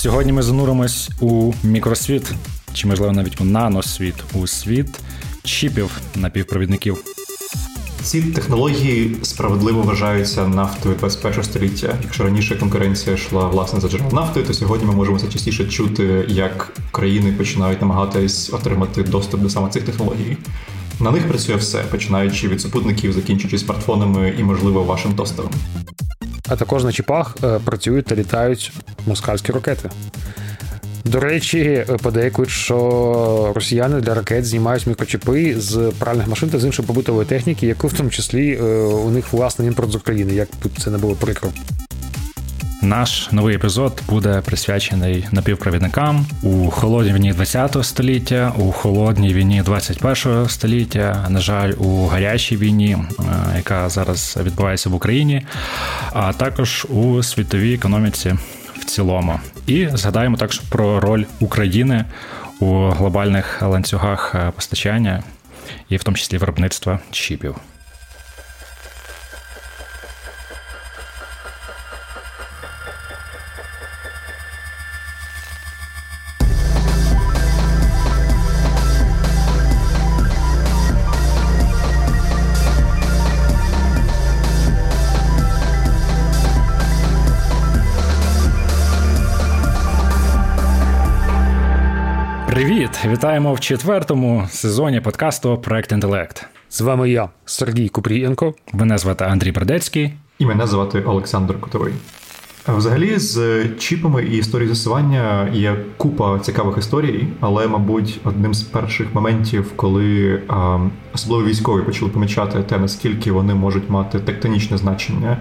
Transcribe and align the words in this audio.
Сьогодні 0.00 0.32
ми 0.32 0.42
зануримось 0.42 1.10
у 1.20 1.52
мікросвіт, 1.64 2.32
чи 2.72 2.88
можливо 2.88 3.12
навіть 3.12 3.40
у 3.40 3.44
наносвіт, 3.44 4.14
у 4.34 4.46
світ 4.46 5.00
чіпів 5.44 6.00
напівпровідників. 6.14 7.04
Ці 8.02 8.22
технології 8.22 9.16
справедливо 9.22 9.82
вважаються 9.82 10.48
нафтою 10.48 10.94
21 10.94 11.42
століття. 11.42 11.98
Якщо 12.02 12.24
раніше 12.24 12.56
конкуренція 12.56 13.16
йшла 13.16 13.48
власне 13.48 13.80
за 13.80 13.88
джерел 13.88 14.12
нафти, 14.12 14.42
то 14.42 14.54
сьогодні 14.54 14.86
ми 14.86 14.94
можемо 14.94 15.16
все 15.16 15.28
частіше 15.28 15.64
чути, 15.64 16.24
як 16.28 16.72
країни 16.90 17.32
починають 17.32 17.80
намагатись 17.80 18.52
отримати 18.52 19.02
доступ 19.02 19.40
до 19.40 19.50
саме 19.50 19.68
цих 19.68 19.82
технологій. 19.82 20.36
На 21.00 21.10
них 21.10 21.28
працює 21.28 21.56
все, 21.56 21.78
починаючи 21.78 22.48
від 22.48 22.60
супутників, 22.60 23.12
закінчуючи 23.12 23.58
смартфонами 23.58 24.34
і, 24.38 24.42
можливо, 24.42 24.82
вашим 24.82 25.14
тостером. 25.14 25.52
А 26.50 26.56
також 26.56 26.84
на 26.84 26.92
чіпах 26.92 27.36
е, 27.44 27.58
працюють 27.64 28.06
та 28.06 28.14
літають 28.14 28.72
москальські 29.06 29.52
ракети. 29.52 29.90
До 31.04 31.20
речі, 31.20 31.86
подейкують, 32.02 32.50
що 32.50 33.52
росіяни 33.54 34.00
для 34.00 34.14
ракет 34.14 34.46
знімають 34.46 34.86
мікрочіпи 34.86 35.54
з 35.58 35.92
пральних 35.98 36.28
машин 36.28 36.48
та 36.48 36.58
з 36.58 36.64
іншої 36.64 36.86
побутової 36.86 37.26
техніки, 37.26 37.66
яку 37.66 37.86
в 37.86 37.92
тому 37.92 38.10
числі 38.10 38.58
е, 38.60 38.64
у 38.82 39.10
них 39.10 39.32
власний 39.32 39.68
імпорт 39.68 39.90
з 39.90 39.94
України, 39.94 40.34
як 40.34 40.48
б 40.48 40.80
це 40.82 40.90
не 40.90 40.98
було 40.98 41.14
прикро. 41.14 41.48
Наш 42.82 43.32
новий 43.32 43.56
епізод 43.56 44.02
буде 44.08 44.40
присвячений 44.40 45.28
напівпровідникам 45.32 46.26
у 46.42 46.70
холодній 46.70 47.12
війні 47.12 47.32
ХХ 47.32 47.84
століття, 47.84 48.52
у 48.58 48.72
холодній 48.72 49.34
війні 49.34 49.62
21 49.62 50.48
століття. 50.48 51.26
На 51.28 51.40
жаль, 51.40 51.72
у 51.78 52.06
гарячій 52.06 52.56
війні, 52.56 52.96
е, 53.18 53.22
яка 53.56 53.88
зараз 53.88 54.38
відбувається 54.42 54.88
в 54.88 54.94
Україні, 54.94 55.46
а 56.12 56.32
також 56.32 56.86
у 56.90 57.22
світовій 57.22 57.74
економіці 57.74 58.34
в 58.80 58.84
цілому. 58.84 59.40
І 59.66 59.88
згадаємо 59.92 60.36
також 60.36 60.58
про 60.58 61.00
роль 61.00 61.24
України 61.40 62.04
у 62.60 62.88
глобальних 62.88 63.62
ланцюгах 63.62 64.34
е, 64.34 64.52
постачання 64.56 65.22
і 65.88 65.96
в 65.96 66.04
тому 66.04 66.16
числі 66.16 66.38
виробництва 66.38 66.98
чіпів. 67.10 67.56
Вітаємо 93.10 93.54
в 93.54 93.60
четвертому 93.60 94.46
сезоні 94.50 95.00
подкасту 95.00 95.58
Проект 95.58 95.92
Інтелект. 95.92 96.46
З 96.68 96.80
вами 96.80 97.10
я, 97.10 97.28
Сергій 97.44 97.88
Купрієнко. 97.88 98.54
Мене 98.72 98.98
звати 98.98 99.24
Андрій 99.24 99.52
Бердецький. 99.52 100.12
І 100.38 100.46
мене 100.46 100.66
звати 100.66 101.02
Олександр 101.02 101.60
Котовий. 101.60 101.92
Взагалі, 102.68 103.18
з 103.18 103.64
чіпами 103.78 104.24
і 104.24 104.36
історією 104.36 104.74
засування 104.74 105.48
є 105.52 105.76
купа 105.96 106.38
цікавих 106.38 106.78
історій, 106.78 107.26
але, 107.40 107.66
мабуть, 107.66 108.20
одним 108.24 108.54
з 108.54 108.62
перших 108.62 109.14
моментів, 109.14 109.72
коли 109.76 110.42
а, 110.48 110.78
особливо 111.14 111.48
військові 111.48 111.82
почали 111.82 112.10
помічати 112.10 112.62
те, 112.62 112.78
наскільки 112.78 113.32
вони 113.32 113.54
можуть 113.54 113.90
мати 113.90 114.18
тектонічне 114.18 114.78
значення 114.78 115.38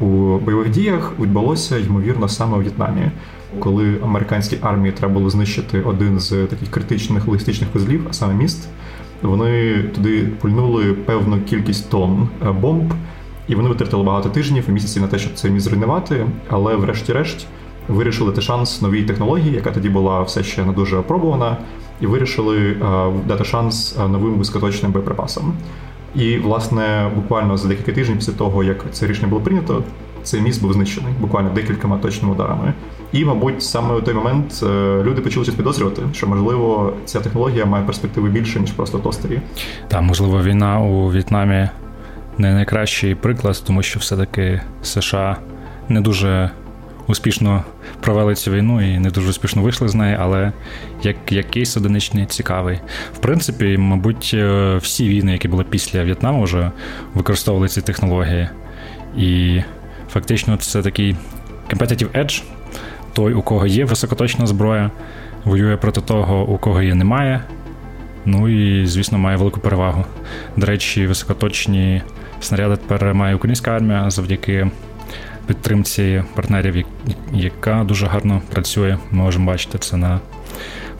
у 0.00 0.38
бойових 0.38 0.70
діях, 0.70 1.12
відбулося 1.20 1.78
ймовірно 1.78 2.28
саме 2.28 2.56
у 2.56 2.60
В'єтнамі 2.60 3.10
коли 3.58 3.96
американській 4.02 4.58
армії 4.62 4.92
треба 4.92 5.14
було 5.14 5.30
знищити 5.30 5.82
один 5.82 6.20
з 6.20 6.46
таких 6.46 6.70
критичних 6.70 7.26
логістичних 7.26 7.68
вузлів, 7.74 8.06
а 8.10 8.12
саме 8.12 8.34
міст, 8.34 8.68
вони 9.22 9.82
туди 9.82 10.28
пульнули 10.40 10.92
певну 10.92 11.40
кількість 11.40 11.90
тонн 11.90 12.28
е, 12.46 12.52
бомб, 12.52 12.92
і 13.48 13.54
вони 13.54 13.68
витратили 13.68 14.02
багато 14.02 14.28
тижнів 14.28 14.64
і 14.68 14.72
місяців 14.72 15.02
на 15.02 15.08
те, 15.08 15.18
щоб 15.18 15.34
це 15.34 15.50
міст 15.50 15.64
зруйнувати. 15.64 16.26
Але, 16.48 16.76
врешті-решт, 16.76 17.46
вирішили 17.88 18.30
дати 18.30 18.42
шанс 18.42 18.82
новій 18.82 19.02
технології, 19.02 19.54
яка 19.54 19.70
тоді 19.70 19.88
була 19.88 20.22
все 20.22 20.42
ще 20.42 20.64
не 20.64 20.72
дуже 20.72 20.96
опробувана, 20.96 21.56
і 22.00 22.06
вирішили 22.06 22.58
е, 22.58 22.76
дати 23.28 23.44
шанс 23.44 23.96
е, 24.00 24.08
новим 24.08 24.34
високоточним 24.34 24.92
боєприпасам. 24.92 25.52
І, 26.14 26.36
власне, 26.36 27.10
буквально 27.14 27.56
за 27.56 27.68
декілька 27.68 27.92
тижнів 27.92 28.16
після 28.18 28.32
того, 28.32 28.64
як 28.64 28.84
це 28.92 29.06
рішення 29.06 29.28
було 29.28 29.40
прийнято, 29.40 29.82
цей 30.22 30.40
міст 30.40 30.62
був 30.62 30.72
знищений 30.72 31.12
буквально 31.20 31.50
декількома 31.50 31.98
точними 31.98 32.34
ударами. 32.34 32.72
І, 33.12 33.24
мабуть, 33.24 33.62
саме 33.62 33.94
у 33.94 34.00
той 34.00 34.14
момент 34.14 34.60
е, 34.62 34.66
люди 35.02 35.20
почали 35.20 35.44
щось 35.44 35.56
підозрювати, 35.56 36.02
що 36.12 36.26
можливо 36.26 36.92
ця 37.04 37.20
технологія 37.20 37.64
має 37.64 37.84
перспективи 37.84 38.28
більше 38.28 38.60
ніж 38.60 38.70
просто 38.70 38.98
тостері. 38.98 39.40
Та 39.88 40.00
можливо, 40.00 40.42
війна 40.42 40.80
у 40.80 41.08
В'єтнамі 41.08 41.68
не 42.38 42.54
найкращий 42.54 43.14
приклад, 43.14 43.62
тому 43.66 43.82
що 43.82 43.98
все-таки 43.98 44.60
США 44.82 45.36
не 45.88 46.00
дуже 46.00 46.50
успішно 47.06 47.64
провели 48.00 48.34
цю 48.34 48.50
війну 48.50 48.94
і 48.94 48.98
не 48.98 49.10
дуже 49.10 49.30
успішно 49.30 49.62
вийшли 49.62 49.88
з 49.88 49.94
неї, 49.94 50.16
але 50.20 50.52
як 51.02 51.16
як 51.32 51.50
кейс 51.50 51.76
одиничний 51.76 52.26
цікавий. 52.26 52.80
В 53.14 53.18
принципі, 53.18 53.76
мабуть, 53.78 54.30
е, 54.34 54.76
всі 54.76 55.08
війни, 55.08 55.32
які 55.32 55.48
були 55.48 55.64
після 55.64 56.04
В'єтнаму, 56.04 56.42
вже 56.42 56.70
використовували 57.14 57.68
ці 57.68 57.82
технології. 57.82 58.48
І 59.16 59.60
фактично 60.10 60.56
це 60.56 60.82
такий 60.82 61.16
competitive 61.70 62.10
edge, 62.24 62.42
той, 63.12 63.34
у 63.34 63.42
кого 63.42 63.66
є 63.66 63.84
високоточна 63.84 64.46
зброя, 64.46 64.90
воює 65.44 65.76
проти 65.76 66.00
того, 66.00 66.46
у 66.46 66.58
кого 66.58 66.82
її 66.82 66.94
немає. 66.94 67.44
Ну 68.24 68.48
і, 68.48 68.86
звісно, 68.86 69.18
має 69.18 69.36
велику 69.36 69.60
перевагу. 69.60 70.04
До 70.56 70.66
речі, 70.66 71.06
високоточні 71.06 72.02
снаряди 72.40 72.76
тепер 72.76 73.14
має 73.14 73.34
українська 73.34 73.70
армія 73.70 74.10
завдяки 74.10 74.70
підтримці 75.50 76.24
партнерів, 76.34 76.86
яка 77.32 77.84
дуже 77.84 78.06
гарно 78.06 78.42
працює. 78.52 78.98
Ми 79.10 79.22
можемо 79.22 79.46
бачити 79.46 79.78
це 79.78 79.96
на 79.96 80.20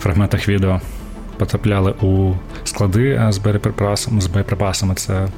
фрагментах 0.00 0.48
відео. 0.48 0.80
Потрапляли 1.38 1.94
у 2.02 2.34
склади 2.64 3.26
з 3.28 3.38
боєприпасами, 3.38 4.20
з 4.20 4.26
боєприпасами. 4.26 4.94
Це 4.94 5.28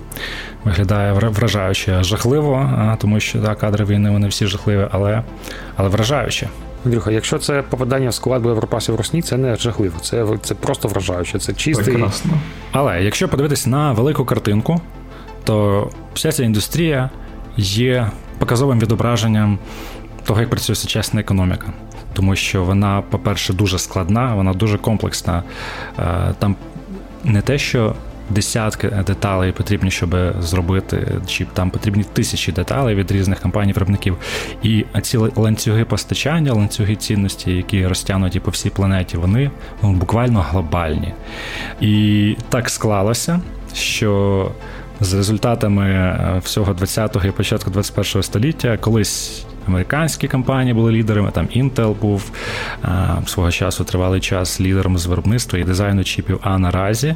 виглядає 0.65 1.13
вражаюче 1.13 2.03
жахливо, 2.03 2.71
тому 3.01 3.21
що 3.21 3.39
так, 3.39 3.59
кадри 3.59 3.85
війни 3.85 4.11
вони 4.11 4.29
всі 4.29 4.47
жахливі, 4.47 4.89
але 4.91 5.23
але 5.77 5.89
вражаюче. 5.89 6.49
Андрюха, 6.85 7.11
якщо 7.11 7.39
це 7.39 7.63
попадання 7.63 8.09
в 8.09 8.15
склад 8.15 8.43
боєприпасів 8.43 8.97
Росні, 8.97 9.23
це 9.23 9.37
не 9.37 9.57
жахливо, 9.57 9.99
це 10.01 10.27
це 10.43 10.55
просто 10.55 10.89
вражаюче, 10.89 11.39
це 11.39 11.53
чистий. 11.53 11.95
Прекрасно. 11.95 12.33
Але 12.73 13.03
якщо 13.03 13.29
подивитися 13.29 13.71
на 13.71 13.93
велику 13.93 14.25
картинку, 14.25 14.81
то 15.45 15.91
вся 16.15 16.33
ця 16.33 16.45
індустрія 16.45 17.11
є 17.57 18.11
показовим 18.39 18.81
відображенням 18.81 19.59
того, 20.25 20.41
як 20.41 20.51
працює 20.51 20.77
сучасна 20.77 21.21
економіка. 21.21 21.67
Тому 22.13 22.37
що 22.37 22.65
вона, 22.65 23.03
по-перше, 23.11 23.53
дуже 23.53 23.79
складна, 23.79 24.35
вона 24.35 24.53
дуже 24.53 24.79
комплексна. 24.79 25.43
Е, 25.99 26.35
там 26.39 26.57
не 27.25 27.43
те, 27.43 27.59
що 27.59 27.95
десятки 28.31 28.89
деталей 28.89 29.53
потрібні, 29.53 29.91
щоб 29.91 30.17
зробити 30.41 31.09
чіп. 31.27 31.49
Там 31.53 31.71
потрібні 31.71 32.05
тисячі 32.13 32.53
деталей 32.53 32.95
від 32.95 33.13
різних 33.13 33.41
компаній-виробників. 33.41 34.17
І 34.63 34.85
ці 35.03 35.17
ланцюги 35.17 35.85
постачання, 35.85 36.53
ланцюги 36.53 36.97
цінності, 36.97 37.53
які 37.53 37.87
розтягнуті 37.87 38.41
по 38.41 38.51
всій 38.51 38.71
планеті, 38.71 39.17
вони 39.17 39.51
ну, 39.83 39.93
буквально 39.93 40.41
глобальні. 40.51 41.15
І 41.81 42.37
так 42.49 42.71
склалося, 42.71 43.41
що. 43.75 44.51
З 45.03 45.15
результатами 45.15 45.91
е, 45.91 46.41
всього 46.45 46.73
20-го 46.73 47.29
і 47.29 47.31
початку 47.31 47.71
21-го 47.71 48.23
століття 48.23 48.77
колись 48.77 49.45
американські 49.69 50.29
компанії 50.29 50.75
були 50.75 50.93
лідерами. 50.93 51.31
Там 51.31 51.47
Intel 51.47 51.95
був 52.01 52.31
е, 52.85 52.89
свого 53.27 53.51
часу 53.51 53.85
тривалий 53.85 54.21
час 54.21 54.61
лідером 54.61 54.99
з 54.99 55.07
виробництва 55.07 55.59
і 55.59 55.65
дизайну 55.65 56.05
чіпів. 56.05 56.39
А 56.43 56.59
наразі 56.59 57.15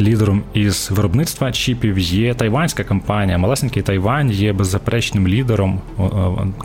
лідером 0.00 0.42
із 0.54 0.90
виробництва 0.90 1.52
чіпів 1.52 1.98
є 1.98 2.34
тайванська 2.34 2.84
компанія. 2.84 3.38
Малесенький 3.38 3.82
Тайвань 3.82 4.30
є 4.30 4.52
беззаперечним 4.52 5.28
лідером 5.28 5.80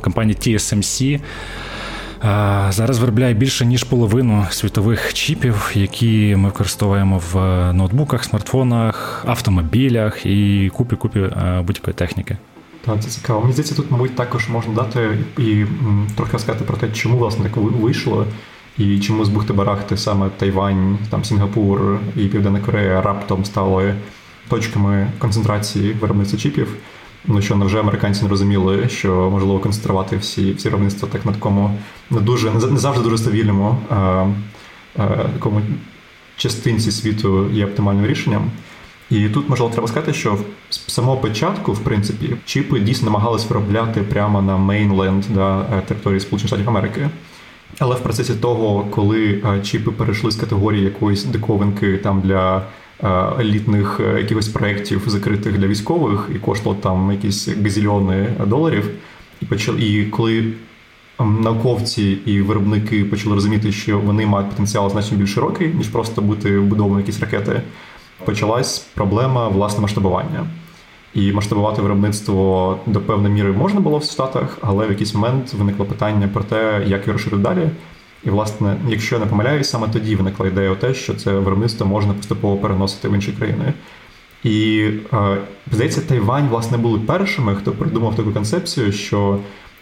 компанії 0.01 0.38
TSMC. 0.38 1.19
Зараз 2.69 3.00
виробляє 3.00 3.34
більше 3.34 3.66
ніж 3.66 3.84
половину 3.84 4.46
світових 4.50 5.14
чіпів, 5.14 5.72
які 5.74 6.36
ми 6.36 6.50
використовуємо 6.50 7.22
в 7.34 7.36
ноутбуках, 7.74 8.24
смартфонах, 8.24 9.24
автомобілях 9.28 10.25
і 10.25 10.69
купі 10.74 10.96
купі 10.96 11.19
будь-якої 11.64 11.94
техніки. 11.94 12.38
Так, 12.86 13.04
це 13.04 13.10
цікаво. 13.10 13.42
Мені 13.42 13.54
здається, 13.54 13.75
тут, 13.75 13.92
мабуть, 13.92 14.16
також 14.16 14.50
можна 14.50 14.74
дати 14.74 15.18
і 15.38 15.66
трохи 16.16 16.31
розказати 16.31 16.66
про 16.66 16.78
те, 16.78 16.88
чому 16.94 17.18
власне 17.18 17.44
так 17.44 17.58
вийшло. 17.58 18.25
І 18.78 19.00
чому 19.00 19.25
з 19.25 19.30
Бухти-Барахти 19.30 19.98
саме 19.98 20.30
Тайвань, 20.30 20.98
там 21.10 21.24
Сінгапур 21.24 22.00
і 22.16 22.25
Південна 22.25 22.60
Корея 22.60 23.02
раптом 23.02 23.46
стали 23.46 23.96
точками 24.50 25.08
концентрації 25.20 25.94
виробництва 25.94 26.40
чіпів. 26.40 26.75
Ну 27.27 27.41
що 27.41 27.56
невже 27.56 27.79
американці 27.79 28.24
не 28.24 28.29
розуміли, 28.29 28.89
що 28.89 29.29
можливо 29.31 29.59
концентрувати 29.59 30.18
всі 30.18 30.53
всі 30.53 30.69
виробництва 30.69 31.09
так 31.12 31.25
на 31.25 31.31
такому 31.31 31.79
не 32.09 32.19
дуже 32.19 32.51
не 32.51 32.77
завжди 32.77 33.03
дуже 33.03 33.18
стабільному 33.18 33.77
а, 33.89 34.27
а, 34.97 35.07
такому 35.07 35.62
частинці 36.38 36.91
світу 36.91 37.50
є 37.51 37.65
оптимальним 37.65 38.06
рішенням. 38.06 38.51
І 39.09 39.29
тут 39.29 39.50
можливо 39.50 39.71
треба 39.71 39.88
сказати, 39.88 40.13
що 40.13 40.38
з 40.69 40.94
самого 40.94 41.18
початку, 41.18 41.74
в 41.74 41.79
принципі, 41.79 42.35
чіпи 42.45 42.79
дійсно 42.79 43.06
намагались 43.06 43.50
виробляти 43.50 44.01
прямо 44.01 44.41
на 44.41 44.57
мейнленд 44.57 45.25
да, 45.29 45.81
території 45.88 46.19
Сполучених 46.19 46.47
Штатів 46.47 46.69
Америки. 46.69 47.09
Але 47.79 47.95
в 47.95 48.00
процесі 48.00 48.33
того, 48.33 48.88
коли 48.89 49.44
чіпи 49.63 49.91
перейшли 49.91 50.31
з 50.31 50.35
категорії 50.35 50.83
якоїсь 50.83 51.24
диковинки 51.24 51.97
там 51.97 52.21
для 52.21 52.62
елітних 53.40 54.00
якихось 54.18 54.48
проєктів, 54.48 55.02
закритих 55.06 55.58
для 55.58 55.68
військових, 55.68 56.30
і 56.36 56.40
коштувало 56.40 56.82
там 56.82 57.12
якісь 57.12 57.48
газільйони 57.48 58.28
доларів, 58.46 58.90
і 59.42 59.46
почали, 59.46 59.82
і 59.82 60.06
коли 60.06 60.54
науковці 61.20 62.18
і 62.26 62.42
виробники 62.42 63.06
почали 63.06 63.36
розуміти, 63.36 63.72
що 63.72 64.00
вони 64.00 64.26
мають 64.26 64.50
потенціал 64.50 64.90
значно 64.90 65.18
більш 65.18 65.34
широкий, 65.34 65.68
ніж 65.68 65.88
просто 65.88 66.22
бути 66.22 66.60
вбудовані 66.60 66.98
якісь 67.02 67.20
ракети, 67.20 67.62
почалась 68.26 68.80
проблема 68.80 69.48
власне 69.48 69.82
масштабування. 69.82 70.48
І 71.14 71.32
масштабувати 71.32 71.82
виробництво 71.82 72.80
до 72.86 73.02
певної 73.02 73.34
міри 73.34 73.52
можна 73.52 73.80
було 73.80 73.98
в 73.98 74.04
Штатах, 74.04 74.58
але 74.62 74.88
в 74.88 74.90
якийсь 74.90 75.14
момент 75.14 75.54
виникло 75.54 75.86
питання 75.86 76.28
про 76.28 76.44
те, 76.44 76.84
як 76.88 77.02
його 77.02 77.14
розширити 77.14 77.44
далі. 77.44 77.70
І, 78.27 78.29
власне, 78.29 78.77
якщо 78.88 79.15
я 79.15 79.21
не 79.21 79.27
помиляюсь, 79.27 79.69
саме 79.69 79.88
тоді 79.88 80.15
виникла 80.15 80.47
ідея 80.47 80.75
те, 80.75 80.94
що 80.94 81.13
це 81.13 81.31
виробництво 81.31 81.85
можна 81.85 82.13
поступово 82.13 82.57
переносити 82.57 83.09
в 83.09 83.13
інші 83.13 83.31
країни. 83.31 83.74
І 84.44 84.89
е, 85.13 85.38
здається, 85.71 86.01
Тайвань, 86.01 86.47
власне, 86.47 86.77
були 86.77 87.00
першими, 87.00 87.56
хто 87.56 87.71
придумав 87.71 88.15
таку 88.15 88.31
концепцію, 88.31 88.91
що 88.91 89.39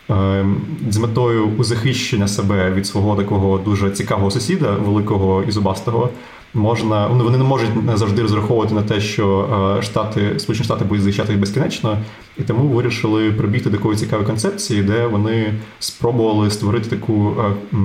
е, 0.10 0.46
з 0.90 0.98
метою 0.98 1.52
захищення 1.60 2.28
себе 2.28 2.72
від 2.72 2.88
свого 2.88 3.16
такого 3.16 3.58
дуже 3.58 3.92
цікавого 3.92 4.32
сусіда, 4.32 4.72
великого 4.72 5.44
і 5.48 5.52
зубастого, 5.52 6.10
можна 6.54 7.10
ну, 7.10 7.24
вони 7.24 7.38
не 7.38 7.44
можуть 7.44 7.70
завжди 7.94 8.22
розраховувати 8.22 8.74
на 8.74 8.82
те, 8.84 9.02
що 9.02 9.50
е, 9.80 9.82
штати 9.82 10.40
Сполучені 10.40 10.66
Штати 10.66 10.86
будуть 10.86 11.04
захищати 11.04 11.32
їх 11.32 11.42
безкінечно, 11.42 11.98
і 12.38 12.42
тому 12.42 12.68
вирішили 12.68 13.32
прибігти 13.32 13.70
до 13.70 13.78
такої 13.78 13.98
цікавої 13.98 14.28
концепції, 14.28 14.84
де 14.84 15.08
вони 15.08 15.54
спробували 15.80 16.52
створити 16.52 16.90
таку 16.90 17.36
е, 17.74 17.78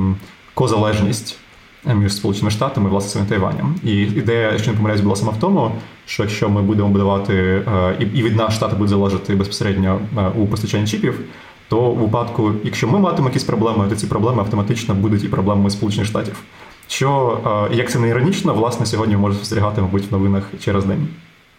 козалежність 0.55 1.39
між 1.85 2.15
Сполученими 2.15 2.51
Штатами 2.51 2.89
і 2.89 2.91
власне 2.91 3.25
Тайванем. 3.29 3.75
І 3.85 3.93
ідея, 3.93 4.59
що 4.59 4.71
не 4.71 4.77
помиляюсь, 4.77 5.01
була 5.01 5.17
саме 5.17 5.33
в 5.33 5.37
тому, 5.37 5.73
що 6.07 6.23
якщо 6.23 6.49
ми 6.49 6.63
будемо 6.63 6.89
будувати 6.89 7.35
е, 7.35 7.97
і 8.01 8.23
від 8.23 8.37
нас 8.37 8.55
штати 8.55 8.77
будуть 8.77 8.91
залежати 8.91 9.35
безпосередньо 9.35 10.01
у 10.37 10.47
постачанні 10.47 10.87
чіпів. 10.87 11.21
То 11.69 11.81
у 11.81 11.95
випадку, 11.95 12.53
якщо 12.65 12.89
ми 12.89 12.99
матимемо 12.99 13.29
якісь 13.29 13.45
проблеми, 13.45 13.87
то 13.89 13.97
ці 13.97 14.07
проблеми 14.07 14.39
автоматично 14.39 14.95
будуть 14.95 15.25
і 15.25 15.29
проблемами 15.29 15.71
Сполучених 15.71 16.07
Штатів. 16.07 16.43
Що, 16.89 17.39
е, 17.73 17.77
як 17.77 17.91
це 17.91 17.99
не 17.99 18.09
іронічно, 18.09 18.55
власне, 18.55 18.87
сьогодні 18.87 19.17
може 19.17 19.37
спостерігати, 19.37 19.81
мабуть, 19.81 20.11
в 20.11 20.13
новинах 20.13 20.45
через 20.65 20.85
день. 20.85 21.09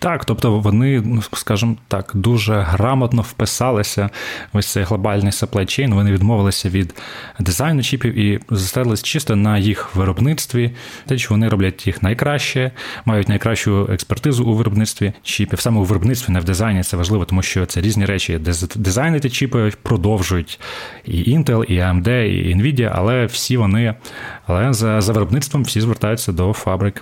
Так, 0.02 0.26
тобто 0.26 0.60
вони, 0.60 1.02
ну 1.06 1.22
скажімо 1.22 1.76
так, 1.88 2.12
дуже 2.14 2.60
грамотно 2.60 3.22
вписалися 3.22 4.10
в 4.54 4.58
ось 4.58 4.68
цей 4.68 4.84
глобальний 4.84 5.32
chain, 5.32 5.94
Вони 5.94 6.12
відмовилися 6.12 6.70
від 6.70 6.96
дизайну 7.40 7.84
чіпів 7.84 8.18
і 8.18 8.40
зосередились 8.50 9.04
чисто 9.04 9.36
на 9.36 9.58
їх 9.58 9.96
виробництві. 9.96 10.72
Те, 11.06 11.18
що 11.18 11.30
вони 11.30 11.50
роблять 11.50 11.88
їх 11.88 12.04
найкраще, 12.04 12.72
мають 13.06 13.30
найкращу 13.30 13.88
експертизу 13.92 14.46
у 14.46 14.54
виробництві 14.54 15.14
чіпів. 15.24 15.60
Саме 15.60 15.80
у 15.80 15.84
виробництві, 15.84 16.34
не 16.34 16.40
в 16.40 16.44
дизайні, 16.44 16.84
це 16.84 16.98
важливо, 16.98 17.26
тому 17.26 17.42
що 17.42 17.66
це 17.66 17.82
різні 17.82 18.06
речі. 18.06 18.40
Дизайнити 18.76 19.30
чіпи 19.30 19.72
продовжують 19.82 20.60
і 21.06 21.38
Intel, 21.38 21.64
і 21.64 21.80
AMD, 21.80 22.24
і 22.24 22.56
Nvidia, 22.56 22.92
але 22.96 23.26
всі 23.26 23.58
вони, 23.58 23.96
але 24.48 24.74
за, 24.74 25.02
за 25.02 25.14
виробництвом 25.14 25.64
всі 25.64 25.82
звертаються 25.82 26.32
до 26.32 26.54
фабрик 26.54 27.02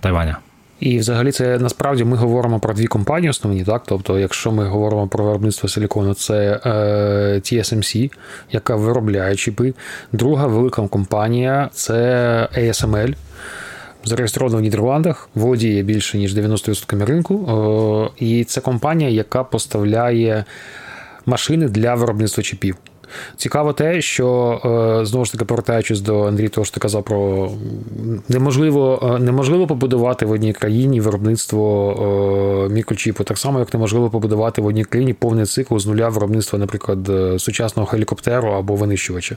Тайваня. 0.00 0.36
І 0.80 0.98
взагалі 0.98 1.32
це 1.32 1.58
насправді 1.58 2.04
ми 2.04 2.16
говоримо 2.16 2.60
про 2.60 2.74
дві 2.74 2.86
компанії 2.86 3.30
основні, 3.30 3.64
так? 3.64 3.82
Тобто, 3.86 4.18
якщо 4.18 4.52
ми 4.52 4.64
говоримо 4.64 5.08
про 5.08 5.24
виробництво 5.24 5.68
силікону, 5.68 6.14
це 6.14 6.60
е, 6.64 6.70
TSMC, 7.34 8.12
яка 8.52 8.76
виробляє 8.76 9.36
чіпи. 9.36 9.74
Друга 10.12 10.46
велика 10.46 10.88
компанія 10.88 11.70
це 11.72 11.94
ASML. 12.58 13.14
Зареєстрована 14.04 14.58
в 14.58 14.60
Нідерландах, 14.60 15.28
володіє 15.34 15.82
більше 15.82 16.18
ніж 16.18 16.36
90% 16.36 17.04
ринку. 17.04 17.34
Е, 18.18 18.24
і 18.24 18.44
це 18.44 18.60
компанія, 18.60 19.10
яка 19.10 19.44
поставляє 19.44 20.44
машини 21.26 21.68
для 21.68 21.94
виробництва 21.94 22.42
чіпів. 22.42 22.76
Цікаво 23.36 23.72
те, 23.72 24.00
що 24.00 24.60
е, 25.00 25.06
знову 25.06 25.24
ж 25.24 25.32
таки 25.32 25.44
повертаючись 25.44 26.00
до 26.00 26.22
Андрій, 26.22 26.48
того 26.48 26.64
що 26.64 26.74
ти 26.74 26.80
казав 26.80 27.04
про 27.04 27.50
неможливо 28.28 29.14
е, 29.16 29.18
неможливо 29.18 29.66
побудувати 29.66 30.26
в 30.26 30.30
одній 30.30 30.52
країні 30.52 31.00
виробництво 31.00 32.66
е, 32.68 32.72
мікрочіпу, 32.72 33.24
так 33.24 33.38
само, 33.38 33.58
як 33.58 33.74
неможливо 33.74 34.10
побудувати 34.10 34.62
в 34.62 34.66
одній 34.66 34.84
країні 34.84 35.12
повний 35.12 35.46
цикл 35.46 35.78
з 35.78 35.86
нуля 35.86 36.08
виробництва, 36.08 36.58
наприклад, 36.58 37.10
сучасного 37.40 37.88
гелікоптеру 37.92 38.48
або 38.48 38.74
винищувача. 38.74 39.36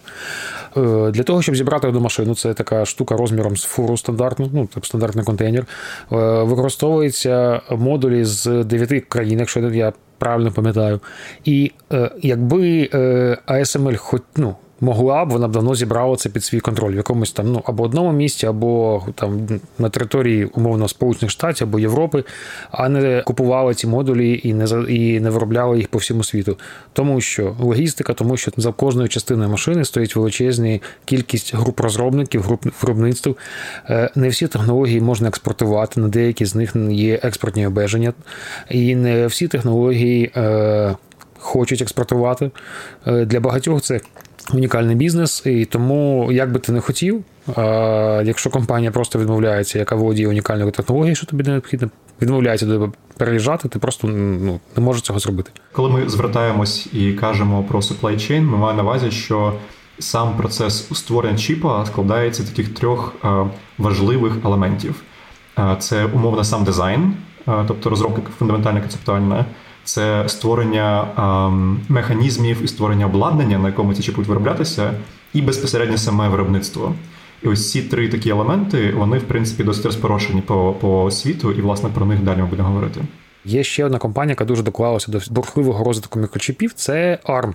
Для 1.11 1.23
того, 1.23 1.41
щоб 1.41 1.55
зібрати 1.55 1.87
одну 1.87 1.99
машину, 1.99 2.35
це 2.35 2.53
така 2.53 2.85
штука 2.85 3.17
розміром 3.17 3.57
з 3.57 3.63
фуру 3.63 3.97
стандартну, 3.97 4.49
ну 4.53 4.69
тобто 4.73 4.87
стандартний 4.87 5.25
контейнер. 5.25 5.65
Використовуються 6.09 7.61
модулі 7.71 8.25
з 8.25 8.63
дев'яти 8.63 8.99
країн, 8.99 9.39
якщо 9.39 9.59
я 9.59 9.93
правильно 10.19 10.51
пам'ятаю. 10.51 10.99
І 11.45 11.71
е, 11.93 12.11
якби 12.21 12.89
е, 12.93 13.37
ASML 13.47 13.97
хоч 13.97 14.21
ну, 14.35 14.55
могла 14.81 15.25
б, 15.25 15.29
вона 15.29 15.47
б 15.47 15.51
давно 15.51 15.75
зібрала 15.75 16.15
це 16.15 16.29
під 16.29 16.43
свій 16.43 16.59
контроль 16.59 16.93
в 16.93 16.95
якомусь 16.95 17.31
там 17.31 17.51
ну, 17.51 17.61
або 17.65 17.83
одному 17.83 18.11
місці, 18.11 18.45
або 18.45 19.03
там 19.15 19.47
на 19.79 19.89
території 19.89 20.45
умовно 20.45 20.87
Сполучених 20.87 21.31
Штатів 21.31 21.67
або 21.67 21.79
Європи, 21.79 22.23
а 22.71 22.89
не 22.89 23.21
купувала 23.21 23.73
ці 23.73 23.87
модулі 23.87 24.41
і 24.43 24.53
не 24.53 24.65
і 24.89 25.19
не 25.19 25.29
виробляла 25.29 25.77
їх 25.77 25.87
по 25.87 25.97
всьому 25.97 26.23
світу. 26.23 26.57
Тому 26.93 27.21
що 27.21 27.55
логістика, 27.59 28.13
тому 28.13 28.37
що 28.37 28.51
за 28.57 28.71
кожною 28.71 29.09
частиною 29.09 29.49
машини 29.49 29.85
стоїть 29.85 30.15
величезна 30.15 30.79
кількість 31.05 31.55
груп 31.55 31.79
розробників, 31.79 32.41
груп 32.41 32.65
виробництв. 32.81 33.29
Е, 33.89 34.09
не 34.15 34.29
всі 34.29 34.47
технології 34.47 35.01
можна 35.01 35.27
експортувати, 35.27 36.01
на 36.01 36.07
деякі 36.07 36.45
з 36.45 36.55
них 36.55 36.75
є 36.89 37.19
експортні 37.23 37.67
обмеження, 37.67 38.13
і 38.69 38.95
не 38.95 39.27
всі 39.27 39.47
технології. 39.47 40.31
Е, 40.35 40.95
хочуть 41.39 41.81
експортувати 41.81 42.51
е, 43.07 43.25
для 43.25 43.39
багатьох 43.39 43.81
це 43.81 43.99
унікальний 44.53 44.95
бізнес, 44.95 45.43
і 45.45 45.65
тому, 45.65 46.31
як 46.31 46.51
би 46.51 46.59
ти 46.59 46.71
не 46.71 46.79
хотів, 46.79 47.23
якщо 48.23 48.49
компанія 48.49 48.91
просто 48.91 49.19
відмовляється, 49.19 49.79
яка 49.79 49.95
володіє 49.95 50.27
унікальною 50.27 50.71
технологією, 50.71 51.15
що 51.15 51.25
тобі 51.25 51.43
необхідно, 51.43 51.89
відмовляється 52.21 52.65
до 52.65 52.73
тебе 52.73 52.91
переїжджати, 53.17 53.69
ти 53.69 53.79
просто 53.79 54.07
ну, 54.07 54.59
не 54.77 54.83
можеш 54.83 55.01
цього 55.01 55.19
зробити. 55.19 55.51
Коли 55.71 55.89
ми 55.89 56.09
звертаємось 56.09 56.87
і 56.93 57.13
кажемо 57.13 57.63
про 57.63 57.79
supply 57.79 58.13
chain, 58.13 58.41
ми 58.41 58.57
маємо 58.57 58.83
на 58.83 58.89
увазі, 58.89 59.11
що 59.11 59.53
сам 59.99 60.37
процес 60.37 60.87
створення 60.93 61.37
чіпа 61.37 61.85
складається 61.85 62.43
з 62.43 62.45
таких 62.45 62.73
трьох 62.73 63.15
важливих 63.77 64.33
елементів: 64.45 64.95
це 65.79 66.05
умовно 66.05 66.43
сам 66.43 66.63
дизайн, 66.63 67.13
тобто 67.45 67.89
розробка 67.89 68.21
фундаментальна 68.39 68.79
концептуальна 68.79 69.45
це 69.93 70.29
створення 70.29 71.07
ем, 71.17 71.79
механізмів 71.89 72.63
і 72.63 72.67
створення 72.67 73.05
обладнання, 73.05 73.57
на 73.57 73.67
якому 73.67 73.93
ці 73.93 74.03
чіпи 74.03 74.15
будуть 74.15 74.29
вироблятися, 74.29 74.93
і 75.33 75.41
безпосередньо 75.41 75.97
саме 75.97 76.29
виробництво. 76.29 76.95
І 77.43 77.47
ось 77.47 77.71
ці 77.71 77.81
три 77.81 78.09
такі 78.09 78.29
елементи, 78.29 78.93
вони, 78.97 79.17
в 79.17 79.23
принципі, 79.23 79.63
досить 79.63 79.85
розпорошені 79.85 80.41
по 80.41 80.75
по 80.81 81.11
світу, 81.11 81.51
і, 81.51 81.61
власне, 81.61 81.89
про 81.93 82.05
них 82.05 82.23
далі 82.23 82.39
ми 82.39 82.45
будемо 82.45 82.67
говорити. 82.67 83.01
Є 83.45 83.63
ще 83.63 83.85
одна 83.85 83.97
компанія, 83.97 84.31
яка 84.31 84.45
дуже 84.45 84.63
доклалася 84.63 85.11
до 85.11 85.19
бурхливого 85.29 85.83
розвитку 85.83 86.19
мікрочіпів, 86.19 86.73
це 86.73 87.19
ARM. 87.25 87.53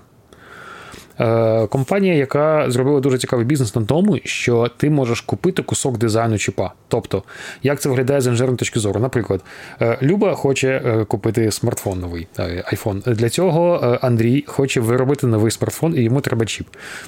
Е, 1.21 1.66
компанія, 1.66 2.14
яка 2.14 2.71
зробила 2.71 3.00
дуже 3.00 3.18
цікавий 3.18 3.47
бізнес 3.47 3.75
на 3.75 3.85
тому, 3.85 4.18
що 4.25 4.71
ти 4.76 4.90
можеш 4.90 5.21
купити 5.21 5.62
кусок 5.62 5.99
дизайну 5.99 6.38
чіпа. 6.38 6.73
Тобто, 6.88 7.23
як 7.62 7.80
це 7.80 7.88
виглядає 7.88 8.21
з 8.21 8.26
інженерної 8.26 8.56
точки 8.56 8.80
зору? 8.80 9.00
Наприклад, 9.00 9.40
е, 9.83 9.99
Люба 10.02 10.35
хоче 10.35 10.83
е, 10.85 11.04
купити 11.04 11.50
смартфон 11.50 12.00
новий 12.00 12.26
iPhone. 12.73 13.14
Для 13.14 13.28
цього 13.28 13.99
Андрій 14.02 14.44
хоче 14.47 14.80
виробити 14.80 15.26
новий 15.26 15.50
смартфон, 15.50 15.97
і 15.97 16.02
йому 16.02 16.21
треба 16.21 16.47
чіп. 16.47 16.66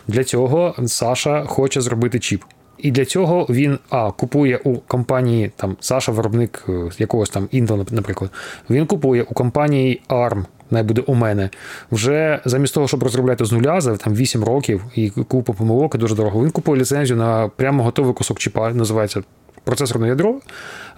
Для 0.09 0.25
цього 0.25 0.75
Саша 0.87 1.45
хоче 1.45 1.81
зробити 1.81 2.19
чіп. 2.19 2.45
І 2.79 2.91
для 2.91 3.05
цього 3.05 3.47
він 3.51 3.79
а 3.91 4.11
купує 4.11 4.61
у 4.65 4.77
компанії 4.77 5.51
там 5.57 5.77
Саша, 5.81 6.13
виробник 6.13 6.67
якогось 6.99 7.31
там 7.31 7.49
Intel, 7.53 7.93
наприклад. 7.93 8.31
Він 8.71 8.87
купує 8.87 9.23
у 9.23 9.35
компанії 9.35 10.01
ARM 10.09 10.45
не 10.71 10.83
буде 10.83 11.03
у 11.07 11.15
мене. 11.15 11.51
Вже 11.93 12.41
замість 12.45 12.75
того, 12.75 12.89
щоб 12.89 13.03
розробляти 13.03 13.45
з 13.45 13.53
нуля 13.53 13.81
за 13.81 13.97
там 13.97 14.15
8 14.15 14.45
років 14.45 14.85
і 14.95 15.11
купу 15.11 15.55
помилок 15.55 15.95
і 15.95 15.99
дуже 15.99 16.15
дорого. 16.15 16.43
Він 16.43 16.51
купує 16.51 16.81
ліцензію 16.81 17.17
на 17.17 17.49
прямо 17.49 17.85
готовий 17.85 18.15
кусок 18.15 18.39
чіпа, 18.39 18.71
називається 18.71 19.23
процесорне 19.65 20.09
ядро, 20.09 20.41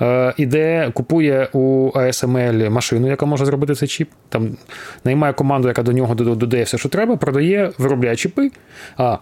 е, 0.01 0.35
іде, 0.37 0.91
купує 0.95 1.49
у 1.53 1.91
ASML 1.95 2.71
машину, 2.71 3.09
яка 3.09 3.27
може 3.27 3.45
зробити 3.45 3.75
цей 3.75 3.89
чіп. 3.89 4.11
Там 4.29 4.57
наймає 5.05 5.33
команду, 5.33 5.69
яка 5.69 5.83
до 5.83 5.93
нього 5.93 6.15
додає 6.15 6.65
все, 6.65 6.79
що 6.79 6.89
треба, 6.89 7.17
продає, 7.17 7.73
виробляє 7.79 8.17
чіпи. 8.17 8.51
А 8.97 9.19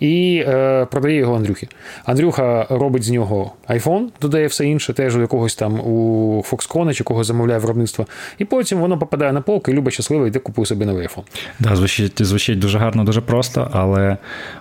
і 0.00 0.44
е, 0.48 0.86
продає 0.90 1.16
його 1.16 1.36
Андрюхі. 1.36 1.68
Андрюха 2.04 2.66
робить 2.70 3.02
з 3.02 3.10
нього 3.10 3.52
iPhone, 3.68 4.06
додає 4.20 4.46
все 4.46 4.66
інше, 4.66 4.92
теж 4.92 5.16
у 5.16 5.20
якогось 5.20 5.54
там 5.54 5.80
у 5.80 6.44
Foxconn 6.50 6.94
чи 6.94 7.04
когось 7.04 7.26
замовляє 7.26 7.60
виробництво. 7.60 8.06
І 8.38 8.44
потім 8.44 8.78
воно 8.78 8.98
попадає 8.98 9.32
на 9.32 9.40
полки, 9.40 9.72
і 9.72 9.74
любить 9.74 9.94
щасливо 9.94 10.26
йде 10.26 10.38
купує 10.38 10.66
собі 10.66 10.84
новий 10.84 11.06
iPhone. 11.06 11.24
Да, 11.58 11.76
звучить 11.76 12.22
звучить 12.22 12.58
дуже 12.58 12.78
гарно, 12.78 13.04
дуже 13.04 13.20
просто, 13.20 13.70
але 13.72 14.16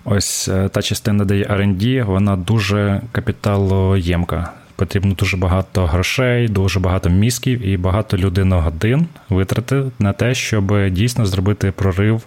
ось 0.06 0.48
е, 0.48 0.70
та 0.70 0.82
частина, 0.82 1.26
де 1.26 1.38
є 1.38 1.46
R&D, 1.46 2.06
вона 2.06 2.36
дуже 2.36 3.02
капіталоємка 3.12 4.50
потрібно 4.80 5.14
дуже 5.14 5.38
багато 5.38 5.86
грошей, 5.86 6.48
дуже 6.48 6.80
багато 6.80 7.10
мізків 7.10 7.68
і 7.68 7.78
багато 7.78 8.18
людиногодин 8.18 9.08
витрати 9.30 9.84
на 10.00 10.14
те, 10.14 10.36
щоб 10.36 10.90
дійсно 10.90 11.26
зробити 11.26 11.72
прорив 11.72 12.22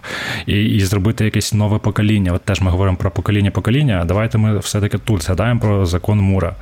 і 0.45 0.65
і 0.65 0.79
зробити 0.79 1.25
якесь 1.25 1.53
нове 1.53 1.77
покоління. 1.77 2.31
От 2.33 2.41
теж 2.41 2.61
ми 2.61 2.71
говоримо 2.71 2.97
про 2.97 3.11
покоління 3.11 3.51
покоління. 3.51 4.05
Давайте 4.07 4.37
ми 4.37 4.57
все-таки 4.57 4.97
тут 4.97 5.23
згадаємо 5.23 5.59
про 5.59 5.85
закон 5.85 6.19
Мура, 6.19 6.55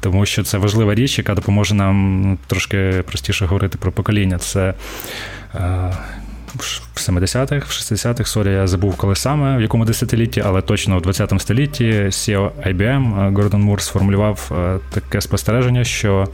тому 0.00 0.26
що 0.26 0.42
це 0.42 0.58
важлива 0.58 0.94
річ, 0.94 1.18
яка 1.18 1.34
допоможе 1.34 1.74
нам 1.74 2.38
трошки 2.46 3.02
простіше 3.06 3.46
говорити 3.46 3.78
про 3.78 3.92
покоління. 3.92 4.38
Це 4.38 4.74
е, 5.54 5.92
в 6.56 6.96
70-х, 6.96 7.66
в 7.66 7.70
60-х, 7.70 8.30
sorry, 8.30 8.52
я 8.52 8.66
забув 8.66 8.96
коли 8.96 9.16
саме, 9.16 9.56
в 9.56 9.60
якому 9.60 9.84
десятилітті, 9.84 10.42
але 10.46 10.62
точно 10.62 10.98
в 10.98 11.02
20 11.02 11.40
столітті 11.40 11.84
CEO 11.84 12.50
IBM 12.66 13.34
Гордон 13.34 13.62
Мур 13.62 13.80
сформулював 13.80 14.52
е, 14.52 14.78
таке 14.90 15.20
спостереження, 15.20 15.84
що 15.84 16.28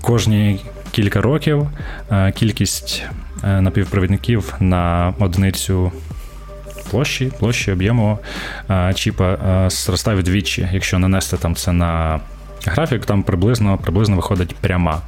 кожні 0.00 0.60
кілька 0.90 1.20
років 1.20 1.68
е, 2.10 2.32
кількість 2.32 3.04
е, 3.44 3.60
напівпровідників 3.60 4.54
на 4.60 5.14
одиницю 5.18 5.92
площі, 6.90 7.32
площі 7.38 7.72
об'єму 7.72 8.18
чіпа 8.94 9.36
зростає 9.70 10.16
вдвічі, 10.16 10.68
якщо 10.72 10.98
нанести 10.98 11.36
там 11.36 11.54
це 11.54 11.72
на 11.72 12.20
графік, 12.66 13.04
там 13.04 13.22
приблизно 13.22 13.78
приблизно 13.78 14.16
виходить 14.16 14.56
пряма. 14.56 15.00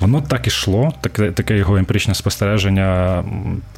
Воно 0.00 0.20
так 0.20 0.46
і 0.46 0.48
йшло, 0.48 0.92
таке 1.00 1.30
таке 1.30 1.56
його 1.56 1.76
емпіричне 1.76 2.14
спостереження 2.14 3.24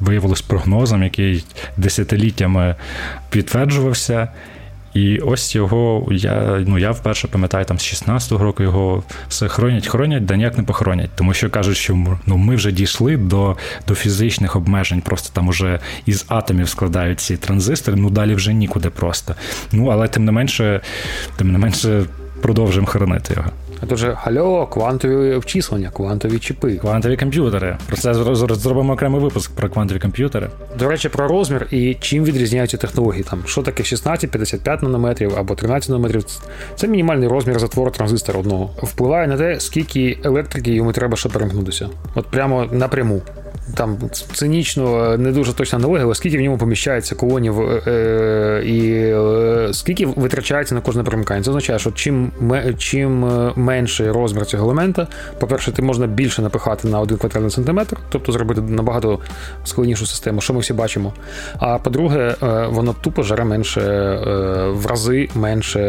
виявилось 0.01 0.43
прогнозом, 0.43 1.03
який 1.03 1.45
десятиліттями 1.77 2.75
підтверджувався. 3.31 4.29
І 4.95 5.19
ось 5.19 5.55
його, 5.55 6.09
я 6.11 6.65
ну 6.67 6.79
я 6.79 6.91
вперше 6.91 7.29
пам'ятаю, 7.29 7.65
там 7.65 7.79
з 7.79 7.83
16-го 7.83 8.45
року 8.45 8.63
його 8.63 9.03
все 9.29 9.49
хронять, 9.49 9.87
хронять, 9.87 10.25
да 10.25 10.37
ніяк 10.37 10.59
не 10.59 10.65
похоронять. 10.65 11.11
Тому 11.15 11.35
що 11.35 11.51
кажуть, 11.51 11.77
що 11.77 12.19
ну, 12.27 12.37
ми 12.37 12.57
вже 12.57 12.73
дійшли 12.73 13.17
до 13.17 13.57
до 13.89 13.95
фізичних 13.95 14.57
обмежень, 14.57 15.01
просто 15.01 15.31
там 15.33 15.49
уже 15.49 15.81
із 16.07 16.25
атомів 16.29 16.69
складають 16.69 17.21
ці 17.21 17.37
транзистори, 17.37 17.97
ну 17.97 18.11
далі 18.11 18.35
вже 18.35 18.53
нікуди 18.53 18.91
просто. 18.91 19.35
Ну, 19.73 19.87
але 19.87 20.09
тим 20.09 20.25
не 20.25 20.33
менше, 20.33 20.81
тим 21.37 21.53
не 21.53 21.59
менше, 21.59 22.05
продовжуємо 22.43 22.87
хоронити 22.87 23.35
його. 23.35 23.51
То 23.89 23.95
вже 23.95 24.15
хальо, 24.15 24.67
квантові 24.67 25.35
обчислення, 25.35 25.91
квантові 25.91 26.39
чіпи. 26.39 26.77
Квантові 26.77 27.17
комп'ютери. 27.17 27.77
Про 27.87 27.97
це 27.97 28.15
зробимо 28.55 28.93
окремий 28.93 29.21
випуск 29.21 29.55
про 29.55 29.71
квантові 29.71 29.99
комп'ютери. 29.99 30.49
До 30.79 30.89
речі, 30.89 31.09
про 31.09 31.29
розмір 31.29 31.67
і 31.71 31.97
чим 32.01 32.25
відрізняються 32.25 32.77
технології. 32.77 33.23
Там 33.23 33.43
що 33.47 33.63
таке 33.63 33.85
16, 33.85 34.31
55 34.31 34.83
нанометрів 34.83 35.33
або 35.39 35.55
13 35.55 35.91
нанометрів. 35.91 36.25
Це 36.77 36.89
мінімальний 36.89 37.29
розмір 37.29 37.59
затвору 37.59 37.91
транзистора 37.91 38.41
одного. 38.41 38.71
Впливає 38.83 39.29
на 39.29 39.37
те, 39.37 39.61
скільки 39.61 40.19
електрики 40.25 40.75
йому 40.75 40.93
треба, 40.93 41.17
щоб 41.17 41.33
перемкнутися. 41.33 41.89
От 42.15 42.27
прямо 42.27 42.67
напряму 42.73 43.23
там 43.75 43.99
цинічно 44.33 45.17
не 45.17 45.33
дуже 45.33 45.53
точна 45.53 45.79
аналогія, 45.79 46.05
але 46.05 46.15
скільки 46.15 46.39
в 46.39 46.41
ньому 46.41 46.59
поміщається 46.59 47.15
колонів 47.15 47.61
е, 47.61 47.83
е, 47.87 48.63
і 48.67 48.95
е, 48.95 49.69
скільки 49.73 50.07
витрачається 50.07 50.75
на 50.75 50.81
кожне 50.81 51.03
примикання. 51.03 51.43
Це 51.43 51.51
означає, 51.51 51.79
що 51.79 51.91
чим 51.91 52.33
чим 52.79 53.25
е, 53.25 53.53
менший 53.57 54.11
розмір 54.11 54.47
цього 54.47 54.65
елемента, 54.65 55.07
по-перше, 55.39 55.73
ти 55.73 55.83
можна 55.83 56.07
більше 56.07 56.43
напихати 56.43 56.89
на 56.89 57.01
один 57.01 57.19
квадратний 57.19 57.51
сантиметр, 57.51 57.97
тобто 58.09 58.33
зробити 58.33 58.61
набагато 58.61 59.19
складнішу 59.65 60.07
систему, 60.07 60.41
що 60.41 60.55
ми 60.55 60.61
всі 60.61 60.73
бачимо. 60.73 61.13
А 61.59 61.79
по-друге, 61.79 62.35
е, 62.43 62.67
воно 62.67 62.95
тупо 63.01 63.23
жаре 63.23 63.45
менше 63.45 63.81
е, 63.81 64.69
в 64.69 64.87
рази 64.87 65.29
менше 65.35 65.81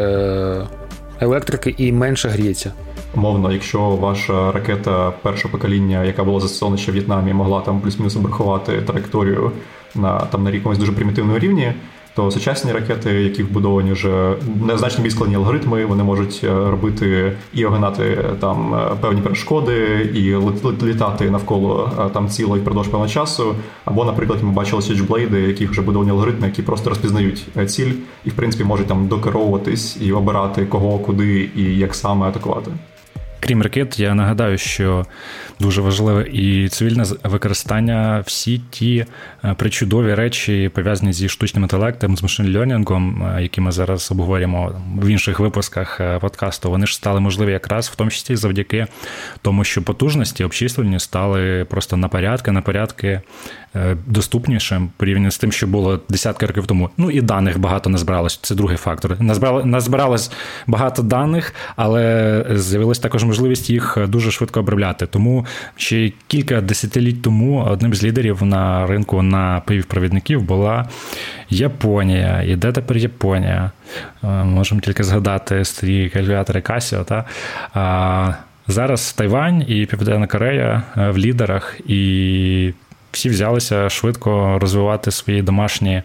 електрики 1.20 1.76
і 1.78 1.92
менше 1.92 2.30
гріється. 2.30 2.72
Умовно, 3.15 3.51
якщо 3.51 3.80
ваша 3.89 4.51
ракета 4.51 5.12
першого 5.22 5.51
покоління, 5.51 6.03
яка 6.03 6.24
була 6.24 6.39
застосована 6.39 6.77
ще 6.77 6.91
в 6.91 6.94
В'єтнамі, 6.94 7.34
могла 7.34 7.62
там 7.62 7.82
плюс-мінус 7.82 8.15
обрахувати 8.15 8.82
траєкторію 8.82 9.51
на 9.96 10.20
там 10.20 10.44
на 10.44 10.51
якомусь 10.51 10.77
дуже 10.77 10.91
примітивному 10.91 11.39
рівні, 11.39 11.74
то 12.15 12.32
сучасні 12.32 12.72
ракети, 12.72 13.10
які 13.10 13.44
вбудовані 13.44 13.91
вже 13.91 14.34
незначно 14.65 15.03
більш 15.03 15.13
складні 15.13 15.36
алгоритми, 15.36 15.86
вони 15.86 16.03
можуть 16.03 16.41
е, 16.44 16.48
робити 16.48 17.34
і 17.53 17.65
огинати 17.65 18.18
там 18.39 18.75
е, 18.75 18.96
певні 19.01 19.22
перешкоди, 19.22 20.10
і 20.13 20.36
літати 20.86 21.30
навколо 21.30 21.91
е, 22.00 22.10
там 22.10 22.30
ціло 22.30 22.58
і 22.58 22.60
впродовж 22.60 22.88
певного 22.88 23.10
часу. 23.10 23.56
Або, 23.86 24.06
наприклад, 24.06 24.44
ми 24.44 24.51
бачили 24.51 24.82
Switchblade, 24.82 25.48
які 25.48 25.65
вже 25.65 25.82
будовані 25.82 26.12
алгоритми, 26.12 26.48
які 26.48 26.62
просто 26.62 26.89
розпізнають 26.89 27.48
ціль 27.68 27.91
і, 28.25 28.30
в 28.30 28.34
принципі, 28.34 28.63
можуть 28.63 28.88
там 28.88 29.08
докеровуватись 29.08 29.98
і 30.01 30.12
обирати 30.12 30.65
кого, 30.65 31.00
куди 31.00 31.50
і 31.56 31.77
як 31.77 31.96
саме 31.96 32.27
атакувати. 32.27 32.72
Крім 33.44 33.62
ракет, 33.62 34.00
я 34.00 34.16
нагадаю, 34.16 34.58
що 34.58 35.06
дуже 35.60 35.82
важливе 35.82 36.28
і 36.30 36.70
цивільне 36.70 37.04
використання 37.24 38.24
всі 38.26 38.62
ті 38.70 39.06
е, 39.44 39.54
причудові 39.54 40.14
речі, 40.14 40.72
пов'язані 40.74 41.14
зі 41.14 41.30
штучним 41.30 41.64
інтелектом, 41.64 42.18
з 42.18 42.24
машин 42.24 42.58
льонінгом, 42.58 43.24
е, 43.24 43.42
які 43.42 43.62
ми 43.62 43.72
зараз 43.72 44.12
обговорюємо 44.12 44.82
в 44.98 45.08
інших 45.08 45.40
випусках 45.40 46.02
е, 46.02 46.20
подкасту, 46.20 46.70
вони 46.70 46.88
ж 46.88 46.96
стали 46.96 47.20
можливі 47.20 47.52
якраз 47.52 47.88
в 47.88 47.96
тому 47.96 48.10
числі 48.10 48.36
завдяки 48.36 48.88
тому, 49.42 49.64
що 49.64 49.82
потужності 49.82 50.44
обчислені 50.44 51.00
стали 51.00 51.66
просто 51.70 51.98
на 51.98 52.08
порядки, 52.08 52.52
на 52.52 52.62
порядки 52.62 53.22
доступнішим 54.08 54.92
порівняно 54.98 55.32
з 55.32 55.38
тим, 55.38 55.52
що 55.52 55.68
було 55.68 56.00
десятки 56.10 56.46
років 56.46 56.68
тому. 56.68 56.90
Ну 56.98 57.12
і 57.12 57.22
даних 57.22 57.60
багато 57.60 57.90
не 57.90 57.98
збиралось. 57.98 58.40
Це 58.42 58.56
другий 58.56 58.78
фактор. 58.78 59.22
Назбиралось 59.66 60.32
багато 60.68 61.02
даних, 61.02 61.54
але 61.76 62.46
з'явилась 62.50 63.00
також 63.00 63.24
можливість 63.32 63.70
їх 63.70 63.98
дуже 64.08 64.32
швидко 64.32 64.60
обробляти. 64.60 65.06
Тому 65.06 65.46
ще 65.76 66.12
кілька 66.28 66.62
десятиліть 66.62 67.22
тому 67.22 67.66
одним 67.70 67.94
з 67.94 68.04
лідерів 68.04 68.44
на 68.44 68.88
ринку 68.88 69.22
на 69.22 69.62
півпровідників 69.68 70.42
була 70.42 70.90
Японія. 71.50 72.44
І 72.48 72.56
де 72.56 72.72
тепер 72.72 72.98
Японія? 72.98 73.72
Е, 74.24 74.28
можемо 74.28 74.82
тільки 74.82 75.04
згадати 75.04 75.66
старі 75.66 76.10
калькулятори 76.10 76.60
Casio, 76.60 77.06
та? 77.06 77.26
Зараз 78.68 79.14
Тайвань 79.14 79.66
і 79.68 79.86
Південна 79.86 80.28
Корея 80.28 80.84
е, 80.98 81.10
в 81.10 81.18
лідерах, 81.18 81.80
і 81.88 82.74
всі 83.12 83.30
взялися 83.30 83.89
швидко 83.89 84.60
розвивати 84.62 85.12
свої 85.12 85.41
домашні 85.41 86.03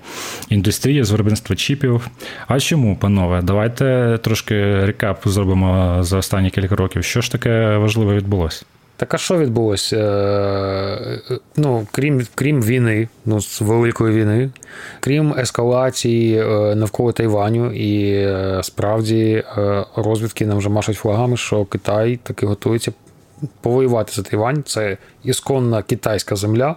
індустрії 0.49 1.05
з 1.05 1.11
виробництва 1.11 1.57
чіпів. 1.57 2.09
А 2.47 2.61
чому, 2.61 2.97
панове? 2.97 3.41
Давайте 3.43 4.19
трошки 4.23 4.85
рекап 4.85 5.21
зробимо 5.25 5.99
за 6.01 6.19
останні 6.19 6.51
кілька 6.51 6.77
років. 6.77 7.05
Що 7.05 7.21
ж 7.21 7.33
таке 7.33 7.77
важливе 7.77 8.15
відбулося? 8.15 8.65
Так 8.97 9.15
а 9.15 9.19
що 9.19 9.39
відбулося? 9.39 9.97
Е, 9.97 11.39
ну, 11.57 11.87
крім 11.93 12.27
крім 12.35 12.63
війни, 12.63 13.09
ну, 13.25 13.41
з 13.41 13.61
великої 13.61 14.15
війни, 14.15 14.51
крім 15.01 15.35
ескалації 15.39 16.39
е, 16.39 16.75
навколо 16.75 17.13
Тайваню, 17.13 17.73
і 17.73 18.13
е, 18.13 18.61
справді 18.63 19.45
розвідки 19.97 20.47
нам 20.47 20.59
вже 20.59 20.69
машуть 20.69 20.97
флагами, 20.97 21.37
що 21.37 21.65
Китай 21.65 22.19
таки 22.23 22.47
готується 22.47 22.93
повоювати 23.61 24.13
за 24.13 24.23
Тайвань. 24.23 24.63
Це 24.67 24.97
ісконна 25.25 25.83
китайська 25.83 26.37
земля. 26.37 26.77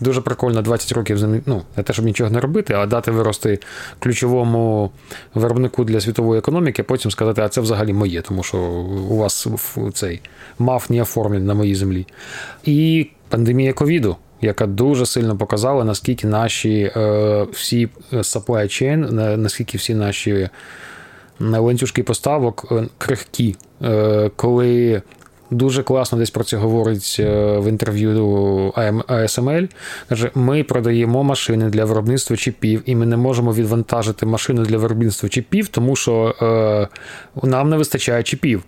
Дуже 0.00 0.20
прикольно 0.20 0.62
20 0.62 0.92
років 0.92 1.42
ну, 1.46 1.62
не 1.76 1.82
те, 1.82 1.92
щоб 1.92 2.04
нічого 2.04 2.30
не 2.30 2.40
робити, 2.40 2.74
а 2.74 2.86
дати 2.86 3.10
вирости 3.10 3.58
ключовому 3.98 4.90
виробнику 5.34 5.84
для 5.84 6.00
світової 6.00 6.38
економіки, 6.38 6.82
потім 6.82 7.10
сказати, 7.10 7.42
а 7.42 7.48
це 7.48 7.60
взагалі 7.60 7.92
моє, 7.92 8.22
тому 8.22 8.42
що 8.42 8.58
у 9.10 9.16
вас 9.16 9.46
цей 9.94 10.20
мав 10.58 10.86
не 10.88 11.02
оформлений 11.02 11.46
на 11.46 11.54
моїй 11.54 11.74
землі. 11.74 12.06
І 12.64 13.06
пандемія 13.28 13.72
ковіду. 13.72 14.16
Яка 14.44 14.66
дуже 14.66 15.06
сильно 15.06 15.36
показала, 15.36 15.84
наскільки 15.84 16.26
наші 16.26 16.92
е, 16.96 17.46
всі 17.52 17.88
supply 18.12 18.64
chain, 18.64 19.36
наскільки 19.36 19.78
всі 19.78 19.94
наші 19.94 20.30
е, 20.30 20.50
ланцюжки 21.40 22.02
поставок 22.02 22.68
е, 22.72 22.86
крихкі, 22.98 23.56
е, 23.82 24.30
коли 24.36 25.02
дуже 25.52 25.82
класно 25.82 26.18
десь 26.18 26.30
про 26.30 26.44
це 26.44 26.56
говорить 26.56 27.16
е, 27.20 27.58
в 27.58 27.68
інтерв'ю 27.68 28.72
АСМЛ. 29.06 29.68
Каже, 30.08 30.30
ми 30.34 30.64
продаємо 30.64 31.24
машини 31.24 31.68
для 31.68 31.84
виробництва 31.84 32.36
чіпів, 32.36 32.82
і 32.86 32.94
ми 32.94 33.06
не 33.06 33.16
можемо 33.16 33.52
відвантажити 33.52 34.26
машину 34.26 34.64
для 34.64 34.78
виробництва 34.78 35.28
чіпів, 35.28 35.68
тому 35.68 35.96
що 35.96 36.34
е, 37.42 37.46
нам 37.46 37.70
не 37.70 37.76
вистачає 37.76 38.22
чіпів. 38.22 38.64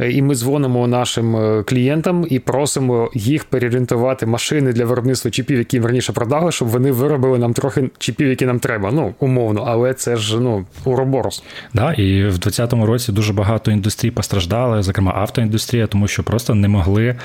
І 0.00 0.22
ми 0.22 0.34
дзвонимо 0.34 0.86
нашим 0.86 1.36
е, 1.36 1.62
клієнтам 1.62 2.26
і 2.30 2.38
просимо 2.38 3.10
їх 3.14 3.44
переорієнтувати 3.44 4.26
машини 4.26 4.72
для 4.72 4.84
виробництва 4.84 5.30
чіпів, 5.30 5.58
які 5.58 5.80
раніше 5.80 6.12
продали, 6.12 6.52
щоб 6.52 6.68
вони 6.68 6.92
виробили 6.92 7.38
нам 7.38 7.52
трохи 7.52 7.90
чіпів, 7.98 8.28
які 8.28 8.46
нам 8.46 8.58
треба. 8.58 8.90
Ну, 8.92 9.14
умовно, 9.18 9.64
але 9.66 9.94
це 9.94 10.16
ж 10.16 10.40
ну 10.40 10.64
уроборос. 10.84 11.42
Да, 11.74 11.92
і 11.92 12.24
в 12.24 12.38
2020 12.38 12.72
році 12.72 13.12
дуже 13.12 13.32
багато 13.32 13.70
індустрій 13.70 14.10
постраждали, 14.10 14.82
зокрема 14.82 15.12
автоіндустрія, 15.16 15.86
тому 15.86 16.08
що 16.08 16.22
просто 16.22 16.54
не 16.54 16.68
могли 16.68 17.16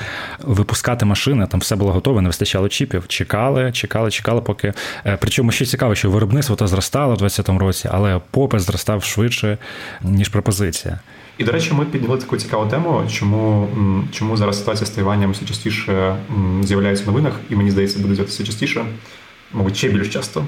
випускати 0.44 1.06
машини. 1.06 1.48
Там 1.51 1.60
все 1.60 1.75
було 1.75 1.92
готове, 1.92 2.22
не 2.22 2.30
вистачало 2.30 2.70
чіпів. 2.70 3.03
Чекали, 3.08 3.72
чекали, 3.72 4.12
чекали, 4.12 4.42
поки. 4.42 4.74
Е, 5.06 5.18
причому 5.22 5.51
ще 5.51 5.65
цікаво, 5.65 5.96
що 5.96 6.10
виробництво 6.10 6.56
то 6.56 6.68
зростало 6.68 7.13
в 7.13 7.18
2020 7.18 7.62
році, 7.62 7.89
але 7.92 8.22
попит 8.32 8.60
зростав 8.60 9.03
швидше, 9.03 9.58
ніж 10.01 10.30
пропозиція. 10.30 11.00
І, 11.38 11.44
до 11.44 11.52
речі, 11.52 11.74
ми 11.74 11.86
підняли 11.86 12.18
таку 12.18 12.38
цікаву 12.38 12.70
тему, 12.70 13.04
чому 13.12 13.70
чому 14.12 14.38
зараз 14.38 14.60
ситуація 14.60 14.88
з 14.88 14.90
Тайванем 14.90 15.32
все 15.32 15.46
частіше 15.46 16.16
з'являється 16.63 17.04
в 17.04 17.08
новинах, 17.08 17.40
і 17.50 17.56
мені 17.56 17.72
здається, 17.72 18.00
буде 18.00 18.16
з'являтися 18.16 18.44
частіше, 18.44 18.86
мабуть, 19.54 19.78
ще 19.78 19.90
більш 19.90 20.10
часто. 20.10 20.44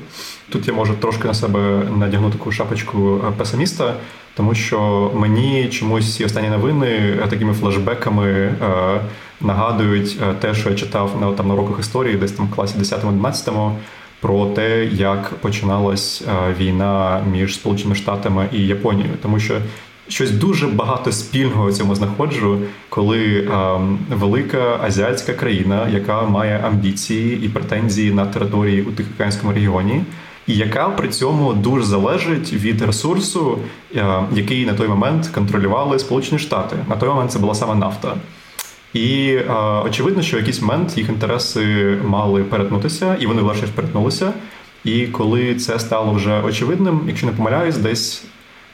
Тут 0.50 0.68
я 0.68 0.74
можу 0.74 0.94
трошки 0.94 1.28
на 1.28 1.34
себе 1.34 1.82
надягнути 1.98 2.38
таку 2.38 2.52
шапочку 2.52 3.22
е, 3.28 3.32
песиміста, 3.38 3.94
тому 4.36 4.56
що 4.56 5.12
мені 5.16 5.70
чомусь 5.70 6.16
ці 6.16 6.26
останні 6.26 6.50
новини 6.50 6.88
е, 7.24 7.28
такими 7.30 7.54
флешбеками 7.54 8.30
е, 8.32 8.56
нагадують 9.42 10.20
те, 10.40 10.54
що 10.54 10.70
я 10.70 10.76
читав 10.76 11.18
на 11.22 11.32
там 11.32 11.48
на 11.48 11.54
уроках 11.54 11.80
історії, 11.80 12.16
десь 12.16 12.32
там 12.32 12.48
в 12.48 12.56
класі 12.56 12.78
10-11, 12.78 13.72
про 14.20 14.46
те, 14.46 14.86
як 14.86 15.30
починалась 15.30 16.24
війна 16.60 17.24
між 17.32 17.56
Сполученими 17.56 17.96
Штатами 17.96 18.50
і 18.52 18.68
Японією, 18.68 19.14
тому 19.22 19.40
що 19.40 19.58
щось 20.08 20.32
дуже 20.32 20.68
багато 20.68 21.12
спільного 21.12 21.68
в 21.68 21.74
цьому 21.74 21.96
знаходжу, 21.96 22.60
коли 22.90 23.40
е, 23.40 23.50
велика 24.10 24.80
азіатська 24.84 25.34
країна, 25.34 25.90
яка 25.90 26.22
має 26.22 26.60
амбіції 26.64 27.46
і 27.46 27.50
претензії 27.50 28.12
на 28.12 28.26
території 28.26 28.82
у 28.82 28.92
Тихоокеанському 28.92 29.54
регіоні, 29.54 30.04
і 30.48 30.56
яка 30.56 30.90
при 30.90 31.08
цьому 31.08 31.54
дуже 31.54 31.86
залежить 31.86 32.54
від 32.54 32.82
ресурсу, 32.82 33.58
е, 33.96 34.24
який 34.34 34.66
на 34.66 34.74
той 34.74 34.88
момент 34.88 35.28
контролювали 35.28 36.00
Сполучені 36.00 36.40
Штати. 36.40 36.76
На 36.90 36.96
той 36.96 37.10
момент 37.10 37.32
це 37.32 37.40
була 37.40 37.56
саме 37.56 37.76
нафта. 37.76 38.16
І 38.94 39.28
е, 39.28 39.54
очевидно, 39.86 40.22
що 40.22 40.38
в 40.38 40.40
якийсь 40.40 40.62
момент 40.62 40.98
їх 40.98 41.10
інтереси 41.10 41.98
мали 42.06 42.44
перетнутися, 42.44 43.16
і 43.20 43.26
вони 43.26 43.42
власне 43.42 43.68
перетнулися. 43.76 44.34
І 44.84 45.08
коли 45.08 45.56
це 45.56 45.80
стало 45.80 46.14
вже 46.14 46.42
очевидним, 46.42 47.02
якщо 47.08 47.26
не 47.26 47.32
помиляюсь, 47.32 47.78
десь 47.78 48.24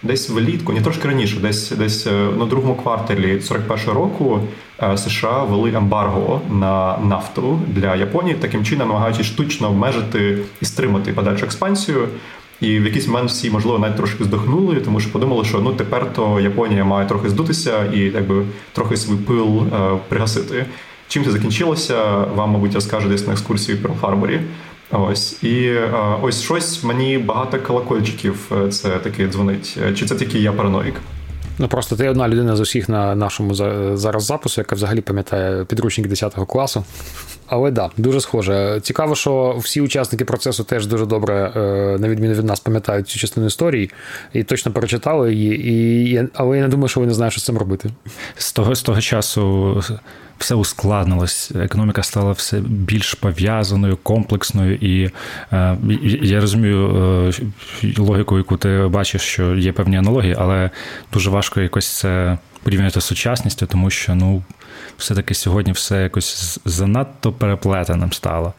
Десь 0.04 0.30
влітку, 0.30 0.74
не 0.74 0.82
трошки 0.82 1.08
раніше, 1.08 1.38
десь 1.42 1.72
десь 1.72 2.08
е, 2.08 2.12
на 2.12 2.46
другому 2.46 2.76
кварталі 2.76 3.38
41-го 3.38 3.94
року 3.94 4.40
е, 4.84 4.98
США 4.98 5.44
ввели 5.44 5.74
ембарго 5.74 6.42
на 6.52 6.98
нафту 6.98 7.60
для 7.68 7.96
Японії, 7.96 8.36
таким 8.40 8.66
чином 8.66 8.88
намагаючись 8.88 9.26
штучно 9.26 9.70
обмежити 9.70 10.38
і 10.62 10.66
стримати 10.66 11.14
подальшу 11.14 11.46
експансію. 11.46 12.08
І 12.62 12.80
в 12.80 12.86
якийсь 12.86 13.08
момент 13.08 13.30
всі, 13.30 13.50
можливо, 13.50 13.80
навіть 13.80 13.96
трошки 13.96 14.24
здохнули, 14.24 14.76
тому 14.76 15.00
що 15.00 15.12
подумали, 15.12 15.46
що 15.46 15.60
ну 15.60 15.74
тепер 15.74 16.14
то 16.14 16.40
Японія 16.40 16.86
має 16.86 17.08
трохи 17.08 17.30
здутися 17.30 17.86
і 17.86 18.00
якби 18.00 18.46
трохи 18.74 18.98
свій 18.98 19.16
пил 19.16 19.60
е, 19.60 19.98
пригасити. 20.10 20.66
Чим 21.08 21.24
це 21.24 21.32
закінчилося? 21.32 22.26
Вам, 22.36 22.52
мабуть, 22.52 22.74
розкаже 22.76 23.08
десь 23.08 23.28
на 23.28 23.34
екскурсії 23.34 23.78
в 23.78 23.86
Перл-Харборі. 23.86 24.40
Ось 24.92 25.44
і 25.44 25.66
е, 25.66 25.92
ось 26.22 26.42
щось 26.42 26.84
мені 26.84 27.18
багато 27.18 27.60
колокольчиків 27.60 28.52
е, 28.52 28.70
це 28.70 28.90
таки 28.90 29.28
дзвонить. 29.28 29.78
Е, 29.84 29.94
чи 29.94 30.06
це 30.06 30.16
тільки 30.16 30.40
я 30.40 30.52
параноїк? 30.52 30.96
Ну 31.60 31.68
просто 31.68 31.96
ти 31.96 32.10
одна 32.10 32.30
людина 32.30 32.56
з 32.56 32.60
усіх 32.60 32.90
на 32.90 33.16
нашому 33.16 33.54
зараз 33.98 34.24
запису, 34.24 34.62
яка 34.62 34.76
взагалі 34.76 35.02
пам'ятає 35.02 35.66
підручник 35.66 36.08
10 36.08 36.34
класу. 36.34 36.84
Але 37.48 37.72
да, 37.72 37.90
дуже 37.98 38.22
схоже. 38.22 38.80
Цікаво, 38.84 39.16
що 39.16 39.56
всі 39.60 39.82
учасники 39.82 40.26
процесу 40.26 40.64
теж 40.64 40.88
дуже 40.88 41.06
добре, 41.06 41.52
на 42.00 42.10
відміну 42.10 42.34
від 42.34 42.46
нас, 42.46 42.60
пам'ятають 42.60 43.08
цю 43.08 43.20
частину 43.20 43.48
історії 43.48 43.92
і 44.34 44.44
точно 44.44 44.72
перечитали 44.72 45.34
її. 45.34 46.14
І, 46.14 46.30
Але 46.34 46.58
я 46.58 46.64
не 46.64 46.70
думаю, 46.70 46.88
що 46.88 47.00
вони 47.00 47.14
знають, 47.14 47.34
що 47.34 47.42
з 47.42 47.46
цим 47.46 47.58
робити. 47.58 47.90
З 48.36 48.54
того, 48.54 48.76
з 48.76 48.82
того 48.82 49.02
часу 49.02 49.84
все 50.42 50.56
ускладнилось, 50.56 51.52
економіка 51.56 52.04
стала 52.04 52.32
все 52.32 52.60
більш 52.60 53.14
пов'язаною, 53.14 53.98
комплексною, 54.04 54.76
і 54.76 55.12
е, 55.54 55.78
я 56.22 56.42
розумію 56.42 56.90
е, 57.84 57.92
логіку, 57.98 58.38
яку 58.38 58.58
ти 58.58 58.88
бачиш, 58.92 59.22
що 59.22 59.56
є 59.56 59.72
певні 59.72 59.98
аналогії, 59.98 60.36
але 60.40 60.70
дуже 61.14 61.30
важко 61.30 61.62
якось 61.62 61.88
це 61.88 62.38
порівняти 62.64 63.02
з 63.02 63.06
сучасністю, 63.06 63.66
тому 63.66 63.90
що 63.90 64.16
ну. 64.16 64.44
Все-таки 64.98 65.34
сьогодні 65.34 65.72
все 65.72 66.02
якось 66.02 66.60
занадто 66.66 67.32
переплетеним 67.32 68.14
стало. 68.14 68.54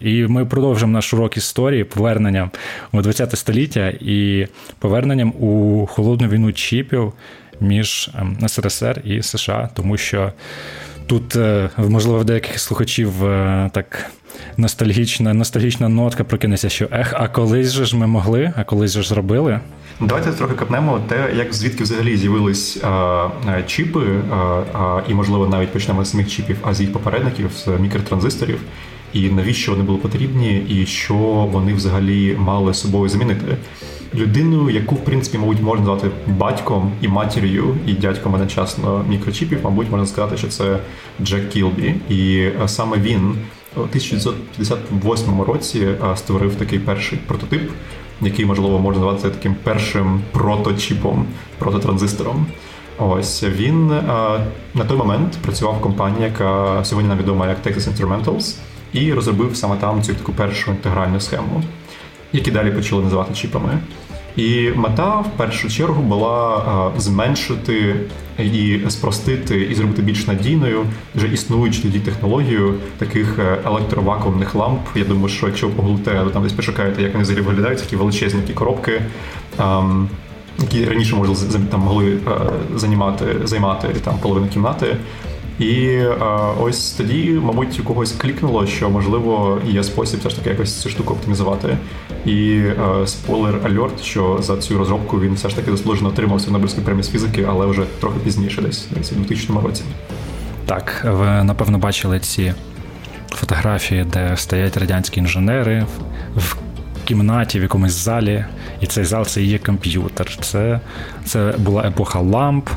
І 0.00 0.26
ми 0.26 0.46
продовжимо 0.46 0.92
наш 0.92 1.14
урок 1.14 1.36
історії 1.36 1.84
поверненням 1.84 2.50
у 2.92 3.02
ХХ 3.02 3.36
століття 3.36 3.88
і 4.00 4.46
поверненням 4.78 5.28
у 5.30 5.86
холодну 5.86 6.28
війну 6.28 6.52
чіпів 6.52 7.12
між 7.60 8.10
ем, 8.18 8.48
СРСР 8.48 9.02
і 9.04 9.22
США, 9.22 9.68
тому 9.74 9.96
що 9.96 10.32
Тут, 11.10 11.36
е, 11.36 11.70
можливо, 11.78 12.18
в 12.18 12.24
деяких 12.24 12.60
слухачів 12.60 13.24
е, 13.24 13.70
так 13.74 14.10
ностальгічна 14.56 15.34
ностальгічна 15.34 15.88
нотка 15.88 16.24
прокинеться, 16.24 16.68
що 16.68 16.88
ех, 16.92 17.14
а 17.16 17.28
колись 17.28 17.70
же 17.70 17.84
ж 17.84 17.96
ми 17.96 18.06
могли, 18.06 18.52
а 18.56 18.64
колись 18.64 18.92
же 18.92 19.02
ж 19.02 19.08
зробили. 19.08 19.60
Давайте 20.00 20.32
трохи 20.32 20.54
капнемо 20.54 21.00
те, 21.08 21.32
як 21.36 21.54
звідки 21.54 21.82
взагалі 21.82 22.16
з'явились 22.16 22.78
а, 22.84 23.28
е, 23.48 23.64
чіпи, 23.66 24.00
а, 24.32 24.34
а, 24.34 25.02
і, 25.08 25.14
можливо, 25.14 25.46
навіть 25.46 25.72
почнемо 25.72 26.04
з 26.04 26.10
самих 26.10 26.30
чіпів, 26.30 26.56
а 26.62 26.74
з 26.74 26.80
їх 26.80 26.92
попередників, 26.92 27.50
з 27.64 27.68
мікротранзисторів, 27.80 28.58
і 29.12 29.28
навіщо 29.28 29.72
вони 29.72 29.84
були 29.84 29.98
потрібні, 29.98 30.58
і 30.68 30.86
що 30.86 31.14
вони 31.52 31.74
взагалі 31.74 32.36
мали 32.38 32.74
собою 32.74 33.08
замінити 33.08 33.56
людиною, 34.14 34.70
яку 34.70 34.94
в 34.94 35.04
принципі, 35.04 35.38
мабуть, 35.38 35.60
можна 35.60 35.86
назвати 35.86 36.10
батьком 36.26 36.92
і 37.00 37.08
матір'ю, 37.08 37.76
і 37.86 37.92
дядьком 37.92 38.34
одночасно 38.34 39.04
мікрочіпів, 39.08 39.58
мабуть, 39.64 39.90
можна 39.90 40.06
сказати, 40.06 40.36
що 40.36 40.48
це 40.48 40.78
Джек 41.22 41.48
Кілбі, 41.48 41.94
і 42.08 42.36
е, 42.36 42.68
саме 42.68 42.96
він 42.96 43.34
у 43.76 43.80
1958 43.80 45.42
році 45.42 45.78
е, 45.80 46.16
створив 46.16 46.54
такий 46.54 46.78
перший 46.78 47.18
прототип, 47.26 47.70
який 48.20 48.44
можливо 48.44 48.78
можна 48.78 49.06
назвати 49.06 49.36
таким 49.36 49.54
першим 49.62 50.22
проточіпом, 50.32 51.26
прототранзистором. 51.58 52.46
Ось 52.98 53.42
він 53.42 53.90
е, 53.90 54.02
на 54.74 54.84
той 54.88 54.96
момент 54.96 55.38
працював 55.42 55.76
в 55.78 55.80
компанії, 55.80 56.22
яка 56.22 56.84
сьогодні 56.84 57.08
нам 57.08 57.18
відома 57.18 57.48
як 57.48 57.66
Texas 57.66 57.88
Instrumentals, 57.94 58.56
і 58.92 59.12
розробив 59.12 59.56
саме 59.56 59.76
там 59.76 60.02
цю 60.02 60.14
таку 60.14 60.32
першу 60.32 60.70
інтегральну 60.70 61.20
схему 61.20 61.62
які 62.32 62.50
далі 62.50 62.70
почали 62.70 63.02
називати 63.02 63.34
чіпами. 63.34 63.78
І 64.36 64.70
мета 64.76 65.18
в 65.18 65.30
першу 65.36 65.70
чергу 65.70 66.02
була 66.02 66.92
зменшити 66.98 67.96
і 68.38 68.80
спростити 68.88 69.60
і 69.60 69.74
зробити 69.74 70.02
більш 70.02 70.26
надійною 70.26 70.86
вже 71.14 71.28
існуючу 71.28 71.82
тоді 71.82 71.98
технологію 71.98 72.74
таких 72.98 73.38
е, 73.38 73.58
електровакуумних 73.66 74.54
ламп. 74.54 74.80
Я 74.94 75.04
думаю, 75.04 75.28
що 75.28 75.46
якщо 75.46 75.68
ви 75.68 75.74
погуглите, 75.74 76.22
ви 76.22 76.30
там 76.30 76.42
десь 76.42 76.52
пошукаєте, 76.52 77.02
як 77.02 77.12
вони 77.12 77.22
взагалі 77.22 77.44
виглядають, 77.44 77.78
такі 77.78 77.96
величезні 77.96 78.40
такі 78.40 78.52
коробки, 78.52 79.02
які 80.58 80.84
раніше 80.84 81.16
можна 81.16 81.34
там 81.70 81.80
могли 81.80 82.12
е, 82.12 82.18
займати 82.76 83.24
займати 83.44 83.88
там 83.88 84.18
половину 84.18 84.48
кімнати. 84.48 84.96
І 85.60 85.86
е, 85.86 86.16
ось 86.60 86.90
тоді, 86.90 87.40
мабуть, 87.42 87.80
у 87.80 87.84
когось 87.84 88.12
клікнуло, 88.12 88.66
що 88.66 88.90
можливо 88.90 89.58
є 89.66 89.84
спосіб 89.84 90.20
все 90.20 90.30
ж 90.30 90.36
таки 90.36 90.50
якось 90.50 90.80
цю 90.82 90.88
штуку 90.88 91.14
оптимізувати. 91.14 91.76
І 92.26 92.52
е, 92.56 93.06
спойлер 93.06 93.60
альорт, 93.64 94.02
що 94.02 94.38
за 94.42 94.56
цю 94.56 94.78
розробку 94.78 95.20
він 95.20 95.34
все 95.34 95.48
ж 95.48 95.56
таки 95.56 95.70
заслужено 95.70 96.08
отримався 96.08 96.50
Нобелівську 96.50 96.82
премію 96.82 97.02
з 97.02 97.10
фізики, 97.10 97.46
але 97.48 97.66
вже 97.66 97.82
трохи 98.00 98.18
пізніше, 98.24 98.62
десь 98.62 98.86
десь 98.96 99.12
у 99.12 99.14
2000 99.14 99.52
році. 99.64 99.82
Так, 100.66 101.06
ви 101.10 101.44
напевно 101.44 101.78
бачили 101.78 102.20
ці 102.20 102.54
фотографії, 103.30 104.06
де 104.12 104.36
стоять 104.36 104.76
радянські 104.76 105.20
інженери 105.20 105.86
в 106.36 106.56
кімнаті, 107.04 107.58
в 107.58 107.62
якомусь 107.62 107.92
залі, 107.92 108.44
і 108.80 108.86
цей 108.86 109.04
зал 109.04 109.24
це 109.24 109.42
є 109.42 109.58
комп'ютер. 109.58 110.36
Це, 110.40 110.80
Це 111.24 111.54
була 111.58 111.82
епоха 111.82 112.20
ламп. 112.20 112.68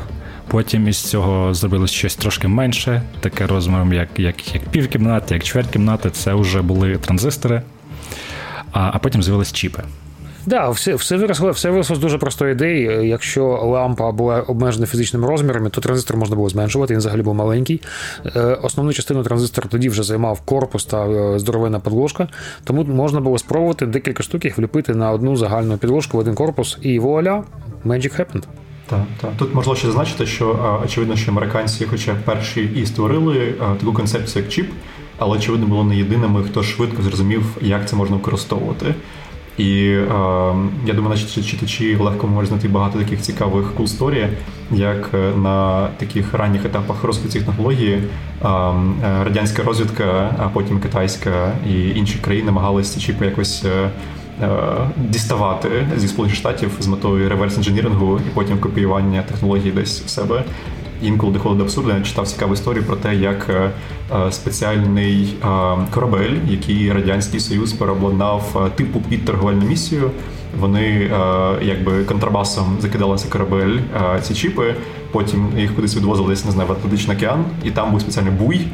Потім 0.53 0.87
із 0.87 0.97
цього 0.97 1.53
зробилось 1.53 1.91
щось 1.91 2.15
трошки 2.15 2.47
менше, 2.47 3.01
таке 3.19 3.47
розміром, 3.47 3.93
як 3.93 4.07
як, 4.17 4.55
як 4.55 4.63
півкімнати, 4.63 5.33
як 5.33 5.43
чверть 5.43 5.69
кімнати. 5.69 6.09
Це 6.09 6.33
вже 6.33 6.61
були 6.61 6.97
транзистори, 6.97 7.61
а 8.71 8.91
а 8.93 8.99
потім 8.99 9.23
з'явились 9.23 9.53
чіпи. 9.53 9.83
Да, 10.45 10.69
все 10.69 10.95
все 10.95 11.17
виросло 11.17 11.51
все 11.51 11.69
виросло 11.69 11.95
з 11.95 11.99
дуже 11.99 12.17
простої 12.17 12.51
ідеї. 12.51 13.07
Якщо 13.07 13.45
лампа 13.45 14.11
була 14.11 14.41
обмежена 14.41 14.85
фізичними 14.85 15.27
розмірами, 15.27 15.69
то 15.69 15.81
транзистор 15.81 16.17
можна 16.17 16.35
було 16.35 16.49
зменшувати, 16.49 16.93
він 16.93 16.99
взагалі 16.99 17.21
був 17.21 17.35
маленький. 17.35 17.81
Е, 18.35 18.39
основну 18.41 18.93
частину 18.93 19.23
транзистора 19.23 19.67
тоді 19.71 19.89
вже 19.89 20.03
займав 20.03 20.41
корпус 20.41 20.85
та 20.85 21.07
е, 21.07 21.39
здоровена 21.39 21.79
підложка, 21.79 22.27
тому 22.63 22.83
можна 22.83 23.19
було 23.19 23.37
спробувати 23.37 23.85
декілька 23.85 24.23
штук 24.23 24.45
їх 24.45 24.57
вліпити 24.57 24.95
на 24.95 25.11
одну 25.11 25.35
загальну 25.35 25.77
підложку 25.77 26.17
в 26.17 26.19
один 26.19 26.35
корпус, 26.35 26.77
і 26.81 26.99
вуаля, 26.99 27.43
magic 27.85 28.19
happened. 28.19 28.43
Так, 28.89 29.03
так. 29.21 29.31
Тут 29.37 29.55
можливо 29.55 29.75
ще 29.77 29.87
зазначити, 29.87 30.25
що 30.25 30.79
очевидно, 30.85 31.15
що 31.15 31.31
американці, 31.31 31.85
хоча 31.89 32.15
перші 32.25 32.69
і 32.75 32.85
створили 32.85 33.53
таку 33.79 33.93
концепцію, 33.93 34.43
як 34.43 34.51
чіп, 34.51 34.71
але 35.17 35.37
очевидно 35.37 35.67
було 35.67 35.83
не 35.83 35.97
єдиними, 35.97 36.43
хто 36.43 36.63
швидко 36.63 37.01
зрозумів, 37.01 37.57
як 37.61 37.89
це 37.89 37.95
можна 37.95 38.15
використовувати. 38.15 38.95
І 39.57 39.85
е, 39.85 40.05
я 40.85 40.93
думаю, 40.93 41.09
наші 41.09 41.43
читачі 41.43 41.95
легко 41.95 42.27
можуть 42.27 42.49
знайти 42.49 42.67
багато 42.67 42.99
таких 42.99 43.21
цікавих 43.21 43.65
cool 43.79 44.27
як 44.71 45.09
е, 45.13 45.31
на 45.37 45.87
таких 45.87 46.33
ранніх 46.33 46.65
етапах 46.65 47.03
розвитку 47.03 47.39
технології 47.39 47.93
е, 47.93 48.03
радянська 49.23 49.63
розвідка, 49.63 50.35
а 50.39 50.47
потім 50.47 50.79
китайська 50.79 51.51
і 51.69 51.89
інші 51.89 52.17
країни 52.17 52.45
намагалися 52.45 52.99
чіпи 52.99 53.25
якось. 53.25 53.65
Е, 54.41 54.47
діставати 54.97 55.69
зі 55.97 56.07
сполучених 56.07 56.39
штатів 56.39 56.71
з 56.79 56.87
метою 56.87 57.29
реверс 57.29 57.57
інженірингу 57.57 58.19
і 58.27 58.29
потім 58.33 58.59
копіювання 58.59 59.21
технологій 59.21 59.71
десь 59.71 60.01
в 60.01 60.09
себе 60.09 60.43
інколи 61.01 61.33
доходить 61.33 61.57
до 61.57 61.63
абсурду. 61.63 61.89
Я 61.89 62.01
читав 62.01 62.27
цікаву 62.27 62.53
історію 62.53 62.83
про 62.83 62.95
те, 62.95 63.15
як 63.15 63.49
е, 63.49 63.69
е, 64.15 64.31
спеціальний 64.31 65.35
корабель, 65.93 66.35
який 66.47 66.91
радянський 66.91 67.39
союз 67.39 67.73
переобладнав 67.73 68.71
типу 68.75 69.01
під 69.09 69.25
торговельну 69.25 69.65
місію. 69.65 70.11
Вони 70.59 71.11
якби 71.61 72.03
контрабасом 72.03 72.77
закидали 72.79 73.17
цей 73.17 73.31
корабель 73.31 73.79
ці 74.21 74.33
чіпи. 74.33 74.75
Потім 75.11 75.47
їх 75.57 75.75
кудись 75.75 75.95
відвозили 75.95 76.29
десь, 76.29 76.45
не 76.45 76.51
знаю, 76.51 76.69
в 76.69 76.71
Атлантичний 76.71 77.17
океан, 77.17 77.45
і 77.63 77.71
там 77.71 77.91
був 77.91 78.01
спеціальний 78.01 78.33
буй 78.33 78.67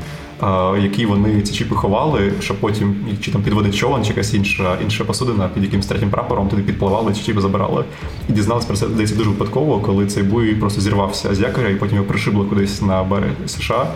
які 0.82 1.06
вони 1.06 1.41
ці 1.41 1.54
чіпи 1.54 1.75
ховали, 1.75 2.32
щоб 2.39 2.58
потім 2.58 2.95
чи 3.21 3.32
там 3.32 3.41
підводить 3.41 3.75
човен, 3.75 4.04
чи 4.04 4.10
якась 4.10 4.34
інша 4.34 4.78
інша 4.84 5.04
посудина 5.04 5.49
під 5.54 5.63
якимсь 5.63 5.86
третім 5.86 6.10
прапором 6.10 6.47
туди 6.47 6.62
підпливали, 6.62 7.13
ці 7.13 7.21
чіпи 7.21 7.41
забирали. 7.41 7.86
І 8.30 8.34
дізналися 8.34 8.67
про 8.67 8.78
це 8.78 8.88
десь 8.88 9.12
дуже 9.12 9.30
випадково, 9.30 9.80
коли 9.80 10.08
цей 10.08 10.23
буй 10.23 10.56
просто 10.56 10.82
зірвався 10.82 11.36
з 11.36 11.39
якоря, 11.39 11.69
і 11.69 11.75
потім 11.75 11.95
його 11.95 12.08
пришибло 12.08 12.45
кудись 12.45 12.82
на 12.82 13.04
берег 13.04 13.32
США. 13.45 13.88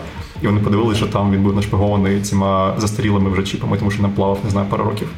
І 0.42 0.46
вони 0.46 0.60
подивилися, 0.60 0.98
що 0.98 1.06
там 1.06 1.32
він 1.32 1.42
був 1.42 1.56
нашпигований 1.56 2.20
цими 2.20 2.72
застарілими 2.78 3.30
вже 3.30 3.42
чіпами, 3.42 3.78
тому 3.78 3.90
що 3.90 4.02
не 4.02 4.08
плавав, 4.08 4.38
не 4.44 4.50
знаю, 4.50 4.66
пару 4.70 4.84
років. 4.84 5.08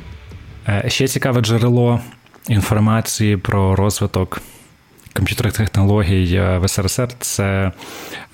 Е, 0.69 0.85
ще 0.89 1.09
цікаве 1.09 1.41
джерело 1.41 2.01
інформації 2.49 3.37
про 3.37 3.77
розвиток 3.77 4.41
комп'ютерних 5.17 5.55
технологій 5.55 6.35
е, 6.35 6.59
в 6.59 6.69
СРСР 6.69 7.09
це 7.19 7.73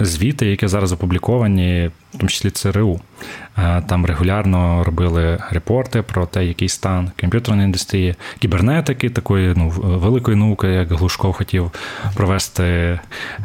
звіти, 0.00 0.46
які 0.46 0.68
зараз 0.68 0.92
опубліковані, 0.92 1.90
в 2.14 2.18
тому 2.18 2.28
числі 2.28 2.50
ЦРУ. 2.50 3.00
Е, 3.58 3.82
там 3.88 4.06
регулярно 4.06 4.84
робили 4.84 5.38
репорти 5.50 6.02
про 6.02 6.26
те, 6.26 6.44
який 6.44 6.68
стан 6.68 7.10
комп'ютерної 7.20 7.66
індустрії, 7.66 8.14
кібернетики, 8.38 9.10
такої 9.10 9.54
ну, 9.56 9.68
великої 9.76 10.36
науки, 10.36 10.66
як 10.66 10.92
Глушков 10.92 11.32
хотів 11.32 11.70
провести 12.14 12.98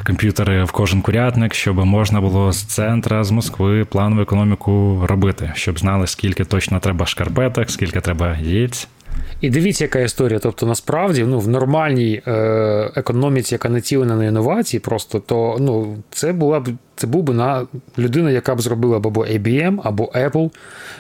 комп'ютери 0.06 0.64
в 0.64 0.72
кожен 0.72 1.02
курятник, 1.02 1.54
щоб 1.54 1.86
можна 1.86 2.22
було 2.22 2.52
з 2.52 2.64
центра, 2.64 3.24
з 3.24 3.32
Москви 3.32 3.86
планову 3.86 4.22
економіку 4.22 5.04
робити, 5.08 5.52
щоб 5.56 5.80
знали, 5.80 6.08
скільки 6.08 6.46
точно 6.46 6.80
треба 6.80 7.06
шкарпеток, 7.06 7.72
скільки 7.72 8.02
треба 8.02 8.38
яєць. 8.38 8.88
І 9.42 9.50
дивіться, 9.50 9.84
яка 9.84 10.00
історія. 10.00 10.40
Тобто, 10.40 10.66
насправді, 10.66 11.24
ну, 11.24 11.40
в 11.40 11.48
нормальній 11.48 12.22
е, 12.28 12.92
економіці, 12.96 13.56
яка 13.56 13.70
націлена 13.70 14.16
на 14.16 14.26
інновації, 14.26 14.80
просто 14.80 15.20
то 15.20 15.58
ну, 15.60 15.98
це 16.12 16.34
була 16.34 16.60
б 16.60 16.70
це 16.96 17.08
був 17.08 17.24
би 17.24 17.34
на 17.34 17.68
людина, 17.98 18.32
яка 18.32 18.56
б 18.56 18.62
зробила 18.62 18.98
або 18.98 19.26
IBM, 19.26 19.80
або 19.84 20.04
Apple, 20.06 20.52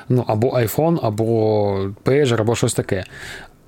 ну, 0.10 0.23
або 0.27 0.49
iPhone, 0.49 0.99
або 1.01 1.89
Pager, 2.06 2.41
або 2.41 2.56
щось 2.56 2.73
таке. 2.73 3.03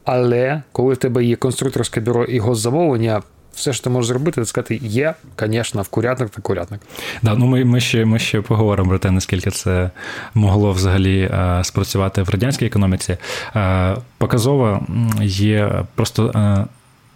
Але 0.03 0.61
коли 0.71 0.93
в 0.93 0.97
тебе 0.97 1.25
є 1.25 1.35
конструкторське 1.35 2.01
бюро 2.01 2.23
і 2.23 2.39
госзамовлення, 2.39 3.21
все, 3.53 3.73
що 3.73 3.83
ти 3.83 3.89
можеш 3.89 4.07
зробити, 4.07 4.41
це 4.41 4.45
сказати, 4.45 4.79
є, 4.83 5.13
звісно, 5.39 5.81
в 5.81 5.87
курятник 5.87 6.29
та 6.29 6.41
курятник. 6.41 6.81
Да, 7.21 7.35
ну 7.35 7.45
Ми 7.45 7.65
ми, 7.65 7.79
ще 7.79 8.05
ми 8.05 8.19
ще 8.19 8.41
поговоримо 8.41 8.89
про 8.89 8.99
те, 8.99 9.11
наскільки 9.11 9.51
це 9.51 9.89
могло 10.33 10.71
взагалі 10.71 11.19
е, 11.21 11.63
спрацювати 11.63 12.21
в 12.21 12.29
радянській 12.29 12.65
економіці. 12.65 13.17
Е, 13.55 13.95
показово 14.17 14.87
є 15.21 15.83
просто. 15.95 16.31
Е, 16.35 16.65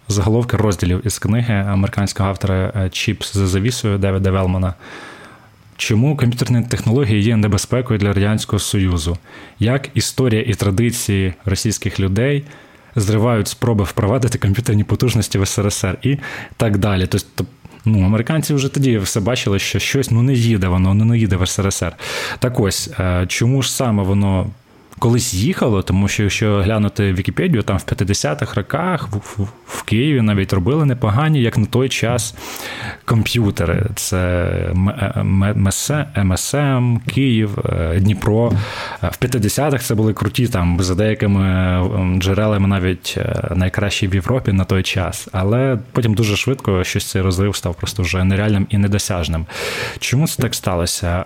заголовки 0.08 0.56
розділів 0.56 1.06
із 1.06 1.18
книги 1.18 1.54
американського 1.54 2.28
автора 2.28 2.88
Чіпс 2.92 3.34
за 3.34 3.46
завісою 3.46 3.98
Девіда 3.98 4.30
Велмана. 4.30 4.74
Чому 5.76 6.16
комп'ютерні 6.16 6.62
технології 6.62 7.22
є 7.22 7.36
небезпекою 7.36 7.98
для 7.98 8.12
Радянського 8.12 8.60
Союзу? 8.60 9.18
Як 9.58 9.88
історія 9.94 10.42
і 10.42 10.54
традиції 10.54 11.34
російських 11.44 12.00
людей 12.00 12.44
зривають 12.96 13.48
спроби 13.48 13.84
впровадити 13.84 14.38
комп'ютерні 14.38 14.84
потужності 14.84 15.38
в 15.38 15.46
СРСР 15.46 15.98
і 16.02 16.18
так 16.56 16.78
далі. 16.78 17.06
Тобто, 17.06 17.46
ну, 17.84 18.04
американці 18.04 18.54
вже 18.54 18.68
тоді 18.68 18.98
все 18.98 19.20
бачили, 19.20 19.58
що 19.58 19.78
щось 19.78 20.10
ну 20.10 20.22
не 20.22 20.32
їде, 20.32 20.68
воно 20.68 20.94
не 20.94 21.18
їде 21.18 21.36
в 21.36 21.48
СРСР. 21.48 21.92
Так 22.38 22.60
ось, 22.60 22.90
е, 23.00 23.24
чому 23.28 23.62
ж 23.62 23.72
саме 23.72 24.02
воно 24.02 24.46
колись 24.98 25.34
їхало, 25.34 25.82
тому 25.82 26.08
що 26.08 26.22
якщо 26.22 26.62
глянути 26.62 27.12
Вікіпедію, 27.12 27.62
там 27.62 27.78
в 27.78 27.82
50-х 27.82 28.54
роках 28.54 29.08
в, 29.08 29.48
в 29.66 29.82
Києві 29.82 30.20
навіть 30.20 30.52
робили 30.52 30.84
непогані, 30.84 31.42
як 31.42 31.58
на 31.58 31.66
той 31.66 31.88
час, 31.88 32.34
комп'ютери. 33.04 33.86
Це 33.94 34.44
МСМ, 36.16 36.96
Київ, 37.06 37.58
е, 37.58 38.00
Дніпро. 38.00 38.52
Е, 39.02 39.08
в 39.08 39.24
50-х 39.24 39.84
це 39.86 39.94
були 39.94 40.12
круті, 40.12 40.48
там 40.48 40.78
за 40.80 40.94
деякими 40.94 41.44
джерелами 42.18 42.68
навіть 42.68 43.14
е, 43.16 43.54
найкращі 43.54 44.08
в 44.08 44.14
Європі 44.14 44.52
на 44.52 44.64
той 44.64 44.82
час. 44.82 45.28
Але 45.32 45.78
потім 45.92 46.14
дуже 46.14 46.36
швидко 46.36 46.84
щось 46.84 47.06
цей 47.06 47.22
розрив 47.22 47.56
став 47.56 47.74
просто 47.74 48.02
вже 48.02 48.24
нереальним 48.24 48.66
і 48.70 48.78
недосяжним. 48.78 49.46
Чому 49.98 50.26
це 50.26 50.42
так 50.42 50.54
сталося? 50.54 51.24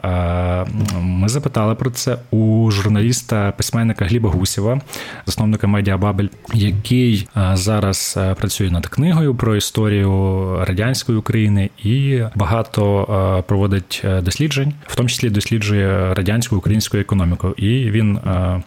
Ми 1.00 1.28
запитали 1.28 1.74
про 1.74 1.90
це 1.90 2.16
у 2.30 2.70
журналіста 2.70 3.52
письменника 3.58 4.04
Гліба 4.04 4.30
Гусєва, 4.30 4.80
засновника 5.26 5.66
Медіабабель, 5.66 6.28
який 6.54 7.28
е, 7.36 7.50
зараз 7.54 8.14
е, 8.18 8.34
працює 8.34 8.70
над 8.70 8.86
книгою 8.86 9.34
про 9.34 9.56
історію 9.56 10.56
радянської 10.64 11.18
України 11.18 11.70
і 11.84 12.20
багато 12.34 13.02
е, 13.38 13.42
проводить 13.42 14.04
досліджень, 14.22 14.72
в 14.86 14.96
тому 14.96 15.08
числі 15.08 15.30
досліджує 15.30 16.14
радянську 16.14 16.56
українську 16.56 16.96
економіку. 16.96 17.54
І 17.56 17.90
він 17.90 18.18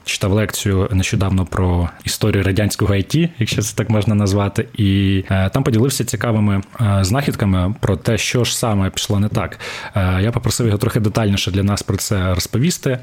читав 0.06 0.32
лекцію 0.32 0.88
нещодавно 0.92 1.46
про 1.46 1.90
історію 2.04 2.44
радянського 2.44 2.94
IT, 2.94 3.30
якщо 3.40 3.62
це 3.62 3.76
так 3.76 3.90
можна 3.90 4.16
назвати, 4.16 4.68
і 4.76 5.24
там 5.54 5.64
поділився 5.64 6.06
цікавими 6.06 6.62
знахідками 7.02 7.76
про 7.80 7.98
те, 7.98 8.18
що 8.18 8.44
ж 8.44 8.58
саме 8.58 8.90
пішло 8.90 9.20
не 9.20 9.30
так. 9.30 9.60
Я 9.96 10.32
попросив 10.32 10.66
його 10.66 10.78
трохи 10.78 11.00
детальніше 11.00 11.52
для 11.52 11.64
нас 11.64 11.84
про 11.84 11.98
це 11.98 12.34
розповісти. 12.34 13.00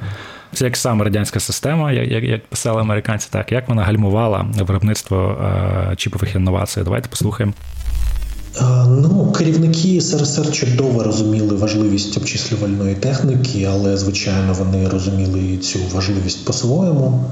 Це 0.53 0.65
як 0.65 0.77
саме 0.77 1.05
радянська 1.05 1.41
система, 1.41 1.93
як 1.93 2.25
як, 2.25 2.47
писали 2.47 2.81
американці, 2.81 3.29
так 3.31 3.53
як 3.53 3.69
вона 3.69 3.83
гальмувала 3.83 4.47
виробництво 4.59 5.39
е, 5.93 5.97
чіпових 5.97 6.35
інновацій. 6.35 6.81
Давайте 6.85 7.09
послухаємо. 7.09 7.53
Е, 8.61 8.65
ну, 8.89 9.33
керівники 9.39 10.01
СРСР 10.01 10.53
чудово 10.53 11.03
розуміли 11.03 11.57
важливість 11.57 12.17
обчислювальної 12.17 12.95
техніки, 12.95 13.69
але 13.73 13.97
звичайно 13.97 14.53
вони 14.53 14.89
розуміли 14.89 15.57
цю 15.57 15.79
важливість 15.95 16.45
по-своєму. 16.45 17.25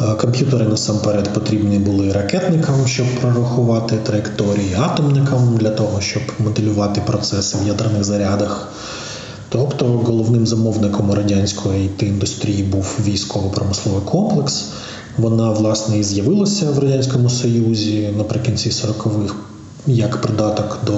Е, 0.00 0.14
комп'ютери 0.14 0.64
насамперед 0.64 1.34
потрібні 1.34 1.78
були 1.78 2.12
ракетникам, 2.12 2.86
щоб 2.86 3.06
прорахувати 3.20 3.96
траєкторії, 3.96 4.76
атомникам 4.80 5.56
для 5.56 5.70
того, 5.70 6.00
щоб 6.00 6.22
моделювати 6.38 7.00
процеси 7.06 7.58
в 7.64 7.66
ядерних 7.66 8.04
зарядах. 8.04 8.68
Тобто 9.52 9.84
головним 9.84 10.46
замовником 10.46 11.12
радянської 11.12 11.90
індустрії 12.00 12.62
був 12.62 12.98
військово-промисловий 13.04 14.02
комплекс. 14.04 14.64
Вона, 15.18 15.50
власне, 15.50 15.98
і 15.98 16.02
з'явилася 16.02 16.70
в 16.70 16.78
Радянському 16.78 17.30
Союзі 17.30 18.14
наприкінці 18.18 18.70
40-х 18.70 19.34
як 19.86 20.20
придаток 20.20 20.78
до 20.86 20.92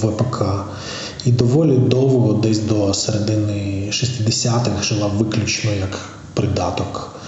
ВПК. 0.00 0.42
І 1.24 1.32
доволі 1.32 1.78
довго, 1.78 2.32
десь 2.32 2.58
до 2.58 2.94
середини 2.94 3.88
60-х, 3.90 4.82
жила 4.82 5.06
виключно 5.06 5.70
як 5.70 5.98
придаток 6.34 7.19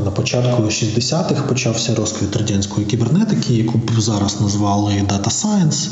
на 0.00 0.10
початку 0.10 0.62
60-х 0.62 1.42
почався 1.42 1.94
розквіт 1.94 2.36
радянської 2.36 2.86
кібернетики, 2.86 3.54
яку 3.54 3.78
б 3.78 3.90
зараз 3.98 4.40
назвали 4.40 4.92
Data 4.92 5.28
Science. 5.28 5.88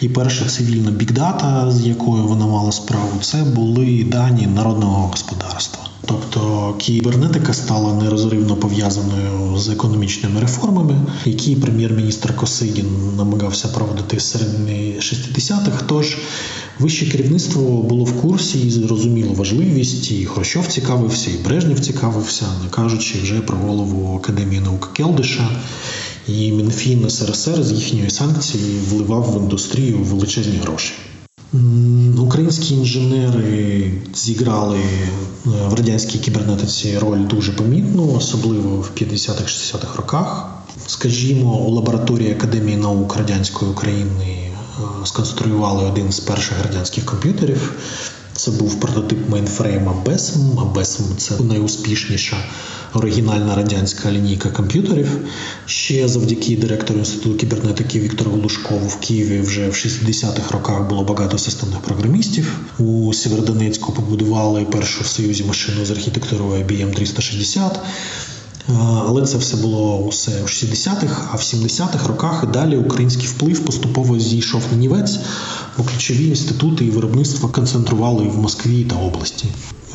І 0.00 0.08
перша 0.08 0.44
цивільна 0.44 0.90
бікдата, 0.90 1.70
з 1.70 1.86
якою 1.86 2.22
вона 2.22 2.46
мала 2.46 2.72
справу, 2.72 3.18
це 3.20 3.36
були 3.44 4.04
дані 4.04 4.46
народного 4.46 5.06
господарства. 5.06 5.84
Тобто 6.08 6.74
кібернетика 6.78 7.52
стала 7.52 7.94
нерозривно 7.94 8.56
пов'язаною 8.56 9.58
з 9.58 9.68
економічними 9.68 10.40
реформами, 10.40 11.06
які 11.24 11.56
прем'єр-міністр 11.56 12.36
Косигін 12.36 12.86
намагався 13.16 13.68
проводити 13.68 14.20
з 14.20 14.30
середини 14.30 14.94
60-х. 14.98 15.84
Тож 15.86 16.18
вище 16.78 17.06
керівництво 17.06 17.82
було 17.82 18.04
в 18.04 18.20
курсі 18.20 18.60
і 18.66 18.70
зрозуміло 18.70 19.32
важливість. 19.34 20.10
І 20.10 20.24
Хрущов 20.24 20.66
цікавився, 20.66 21.30
і 21.30 21.44
Брежнєв 21.44 21.80
цікавився, 21.80 22.44
не 22.64 22.70
кажучи 22.70 23.18
вже 23.22 23.40
про 23.40 23.56
голову 23.56 24.16
Академії 24.16 24.60
наук 24.60 24.90
Келдиша. 24.92 25.48
І 26.28 26.52
Мінфін 26.52 27.10
СРСР 27.10 27.64
з 27.64 27.72
їхньої 27.72 28.10
санкції 28.10 28.78
вливав 28.90 29.32
в 29.32 29.42
індустрію 29.42 29.98
величезні 29.98 30.56
гроші. 30.56 30.92
Українські 32.18 32.74
інженери 32.74 33.92
зіграли 34.14 34.78
е, 34.78 35.08
в 35.68 35.74
радянській 35.74 36.18
кібернетиці 36.18 36.98
роль 36.98 37.26
дуже 37.26 37.52
помітну, 37.52 38.14
особливо 38.14 38.76
в 38.76 38.90
50-60-х 38.96 39.96
роках. 39.96 40.50
Скажімо, 40.86 41.58
у 41.58 41.70
лабораторії 41.70 42.32
Академії 42.32 42.76
наук 42.76 43.16
радянської 43.16 43.70
України 43.70 44.24
е, 44.24 44.52
сконструювали 45.04 45.84
один 45.84 46.12
з 46.12 46.20
перших 46.20 46.62
радянських 46.64 47.04
комп'ютерів. 47.04 47.74
Це 48.36 48.50
був 48.50 48.80
прототип 48.80 49.18
мейнфрейма 49.30 49.94
BESM, 50.04 50.72
BESM– 50.72 51.16
це 51.16 51.42
найуспішніша 51.42 52.36
оригінальна 52.94 53.54
радянська 53.54 54.12
лінійка 54.12 54.48
комп'ютерів. 54.48 55.08
Ще 55.66 56.08
завдяки 56.08 56.56
директору 56.56 56.98
інституту 56.98 57.36
кібернетики 57.36 58.00
Віктору 58.00 58.30
Глушкову 58.30 58.86
в 58.86 58.96
Києві 58.96 59.40
вже 59.40 59.68
в 59.68 59.72
60-х 59.72 60.50
роках 60.50 60.88
було 60.88 61.04
багато 61.04 61.38
системних 61.38 61.80
програмістів. 61.80 62.58
У 62.78 63.14
Сєвєродонецьку 63.14 63.92
побудували 63.92 64.64
першу 64.64 65.04
в 65.04 65.06
Союзі 65.06 65.44
машину 65.44 65.84
з 65.84 65.90
архітектурою 65.90 66.64
IBM 66.64 66.94
360. 66.94 67.80
Але 69.06 69.26
це 69.26 69.38
все 69.38 69.56
було 69.56 69.98
усе 69.98 70.42
у 70.42 70.46
60-х, 70.46 71.28
а 71.32 71.36
в 71.36 71.40
70-х 71.40 72.08
роках 72.08 72.44
і 72.44 72.52
далі 72.52 72.76
український 72.76 73.26
вплив 73.26 73.64
поступово 73.64 74.18
зійшов 74.18 74.62
на 74.72 74.76
нівець, 74.76 75.18
ключові 75.84 76.26
інститути 76.26 76.84
і 76.84 76.90
виробництва 76.90 77.48
концентрували 77.48 78.24
в 78.24 78.38
Москві 78.38 78.84
та 78.84 78.96
області. 78.96 79.46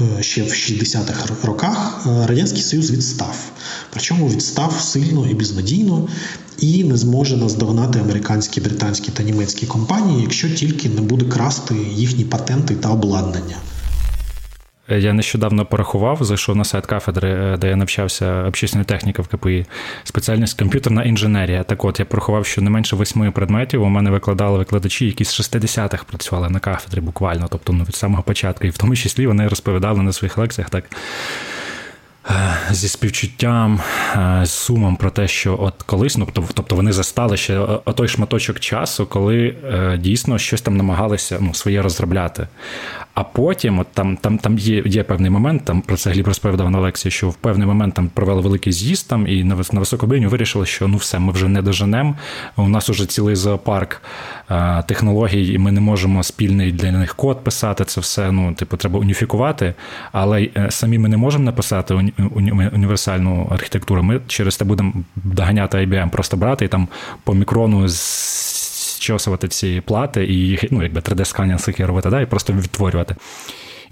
Е, 0.02 0.24
ще 0.24 0.44
в 0.44 0.48
60-х 0.48 1.46
роках 1.46 2.06
е, 2.06 2.28
радянський 2.28 2.62
союз 2.62 2.92
відстав, 2.92 3.52
причому 3.90 4.30
відстав 4.30 4.82
сильно 4.82 5.28
і 5.30 5.34
безнадійно, 5.34 6.08
і 6.60 6.84
не 6.84 6.98
зможе 6.98 7.38
наздогнати 7.38 8.00
американські, 8.00 8.62
британські 8.62 9.12
та 9.12 9.24
німецькі 9.24 9.66
компанії, 9.68 10.22
якщо 10.22 10.50
тільки 10.50 10.90
не 10.90 11.02
буде 11.02 11.26
красти 11.26 11.76
їхні 11.96 12.26
патенти 12.26 12.76
та 12.76 12.90
обладнання. 12.90 13.58
Я 15.00 15.14
нещодавно 15.14 15.66
порахував, 15.66 16.24
зайшов 16.24 16.56
на 16.56 16.66
сайт 16.66 16.86
кафедри, 16.86 17.30
е, 17.30 17.58
де 17.58 17.70
я 17.70 17.76
навчався 17.76 18.44
общественної 18.48 18.86
техніки 18.86 19.22
в 19.22 19.28
КПІ, 19.28 19.66
спеціальність 20.04 20.60
комп'ютерна 20.60 21.04
інженерія. 21.04 21.64
Так 21.64 21.86
от 21.86 22.00
я 22.00 22.06
порахував, 22.06 22.46
що 22.46 22.62
не 22.62 22.70
менше 22.70 22.96
восьми 22.96 23.32
предметів 23.32 23.84
у 23.84 23.86
мене 23.86 24.10
викладали 24.10 24.58
викладачі, 24.58 25.06
які 25.06 25.26
з 25.26 25.40
60-х 25.40 26.04
працювали 26.04 26.50
на 26.50 26.60
кафедрі 26.60 27.02
буквально, 27.02 27.48
тобто 27.50 27.74
ну, 27.74 27.84
від 27.84 27.96
самого 27.96 28.24
початку. 28.24 28.68
І 28.68 28.70
в 28.70 28.78
тому 28.78 28.96
числі 28.96 29.28
вони 29.28 29.48
розповідали 29.48 30.02
на 30.02 30.14
своїх 30.14 30.38
лекціях 30.38 30.70
так. 30.70 30.84
Е, 32.30 32.58
зі 32.72 32.88
співчуттям, 32.88 33.82
е, 34.16 34.42
з 34.46 34.52
сумом 34.52 34.96
про 34.96 35.10
те, 35.10 35.28
що 35.28 35.58
от 35.62 35.74
колись, 35.84 36.18
ну 36.18 36.28
тобто 36.34 36.76
вони 36.76 36.92
застали 36.92 37.38
ще 37.38 37.68
той 37.96 38.08
шматочок 38.08 38.60
часу, 38.60 39.06
коли 39.06 39.56
дійсно 40.00 40.38
щось 40.38 40.62
там 40.62 40.78
намагалися 40.78 41.38
ну, 41.42 41.54
своє 41.54 41.82
розробляти. 41.82 42.48
А 43.14 43.24
потім, 43.24 43.80
от 43.80 43.88
там 43.94 44.18
там, 44.18 44.38
там 44.38 44.58
є 44.58 44.84
є 44.86 45.04
певний 45.04 45.32
момент, 45.32 45.66
там 45.66 45.82
про 45.82 45.98
це 45.98 46.12
Гліб 46.12 46.28
розповідав 46.28 46.72
на 46.72 46.80
лекції, 46.80 47.12
що 47.12 47.30
в 47.30 47.36
певний 47.36 47.68
момент 47.68 47.94
там 47.94 48.10
провели 48.14 48.42
великий 48.42 48.74
з'їзд 48.74 49.10
там 49.10 49.28
і 49.28 49.44
на 49.44 49.56
на 49.72 49.80
високобриню 49.80 50.30
вирішили, 50.30 50.66
що 50.66 50.88
ну 50.88 50.98
все, 50.98 51.20
ми 51.20 51.32
вже 51.32 51.48
не 51.48 51.62
доженемо. 51.62 52.16
У 52.58 52.68
нас 52.68 52.90
уже 52.90 53.06
цілий 53.06 53.36
зоопарк 53.36 54.02
а, 54.48 54.82
технологій, 54.82 55.54
і 55.54 55.58
ми 55.58 55.72
не 55.72 55.82
можемо 55.82 56.24
спільний 56.24 56.72
для 56.72 56.92
них 56.92 57.16
код 57.16 57.44
писати. 57.44 57.86
Це 57.86 58.02
все 58.02 58.32
ну, 58.32 58.54
типу, 58.54 58.78
треба 58.78 59.00
уніфікувати. 59.00 59.74
Але 60.12 60.50
е, 60.58 60.68
самі 60.70 60.98
ми 60.98 61.10
не 61.10 61.18
можемо 61.18 61.44
написати 61.44 61.94
уні, 61.94 62.14
уні, 62.36 62.52
універсальну 62.52 63.48
архітектуру. 63.52 64.04
Ми 64.04 64.22
через 64.28 64.56
це 64.56 64.66
будемо 64.66 64.94
доганяти 65.16 65.78
IBM, 65.78 66.10
просто 66.10 66.38
брати 66.38 66.66
і 66.66 66.68
там 66.68 66.88
по 67.24 67.34
мікрону 67.34 67.88
з 67.88 68.61
зчосувати 69.02 69.48
ці 69.48 69.82
плати 69.86 70.26
і 70.26 70.34
їх 70.34 70.64
ну, 70.72 70.84
якби 70.84 71.00
3D-сканінг 71.00 71.86
робити, 71.86 72.10
да, 72.10 72.22
і 72.22 72.26
просто 72.26 72.54
відтворювати. 72.54 73.16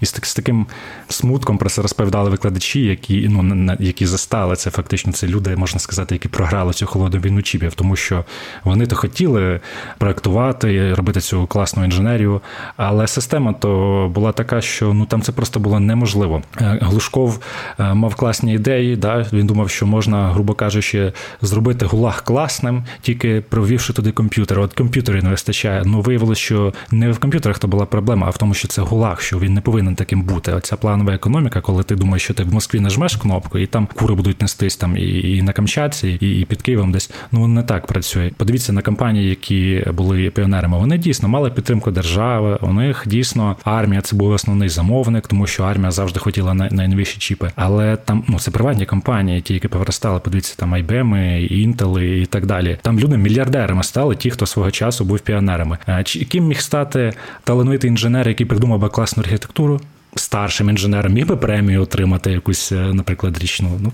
І 0.00 0.06
з, 0.06 0.14
з 0.22 0.34
таким 0.34 0.66
смутком 1.08 1.58
про 1.58 1.70
це 1.70 1.82
розповідали 1.82 2.30
викладачі, 2.30 2.80
які 2.80 3.28
ну, 3.28 3.42
на, 3.42 3.76
які 3.80 4.06
застали 4.06 4.56
це 4.56 4.70
фактично. 4.70 5.12
Це 5.12 5.26
люди, 5.26 5.56
можна 5.56 5.80
сказати, 5.80 6.14
які 6.14 6.28
програли 6.28 6.72
цю 6.72 6.86
холодну 6.86 7.20
війну 7.20 7.42
чіпів, 7.42 7.74
тому 7.74 7.96
що 7.96 8.24
вони 8.64 8.86
то 8.86 8.96
хотіли 8.96 9.60
проектувати, 9.98 10.94
робити 10.94 11.20
цю 11.20 11.46
класну 11.46 11.84
інженерію, 11.84 12.40
але 12.76 13.06
система 13.06 13.52
то 13.52 14.10
була 14.14 14.32
така, 14.32 14.60
що 14.60 14.92
ну 14.92 15.06
там 15.06 15.22
це 15.22 15.32
просто 15.32 15.60
було 15.60 15.80
неможливо. 15.80 16.42
Е, 16.60 16.78
Глушков 16.82 17.40
е, 17.78 17.94
мав 17.94 18.14
класні 18.14 18.54
ідеї. 18.54 18.96
Да? 18.96 19.26
Він 19.32 19.46
думав, 19.46 19.70
що 19.70 19.86
можна, 19.86 20.32
грубо 20.32 20.54
кажучи, 20.54 21.12
зробити 21.42 21.86
гулаг 21.86 22.24
класним, 22.24 22.84
тільки 23.02 23.40
провівши 23.40 23.92
туди 23.92 24.12
комп'ютер. 24.12 24.60
От 24.60 24.74
комп'ютерів 24.74 25.24
не 25.24 25.30
вистачає. 25.30 25.82
Ну 25.86 26.00
виявилося, 26.00 26.40
що 26.40 26.72
не 26.90 27.10
в 27.10 27.18
комп'ютерах 27.18 27.58
то 27.58 27.68
була 27.68 27.86
проблема, 27.86 28.26
а 28.26 28.30
в 28.30 28.38
тому, 28.38 28.54
що 28.54 28.68
це 28.68 28.82
гулаг, 28.82 29.20
що 29.20 29.38
він 29.38 29.54
не 29.54 29.60
повинен 29.60 29.89
повинен 29.90 29.96
таким 29.96 30.22
бути. 30.22 30.52
Оця 30.52 30.76
планова 30.76 31.14
економіка, 31.14 31.60
коли 31.60 31.82
ти 31.82 31.96
думаєш, 31.96 32.22
що 32.22 32.34
ти 32.34 32.42
в 32.44 32.52
Москві 32.52 32.80
нажмеш 32.80 33.16
кнопку, 33.16 33.58
і 33.58 33.66
там 33.66 33.88
кури 33.94 34.14
будуть 34.14 34.40
нестись 34.40 34.76
там 34.76 34.96
і, 34.96 35.36
і 35.36 35.42
на 35.42 35.52
Камчатці, 35.52 36.18
і, 36.20 36.40
і 36.40 36.44
під 36.44 36.62
Києвом 36.62 36.92
десь. 36.92 37.10
Ну 37.32 37.48
не 37.48 37.62
так 37.62 37.86
працює. 37.86 38.30
Подивіться 38.36 38.72
на 38.72 38.82
компанії, 38.82 39.28
які 39.28 39.84
були 39.92 40.30
піонерами. 40.30 40.78
Вони 40.78 40.98
дійсно 40.98 41.28
мали 41.28 41.50
підтримку 41.50 41.90
держави. 41.90 42.58
У 42.60 42.72
них 42.72 43.04
дійсно 43.06 43.56
армія 43.64 44.00
це 44.00 44.16
був 44.16 44.30
основний 44.30 44.68
замовник, 44.68 45.26
тому 45.26 45.46
що 45.46 45.64
армія 45.64 45.90
завжди 45.90 46.20
хотіла 46.20 46.54
найновіші 46.54 47.18
чіпи. 47.18 47.50
Але 47.56 47.96
там 47.96 48.24
ну 48.28 48.38
це 48.38 48.50
приватні 48.50 48.86
компанії, 48.86 49.40
ті, 49.40 49.54
які 49.54 49.68
повиростали, 49.68 50.20
подивіться 50.20 50.54
там 50.56 50.74
IBM, 50.74 51.10
Intel 51.52 52.00
і 52.00 52.26
так 52.26 52.46
далі. 52.46 52.78
Там 52.82 53.00
люди 53.00 53.16
мільярдерами 53.16 53.82
стали, 53.82 54.16
ті, 54.16 54.30
хто 54.30 54.46
свого 54.46 54.70
часу 54.70 55.04
був 55.04 55.20
піонерами. 55.20 55.78
Чи 56.04 56.24
ким 56.24 56.44
міг 56.44 56.60
стати 56.60 57.12
талановитий 57.44 57.90
інженер, 57.90 58.28
який 58.28 58.46
придумав 58.46 58.78
би 58.78 58.88
класну 58.88 59.22
архітектуру? 59.22 59.79
Старшим 60.16 60.68
інженером 60.68 61.12
міг 61.12 61.26
би 61.26 61.36
премію 61.36 61.82
отримати 61.82 62.32
якусь, 62.32 62.72
е, 62.72 62.74
наприклад, 62.74 63.38
річну. 63.38 63.78
Ну, 63.80 63.92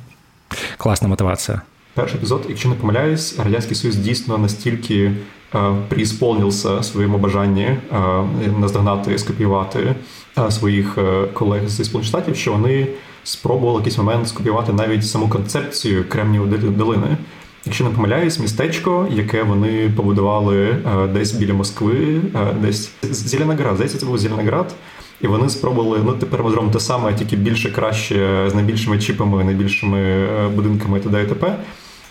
класна 0.77 1.09
мотивація. 1.09 1.61
Перший 1.95 2.17
епізод, 2.17 2.47
якщо 2.49 2.69
не 2.69 2.75
помиляюсь, 2.75 3.39
радянський 3.39 3.77
союз 3.77 3.97
дійсно 3.97 4.39
настільки 4.39 5.13
е, 5.55 5.75
приісполнився 5.89 6.83
своєму 6.83 7.19
бажанні 7.19 7.63
е, 7.63 7.79
наздогнати 8.61 9.19
скопіювати 9.19 9.95
е, 10.39 10.51
своїх 10.51 10.99
е, 10.99 11.25
колег 11.33 11.69
зі 11.69 11.85
Сполучених 11.85 12.09
Штатів, 12.09 12.37
що 12.37 12.53
вони 12.53 12.87
спробували 13.25 13.79
в 13.79 13.81
якийсь 13.81 13.99
момент 13.99 14.29
скопіювати 14.29 14.73
навіть 14.73 15.07
саму 15.07 15.29
концепцію 15.29 16.05
Кремнієвої 16.09 16.59
долини. 16.59 17.17
Якщо 17.67 17.85
не 17.85 17.91
помиляюсь, 17.91 18.39
містечко, 18.39 19.09
яке 19.11 19.43
вони 19.43 19.93
побудували 19.97 20.69
е, 20.69 21.07
десь 21.07 21.33
біля 21.33 21.55
Москви, 21.55 22.21
десь 22.61 22.91
Зеленоград, 23.03 23.75
здається, 23.75 23.99
це 23.99 24.07
був 24.07 24.19
Зеленоград. 24.19 24.75
І 25.21 25.27
вони 25.27 25.49
спробували, 25.49 26.01
ну 26.05 26.13
тепер 26.13 26.45
ми 26.45 26.51
зробимо 26.51 26.73
те 26.73 26.81
саме, 26.81 27.15
тільки 27.15 27.37
більше, 27.37 27.73
краще, 27.73 28.45
з 28.51 28.55
найбільшими 28.55 28.99
чіпами, 28.99 29.45
найбільшими 29.45 30.01
е, 30.01 30.49
будинками 30.49 30.99
і 30.99 31.01
т.д. 31.01 31.23
і 31.23 31.27
т.п. 31.27 31.57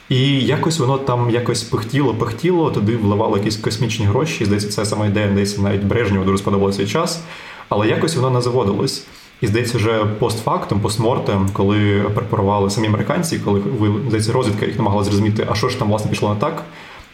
І 0.09 0.39
якось 0.39 0.79
воно 0.79 0.97
там 0.97 1.29
якось 1.29 1.63
пихтіло, 1.63 2.13
пихтіло, 2.13 2.71
туди 2.71 2.97
вливало 2.97 3.37
якісь 3.37 3.57
космічні 3.57 4.05
гроші. 4.05 4.45
Здається, 4.45 4.69
це 4.69 4.85
сама 4.85 5.05
ідея, 5.05 5.27
десь 5.27 5.57
навіть 5.57 5.83
Брежнєву 5.83 6.25
дуже 6.25 6.37
сподобалося 6.37 6.77
цей 6.77 6.87
час, 6.87 7.23
але 7.69 7.87
якось 7.87 8.15
воно 8.15 8.29
не 8.29 8.41
заводилось. 8.41 9.05
І 9.41 9.47
здається, 9.47 9.77
вже 9.77 10.05
постфактум, 10.05 10.79
постмортем, 10.79 11.49
коли 11.53 12.05
препарували 12.15 12.69
самі 12.69 12.87
американці, 12.87 13.39
коли 13.39 13.61
здається, 14.07 14.31
розвідка 14.31 14.65
їх 14.65 14.77
намагалася 14.77 15.09
зрозуміти, 15.09 15.47
а 15.49 15.55
що 15.55 15.69
ж 15.69 15.79
там 15.79 15.89
власне 15.89 16.11
пішло 16.11 16.33
не 16.33 16.39
так. 16.39 16.63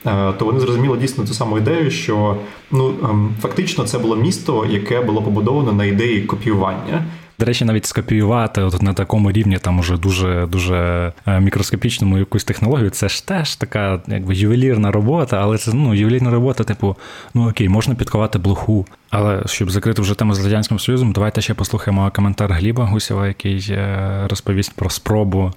Е, 0.06 0.34
то 0.34 0.46
вони 0.46 0.60
зрозуміли 0.60 0.98
дійсно 0.98 1.24
ту 1.24 1.34
саму 1.34 1.58
ідею, 1.58 1.92
що 1.92 2.38
ну 2.72 2.94
ем, 3.04 3.30
фактично 3.42 3.84
це 3.84 4.00
було 4.00 4.16
місто, 4.16 4.66
яке 4.70 5.02
було 5.02 5.22
побудовано 5.22 5.74
на 5.74 5.86
ідеї 5.86 6.22
копіювання. 6.22 7.06
До 7.42 7.46
речі, 7.46 7.66
навіть 7.66 7.86
скопіювати 7.86 8.62
от 8.62 8.82
на 8.82 8.94
такому 8.94 9.32
рівні, 9.32 9.58
там 9.58 9.80
уже 9.80 9.98
дуже 9.98 10.48
дуже 10.52 11.12
е, 11.28 11.40
мікроскопічному 11.40 12.18
якусь 12.18 12.44
технологію, 12.44 12.90
це 12.90 13.10
ж 13.10 13.28
теж 13.28 13.56
така 13.56 14.00
якби 14.08 14.36
ювелірна 14.36 14.92
робота, 14.92 15.40
але 15.42 15.58
це 15.58 15.72
ну, 15.74 15.94
ювелірна 15.94 16.32
робота, 16.32 16.64
типу, 16.64 16.96
ну 17.34 17.50
окей, 17.50 17.70
можна 17.70 17.96
підковати 17.96 18.40
блоху. 18.40 18.86
Але 19.10 19.42
щоб 19.46 19.72
закрити 19.72 20.02
вже 20.02 20.16
тему 20.16 20.34
з 20.34 20.46
Радянським 20.46 20.80
Союзом, 20.80 21.12
давайте 21.12 21.42
ще 21.42 21.54
послухаємо 21.54 22.12
коментар 22.16 22.52
Гліба 22.54 22.86
Гусєва, 22.86 23.28
який 23.28 23.68
е, 23.70 24.26
розповість 24.30 24.74
про 24.76 24.90
спробу 24.90 25.52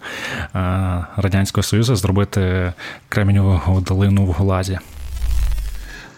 е, 0.55 0.59
Радянського 1.17 1.63
Союзу 1.63 1.97
зробити 1.97 2.73
Креміньову 3.09 3.81
долину 3.81 4.25
в 4.25 4.33
Гулазі. 4.33 4.79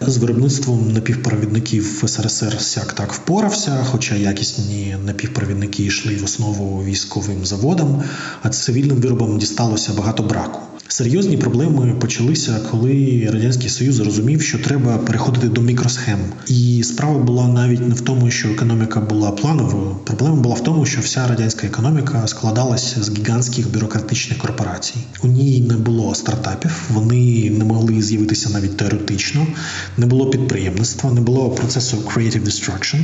З 0.01 0.17
виробництвом 0.17 0.91
напівпровідників 0.93 2.03
СРСР 2.07 2.61
сяк 2.61 2.93
так 2.93 3.13
впорався, 3.13 3.83
хоча 3.83 4.15
якісні 4.15 4.95
напівпровідники 5.05 5.83
йшли 5.83 6.15
в 6.15 6.23
основу 6.23 6.83
військовим 6.83 7.45
заводам, 7.45 8.03
а 8.41 8.49
цивільним 8.49 8.97
виробам 8.97 9.37
дісталося 9.37 9.93
багато 9.93 10.23
браку. 10.23 10.59
Серйозні 10.89 11.37
проблеми 11.37 11.95
почалися, 12.01 12.59
коли 12.71 13.29
радянський 13.33 13.69
союз 13.69 13.95
зрозумів, 13.95 14.41
що 14.41 14.59
треба 14.59 14.97
переходити 14.97 15.47
до 15.47 15.61
мікросхем. 15.61 16.19
І 16.47 16.83
справа 16.83 17.19
була 17.19 17.47
навіть 17.47 17.87
не 17.87 17.95
в 17.95 18.01
тому, 18.01 18.31
що 18.31 18.49
економіка 18.49 18.99
була 18.99 19.31
плановою. 19.31 19.95
Проблема 20.03 20.35
була 20.35 20.55
в 20.55 20.63
тому, 20.63 20.85
що 20.85 21.01
вся 21.01 21.27
радянська 21.27 21.67
економіка 21.67 22.27
складалася 22.27 23.03
з 23.03 23.17
гігантських 23.17 23.71
бюрократичних 23.71 24.37
корпорацій. 24.37 24.95
У 25.23 25.27
ній 25.27 25.65
не 25.69 25.77
було 25.77 26.15
стартапів, 26.15 26.81
вони 26.93 27.49
не 27.49 27.65
могли 27.65 28.01
з'явитися 28.01 28.49
навіть 28.49 28.77
теоретично, 28.77 29.47
не 29.97 30.05
було 30.05 30.29
підприємництва, 30.29 31.11
не 31.11 31.21
було 31.21 31.49
процесу 31.49 31.97
creative 31.97 32.43
destruction 32.43 33.03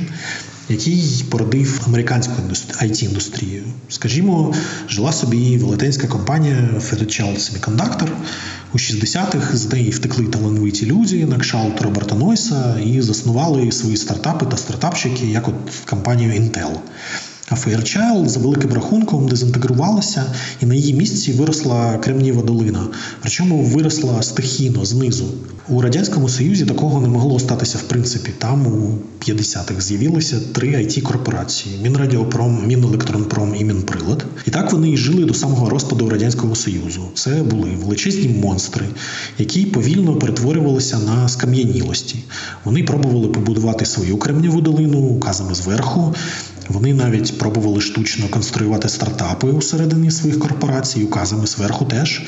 який 0.69 1.25
породив 1.29 1.81
американську 1.87 2.33
it 2.81 3.03
індустрію 3.03 3.63
Скажімо, 3.89 4.53
жила 4.89 5.13
собі 5.13 5.57
велетенська 5.57 6.07
компанія 6.07 6.69
Fairchild 6.75 7.37
Semiconductor. 7.37 8.09
У 8.73 8.77
60-х 8.77 9.57
з 9.57 9.71
неї 9.71 9.89
втекли 9.89 10.25
талановиті 10.25 10.85
люди 10.85 11.25
на 11.25 11.37
кшалт 11.37 11.81
Роберта 11.81 12.15
Нойса 12.15 12.79
і 12.79 13.01
заснували 13.01 13.71
свої 13.71 13.97
стартапи 13.97 14.45
та 14.45 14.57
стартапчики, 14.57 15.25
як 15.25 15.47
от 15.47 15.55
компанію 15.85 16.31
Intel. 16.31 16.71
Fairchild 17.55 18.27
за 18.27 18.39
великим 18.39 18.73
рахунком 18.73 19.27
дезінтегрувалася, 19.27 20.25
і 20.61 20.65
на 20.65 20.75
її 20.75 20.93
місці 20.93 21.31
виросла 21.31 21.97
Кремнієва 21.97 22.41
долина. 22.41 22.87
Причому 23.21 23.63
виросла 23.63 24.21
стихійно 24.21 24.85
знизу. 24.85 25.25
У 25.69 25.81
радянському 25.81 26.29
союзі 26.29 26.65
такого 26.65 27.01
не 27.01 27.07
могло 27.07 27.39
статися 27.39 27.77
в 27.77 27.81
принципі. 27.81 28.31
Там 28.37 28.67
у 28.67 28.97
50-х 29.19 29.81
з'явилися 29.81 30.39
три 30.53 30.67
it 30.67 31.01
корпорації: 31.01 31.79
Мінрадіопром, 31.83 32.67
Мінелектронпром 32.67 33.55
і 33.55 33.63
Мінприлад. 33.63 34.25
І 34.45 34.51
так 34.51 34.71
вони 34.71 34.91
і 34.91 34.97
жили 34.97 35.25
до 35.25 35.33
самого 35.33 35.69
розпаду 35.69 36.09
радянського 36.09 36.55
союзу. 36.55 37.01
Це 37.15 37.43
були 37.43 37.69
величезні 37.83 38.27
монстри, 38.27 38.85
які 39.37 39.65
повільно 39.65 40.15
перетворювалися 40.15 40.99
на 40.99 41.29
скам'янілості. 41.29 42.15
Вони 42.65 42.83
пробували 42.83 43.27
побудувати 43.27 43.85
свою 43.85 44.17
Кремніву 44.17 44.61
долину 44.61 44.99
указами 44.99 45.55
зверху. 45.55 46.15
Вони 46.67 46.93
навіть 46.93 47.37
пробували 47.39 47.81
штучно 47.81 48.27
конструювати 48.27 48.89
стартапи 48.89 49.47
усередині 49.47 50.11
своїх 50.11 50.39
корпорацій, 50.39 51.03
указами 51.03 51.47
зверху 51.47 51.85
теж. 51.85 52.21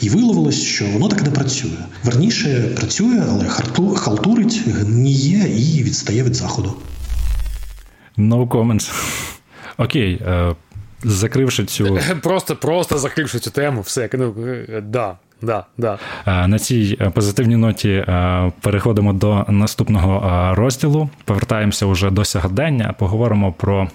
І 0.00 0.08
виявилось, 0.08 0.62
що 0.62 0.86
воно 0.86 1.08
так 1.08 1.22
не 1.22 1.30
працює. 1.30 1.78
Верніше 2.04 2.72
працює, 2.76 3.22
але 3.28 3.48
халтурить, 3.96 4.62
гніє 4.66 5.48
і 5.56 5.82
відстає 5.82 6.22
від 6.22 6.34
заходу. 6.34 6.74
No 8.18 8.48
comments. 8.48 8.92
Окей. 9.76 10.14
Е, 10.14 10.54
закривши 11.04 11.64
цю. 11.64 11.98
Просто 12.22 12.56
просто 12.56 12.98
закривши 12.98 13.38
цю 13.38 13.50
тему, 13.50 13.80
все. 13.80 14.10
Ну, 14.12 14.34
е, 14.46 14.80
да, 14.80 15.18
Да, 15.42 15.64
да. 15.78 15.98
Е, 16.26 16.48
на 16.48 16.58
цій 16.58 16.96
е, 17.00 17.10
позитивній 17.10 17.56
ноті 17.56 17.90
е, 17.90 18.52
переходимо 18.60 19.12
до 19.12 19.44
наступного 19.48 20.54
розділу. 20.54 21.10
Повертаємося 21.24 21.86
вже 21.86 22.10
до 22.10 22.24
сьогодення. 22.24 22.94
Поговоримо 22.98 23.52
про 23.52 23.88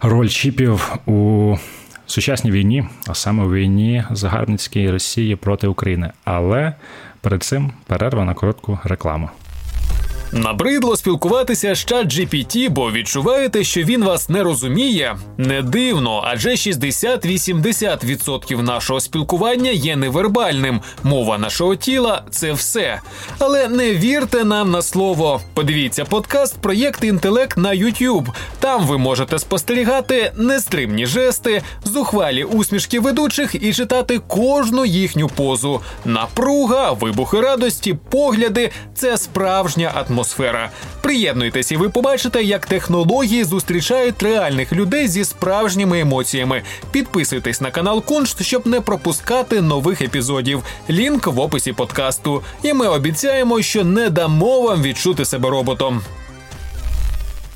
роль 0.00 0.28
чіпів 0.28 0.96
у 1.06 1.56
сучасній 2.06 2.50
війні, 2.50 2.84
а 3.06 3.14
саме 3.14 3.48
війні 3.48 4.04
загарбницькій 4.10 4.90
Росії 4.90 5.36
проти 5.36 5.66
України. 5.66 6.10
Але 6.24 6.74
перед 7.20 7.42
цим 7.42 7.72
перерва 7.86 8.24
на 8.24 8.34
коротку 8.34 8.78
рекламу. 8.84 9.30
Набридло 10.32 10.96
спілкуватися 10.96 11.74
з 11.74 11.84
чат 11.84 12.06
GPT, 12.06 12.70
бо 12.70 12.92
відчуваєте, 12.92 13.64
що 13.64 13.82
він 13.82 14.04
вас 14.04 14.28
не 14.28 14.42
розуміє. 14.42 15.16
Не 15.38 15.62
дивно, 15.62 16.22
адже 16.26 16.50
60-80% 16.50 18.62
нашого 18.62 19.00
спілкування 19.00 19.70
є 19.70 19.96
невербальним. 19.96 20.80
Мова 21.02 21.38
нашого 21.38 21.76
тіла 21.76 22.22
це 22.30 22.52
все. 22.52 23.00
Але 23.38 23.68
не 23.68 23.94
вірте 23.94 24.44
нам 24.44 24.70
на 24.70 24.82
слово. 24.82 25.40
Подивіться 25.54 26.04
подкаст 26.04 26.60
Проєкт 26.60 27.04
інтелект 27.04 27.56
на 27.56 27.70
YouTube. 27.70 28.26
Там 28.60 28.86
ви 28.86 28.98
можете 28.98 29.38
спостерігати 29.38 30.32
нестримні 30.36 31.06
жести, 31.06 31.62
зухвалі 31.84 32.44
усмішки 32.44 33.00
ведучих 33.00 33.62
і 33.62 33.74
читати 33.74 34.20
кожну 34.28 34.84
їхню 34.84 35.28
позу. 35.28 35.80
Напруга, 36.04 36.92
вибухи 36.92 37.40
радості, 37.40 37.94
погляди 38.10 38.70
це 38.94 39.18
справжня 39.18 39.92
атмосфера 39.94 40.19
атмосфера. 40.20 40.70
Приєднуйтесь, 41.00 41.72
і 41.72 41.76
ви 41.76 41.88
побачите, 41.88 42.42
як 42.42 42.66
технології 42.66 43.44
зустрічають 43.44 44.22
реальних 44.22 44.72
людей 44.72 45.08
зі 45.08 45.24
справжніми 45.24 46.00
емоціями. 46.00 46.62
Підписуйтесь 46.92 47.60
на 47.60 47.70
канал 47.70 48.04
Куншт, 48.04 48.42
щоб 48.42 48.66
не 48.66 48.80
пропускати 48.80 49.60
нових 49.60 50.02
епізодів. 50.02 50.62
Лінк 50.90 51.26
в 51.26 51.40
описі 51.40 51.72
подкасту. 51.72 52.42
І 52.62 52.72
ми 52.72 52.88
обіцяємо, 52.88 53.62
що 53.62 53.84
не 53.84 54.10
дамо 54.10 54.60
вам 54.60 54.82
відчути 54.82 55.24
себе 55.24 55.50
роботом. 55.50 56.02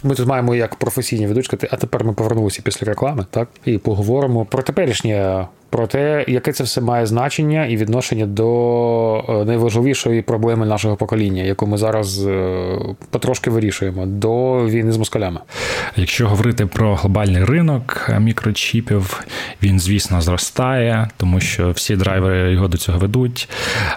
Ми 0.03 0.15
тут 0.15 0.27
маємо 0.27 0.55
як 0.55 0.75
професійні 0.75 1.27
ведучки, 1.27 1.59
а 1.71 1.77
тепер 1.77 2.05
ми 2.05 2.13
повернулися 2.13 2.63
після 2.65 2.87
реклами, 2.87 3.27
так 3.31 3.49
і 3.65 3.79
поговоримо 3.79 4.45
про 4.45 4.63
теперішнє 4.63 5.47
про 5.75 5.87
те, 5.87 6.25
яке 6.29 6.53
це 6.53 6.65
все 6.65 6.81
має 6.81 7.07
значення 7.07 7.67
і 7.67 7.77
відношення 7.77 8.27
до 8.27 9.25
е, 9.29 9.45
найважливішої 9.45 10.23
проблеми 10.23 10.67
нашого 10.67 10.97
покоління, 10.97 11.43
яку 11.43 11.67
ми 11.67 11.79
зараз 11.79 12.27
е, 12.27 12.79
потрошки 13.11 13.51
вирішуємо 13.51 14.07
до 14.07 14.65
війни 14.67 14.93
з 14.93 14.97
москалями. 14.97 15.41
Якщо 15.97 16.29
говорити 16.29 16.67
про 16.67 16.95
глобальний 16.95 17.45
ринок 17.45 18.11
мікрочіпів, 18.21 19.25
він 19.63 19.81
звісно 19.81 20.21
зростає, 20.21 21.09
тому 21.17 21.41
що 21.41 21.71
всі 21.71 21.97
драйвери 21.97 22.53
його 22.53 22.69
до 22.69 22.77
цього 22.79 22.99
ведуть. 22.99 23.49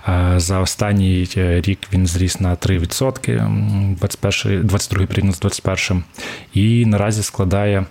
Е, 0.07 0.33
за 0.35 0.59
останній 0.59 1.27
рік 1.35 1.79
він 1.93 2.07
зріс 2.07 2.39
на 2.39 2.55
3%, 2.55 3.95
21, 3.95 4.67
22 4.67 5.05
порівняно 5.05 5.33
з 5.33 5.39
21 5.39 6.03
і 6.53 6.85
наразі 6.85 7.23
складає 7.23 7.85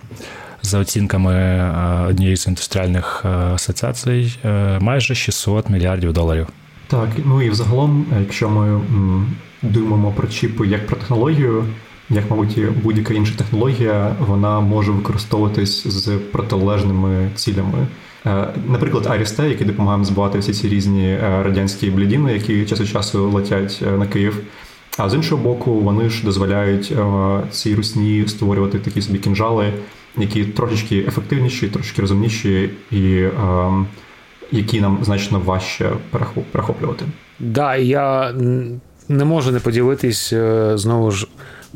за 0.67 0.79
оцінками 0.79 1.33
е, 1.33 2.05
однієї 2.09 2.37
з 2.37 2.47
індустріальних 2.47 3.21
е, 3.25 3.29
асоціацій, 3.29 4.33
е, 4.45 4.79
майже 4.79 5.15
600 5.15 5.69
мільярдів 5.69 6.13
доларів. 6.13 6.47
Так, 6.87 7.09
ну 7.25 7.41
і 7.41 7.49
взагалом, 7.49 8.05
якщо 8.19 8.49
ми 8.49 8.81
думаємо 9.61 10.11
про 10.11 10.27
чіпи 10.27 10.67
як 10.67 10.87
про 10.87 10.95
технологію, 10.95 11.65
як, 12.09 12.31
мабуть, 12.31 12.59
будь-яка 12.83 13.13
інша 13.13 13.35
технологія, 13.37 14.15
вона 14.19 14.59
може 14.59 14.91
використовуватись 14.91 15.87
з 15.87 16.07
протилежними 16.31 17.29
цілями. 17.35 17.87
Наприклад, 18.67 19.07
Арісте, 19.07 19.49
який 19.49 19.67
допомагає 19.67 20.05
збивати 20.05 20.39
всі 20.39 20.53
ці 20.53 20.69
різні 20.69 21.17
радянські 21.21 21.91
блідіни, 21.91 22.33
які 22.33 22.65
час 22.65 22.81
від 22.81 22.87
часу 22.87 23.29
летять 23.29 23.83
на 23.97 24.05
Київ. 24.05 24.43
А 24.97 25.09
з 25.09 25.13
іншого 25.13 25.43
боку, 25.43 25.71
вони 25.71 26.09
ж 26.09 26.25
дозволяють 26.25 26.93
цій 27.51 27.75
русні 27.75 28.23
створювати 28.27 28.79
такі 28.79 29.01
собі 29.01 29.19
кінжали, 29.19 29.73
які 30.17 30.45
трошечки 30.45 30.99
ефективніші, 30.99 31.67
трошки 31.67 32.01
розумніші, 32.01 32.69
і 32.91 33.13
е, 33.15 33.31
які 34.51 34.81
нам 34.81 34.99
значно 35.01 35.39
важче 35.39 35.91
перехоплювати. 36.51 37.05
Да, 37.39 37.75
я 37.75 38.33
не 39.09 39.25
можу 39.25 39.51
не 39.51 39.59
поділитись 39.59 40.33
е, 40.33 40.71
знову 40.77 41.11
ж 41.11 41.27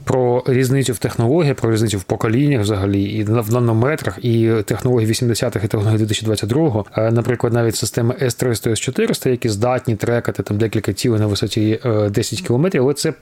про 0.03 0.43
різницю 0.47 0.93
в 0.93 0.97
технологіях, 0.97 1.57
про 1.57 1.71
різницю 1.71 1.97
в 1.97 2.03
поколіннях 2.03 2.61
взагалі, 2.61 3.03
і 3.03 3.23
в 3.23 3.53
нанометрах, 3.53 4.25
і 4.25 4.51
технології 4.65 5.11
80-х 5.11 5.65
і 5.65 5.67
технології 5.67 6.07
2022-го. 6.07 6.85
Е, 6.97 7.11
наприклад, 7.11 7.53
навіть 7.53 7.75
системи 7.75 8.15
S300 8.21 8.69
S400, 8.69 9.29
які 9.29 9.49
здатні 9.49 9.95
трекати 9.95 10.43
там 10.43 10.57
декілька 10.57 10.93
тіл 10.93 11.15
на 11.15 11.27
висоті 11.27 11.79
10 12.09 12.39
е, 12.39 12.43
кілометрів, 12.47 12.83
але 12.83 12.93
це 12.93 13.13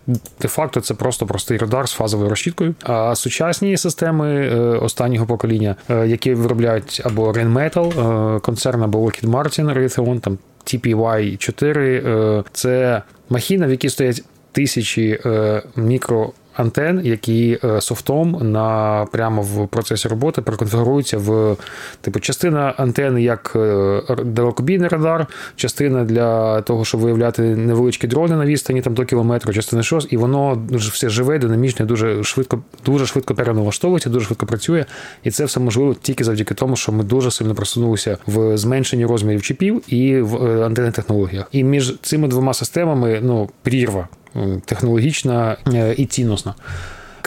де-факто 0.41 0.81
це 0.81 0.93
просто 0.93 1.25
простий 1.25 1.57
радар 1.57 1.89
з 1.89 1.91
фазовою 1.91 2.29
розчіткою. 2.29 2.75
А 2.83 3.15
сучасні 3.15 3.77
системи 3.77 4.47
е, 4.47 4.55
останнього 4.59 5.25
покоління, 5.25 5.75
які 6.05 6.33
виробляють 6.33 7.01
або 7.05 7.31
Rheinmetall, 7.31 8.41
концерн 8.41 8.83
або 8.83 8.99
Lockheed 8.99 9.29
Martin, 9.29 9.77
Raytheon, 9.77 10.19
там 10.19 10.37
TPY-4, 10.65 12.43
це 12.53 13.01
махіна, 13.29 13.67
в 13.67 13.69
якій 13.69 13.89
стоять 13.89 14.23
тисячі 14.51 15.19
мікро 15.75 16.31
антен, 16.59 17.01
які 17.03 17.59
е, 17.63 17.81
софтом 17.81 18.51
на 18.51 19.05
прямо 19.11 19.41
в 19.41 19.67
процесі 19.67 20.07
роботи 20.07 20.41
переконфігуруються 20.41 21.17
в 21.17 21.57
типу 22.01 22.19
частина 22.19 22.73
антени 22.77 23.21
як 23.21 23.53
е, 23.55 24.01
далекобійний 24.25 24.87
радар, 24.87 25.27
частина 25.55 26.03
для 26.03 26.61
того, 26.61 26.85
щоб 26.85 27.01
виявляти 27.01 27.41
невеличкі 27.41 28.07
дрони 28.07 28.35
на 28.35 28.45
відстані 28.45 28.81
там 28.81 28.93
до 28.93 29.05
кілометру, 29.05 29.53
частина 29.53 29.83
щось, 29.83 30.07
і 30.09 30.17
воно 30.17 30.61
все 30.71 31.09
живе, 31.09 31.39
динамічне, 31.39 31.85
дуже 31.85 32.23
швидко, 32.23 32.61
дуже 32.85 33.05
швидко 33.05 33.35
переналаштовується, 33.35 34.09
дуже 34.09 34.25
швидко 34.25 34.45
працює. 34.45 34.85
І 35.23 35.31
це 35.31 35.45
все 35.45 35.59
можливо 35.59 35.93
тільки 35.93 36.23
завдяки 36.23 36.53
тому, 36.53 36.75
що 36.75 36.91
ми 36.91 37.03
дуже 37.03 37.31
сильно 37.31 37.55
просунулися 37.55 38.17
в 38.27 38.57
зменшенні 38.57 39.05
розмірів 39.05 39.41
чіпів 39.41 39.81
і 39.93 40.21
в 40.21 40.35
е, 40.35 40.65
антенних 40.65 40.93
технологіях. 40.93 41.47
І 41.51 41.63
між 41.63 41.97
цими 42.01 42.27
двома 42.27 42.53
системами 42.53 43.19
ну 43.23 43.49
прірва 43.61 44.07
технологічна 44.65 45.57
і 45.97 46.05
цінностна 46.05 46.55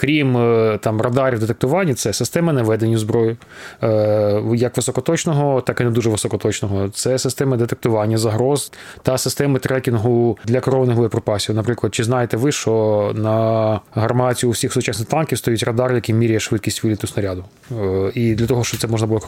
крім 0.03 0.37
е, 0.37 0.79
там 0.81 1.01
радарів 1.01 1.39
детектування, 1.39 1.93
це 1.93 2.13
системи 2.13 2.53
наведення 2.53 2.97
зброї, 2.97 3.37
е, 3.83 4.41
як 4.55 4.77
високоточного, 4.77 5.61
так 5.61 5.81
і 5.81 5.83
не 5.83 5.89
дуже 5.89 6.09
високоточного. 6.09 6.89
Це 6.89 7.19
системи 7.19 7.57
детектування 7.57 8.17
загроз 8.17 8.71
та 9.03 9.17
системи 9.17 9.59
трекінгу 9.59 10.37
для 10.45 10.59
керованих 10.59 10.97
боєприпасів. 10.97 11.55
Наприклад, 11.55 11.95
чи 11.95 12.03
знаєте 12.03 12.37
ви, 12.37 12.51
що 12.51 13.11
на 13.15 13.79
гарматі 13.93 14.45
у 14.45 14.49
всіх 14.49 14.73
сучасних 14.73 15.07
танків 15.07 15.37
стоїть 15.37 15.63
радар, 15.63 15.95
який 15.95 16.15
міряє 16.15 16.39
швидкість 16.39 16.83
виліту 16.83 17.07
снаряду. 17.07 17.45
Е, 17.71 18.11
і 18.13 18.35
для 18.35 18.45
того, 18.45 18.63
щоб 18.63 18.79
це 18.79 18.87
можна 18.87 19.07
було 19.07 19.21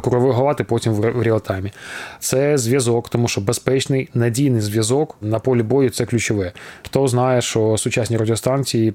коригувати 0.00 0.64
потім 0.64 0.92
в 0.92 1.22
реалтаймі. 1.22 1.72
Це 2.20 2.58
зв'язок, 2.58 3.08
тому 3.08 3.28
що 3.28 3.40
безпечний 3.40 4.08
надійний 4.14 4.60
зв'язок 4.60 5.16
на 5.20 5.38
полі 5.38 5.62
бою 5.62 5.90
це 5.90 6.06
ключове. 6.06 6.52
Хто 6.82 7.08
знає, 7.08 7.42
що 7.42 7.76
сучасні 7.78 8.16
радіостанції 8.16 8.94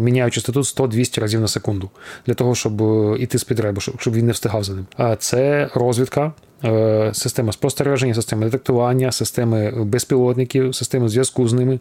міняють 0.00 0.34
частоту 0.34 0.64
100-200 0.76 1.20
разів 1.20 1.40
на 1.40 1.48
секунду 1.48 1.90
для 2.26 2.34
того, 2.34 2.54
щоб 2.54 2.82
іти 3.20 3.38
з 3.38 3.44
підребу, 3.44 3.80
щоб 3.80 4.14
він 4.14 4.26
не 4.26 4.32
встигав 4.32 4.64
за 4.64 4.74
ним. 4.74 4.86
А 4.96 5.16
це 5.16 5.70
розвідка. 5.74 6.32
Е, 6.64 7.10
система 7.14 7.52
спостереження, 7.52 8.14
система 8.14 8.44
детектування, 8.44 9.12
системи 9.12 9.84
безпілотників, 9.84 10.74
системи 10.74 11.08
зв'язку 11.08 11.48
з 11.48 11.52
ними, 11.52 11.78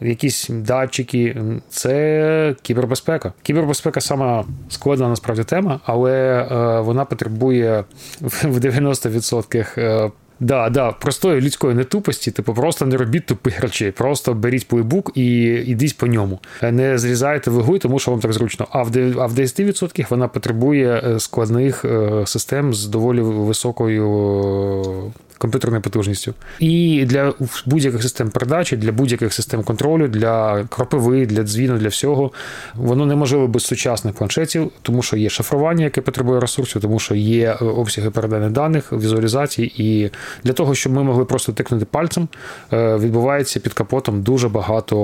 якісь 0.00 0.48
датчики. 0.48 1.36
Це 1.68 2.54
кібербезпека. 2.62 3.32
Кібербезпека 3.42 4.00
сама 4.00 4.44
складна 4.68 5.08
насправді 5.08 5.44
тема, 5.44 5.80
але 5.84 6.12
е, 6.12 6.80
вона 6.80 7.04
потребує 7.04 7.84
в 8.20 8.58
90% 8.58 10.10
Да, 10.42 10.70
да, 10.70 10.92
простої 10.92 11.40
людської 11.40 11.74
нетупості, 11.74 12.30
типу, 12.30 12.54
просто 12.54 12.86
не 12.86 12.96
робіть 12.96 13.26
тупих 13.26 13.60
речей, 13.60 13.90
просто 13.90 14.34
беріть 14.34 14.68
плейбук 14.68 15.12
і 15.14 15.42
йдіть 15.44 15.98
по 15.98 16.06
ньому. 16.06 16.38
Не 16.62 16.98
зрізайте 16.98 17.50
вигу, 17.50 17.78
тому 17.78 17.98
що 17.98 18.10
вам 18.10 18.20
так 18.20 18.32
зручно. 18.32 18.66
А 18.70 18.82
в 18.82 18.90
10% 18.90 20.06
вона 20.10 20.28
потребує 20.28 21.02
е, 21.04 21.20
складних 21.20 21.84
е, 21.84 22.22
систем 22.26 22.74
з 22.74 22.86
доволі 22.86 23.20
високою 23.20 25.12
комп'ютерною 25.42 25.82
потужністю. 25.82 26.34
І 26.60 27.04
для 27.06 27.34
будь-яких 27.66 28.02
систем 28.02 28.30
передачі, 28.30 28.76
для 28.76 28.92
будь-яких 28.92 29.32
систем 29.32 29.62
контролю, 29.62 30.08
для 30.08 30.64
кропиви, 30.64 31.26
для 31.26 31.42
дзвіну, 31.42 31.78
для 31.78 31.88
всього 31.88 32.32
воно 32.74 33.06
неможливо 33.06 33.46
без 33.48 33.64
сучасних 33.64 34.14
планшетів, 34.14 34.70
тому 34.82 35.02
що 35.02 35.16
є 35.16 35.30
шифрування, 35.30 35.84
яке 35.84 36.00
потребує 36.00 36.40
ресурсів, 36.40 36.82
тому 36.82 36.98
що 36.98 37.14
є 37.14 37.56
е, 37.60 37.64
обсяги 37.64 38.10
передання 38.10 38.50
даних, 38.50 38.92
візуалізації. 38.92 39.82
І 39.82 40.10
для 40.44 40.52
того, 40.52 40.74
щоб 40.74 40.92
ми 40.92 41.02
могли 41.02 41.24
просто 41.24 41.52
тикнути 41.52 41.84
пальцем, 41.84 42.28
е, 42.72 42.96
відбувається 42.96 43.60
під 43.60 43.72
капотом 43.72 44.22
дуже 44.22 44.48
багато 44.48 44.96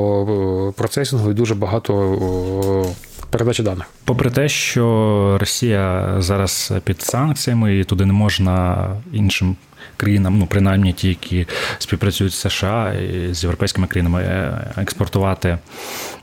е, 0.69 0.73
процесінгу 0.79 1.31
і 1.31 1.35
дуже 1.35 1.55
багато. 1.55 2.87
Передачі 3.31 3.63
даних, 3.63 3.87
попри 4.05 4.31
те, 4.31 4.49
що 4.49 5.37
Росія 5.41 6.15
зараз 6.19 6.73
під 6.85 7.03
санкціями 7.03 7.79
і 7.79 7.85
туди 7.85 8.07
не 8.07 8.13
можна 8.13 8.87
іншим 9.13 9.57
країнам, 9.99 10.39
ну 10.39 10.47
принаймні 10.47 10.93
ті, 10.93 11.09
які 11.09 11.47
співпрацюють 11.79 12.33
з 12.33 12.41
США 12.41 12.93
і 12.93 13.35
з 13.35 13.43
європейськими 13.43 13.87
країнами, 13.87 14.23
е, 14.23 14.73
експортувати 14.77 15.59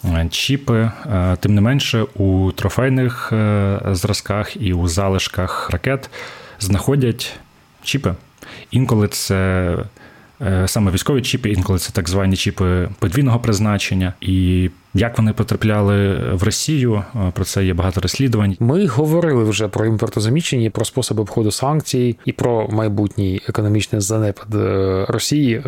е, 0.05 0.27
чіпи. 0.31 0.91
Е, 1.05 1.37
тим 1.39 1.55
не 1.55 1.61
менше, 1.61 2.05
у 2.15 2.51
трофейних 2.51 3.33
зразках 3.91 4.61
і 4.61 4.73
у 4.73 4.87
залишках 4.87 5.69
ракет 5.69 6.09
знаходять 6.59 7.33
чіпи. 7.83 8.13
Інколи 8.71 9.07
це 9.07 9.77
саме 10.65 10.91
військові 10.91 11.21
чіпи, 11.21 11.49
інколи 11.49 11.79
це 11.79 11.91
так 11.91 12.09
звані 12.09 12.35
чіпи 12.35 12.89
подвійного 12.99 13.39
призначення. 13.39 14.13
І 14.21 14.69
як 14.95 15.17
вони 15.17 15.33
потрапляли 15.33 16.15
в 16.33 16.43
Росію, 16.43 17.03
е, 17.15 17.31
про 17.33 17.45
це 17.45 17.65
є 17.65 17.73
багато 17.73 18.01
розслідувань. 18.01 18.57
Ми 18.59 18.85
говорили 18.85 19.43
вже 19.43 19.67
про 19.67 19.85
імпортозаміщення, 19.85 20.69
про 20.69 20.85
способи 20.85 21.21
обходу 21.21 21.51
санкцій 21.51 22.17
і 22.25 22.31
про 22.31 22.67
майбутній 22.67 23.41
економічний 23.49 24.01
занепад 24.01 24.55
е, 24.55 25.05
Росії. 25.09 25.61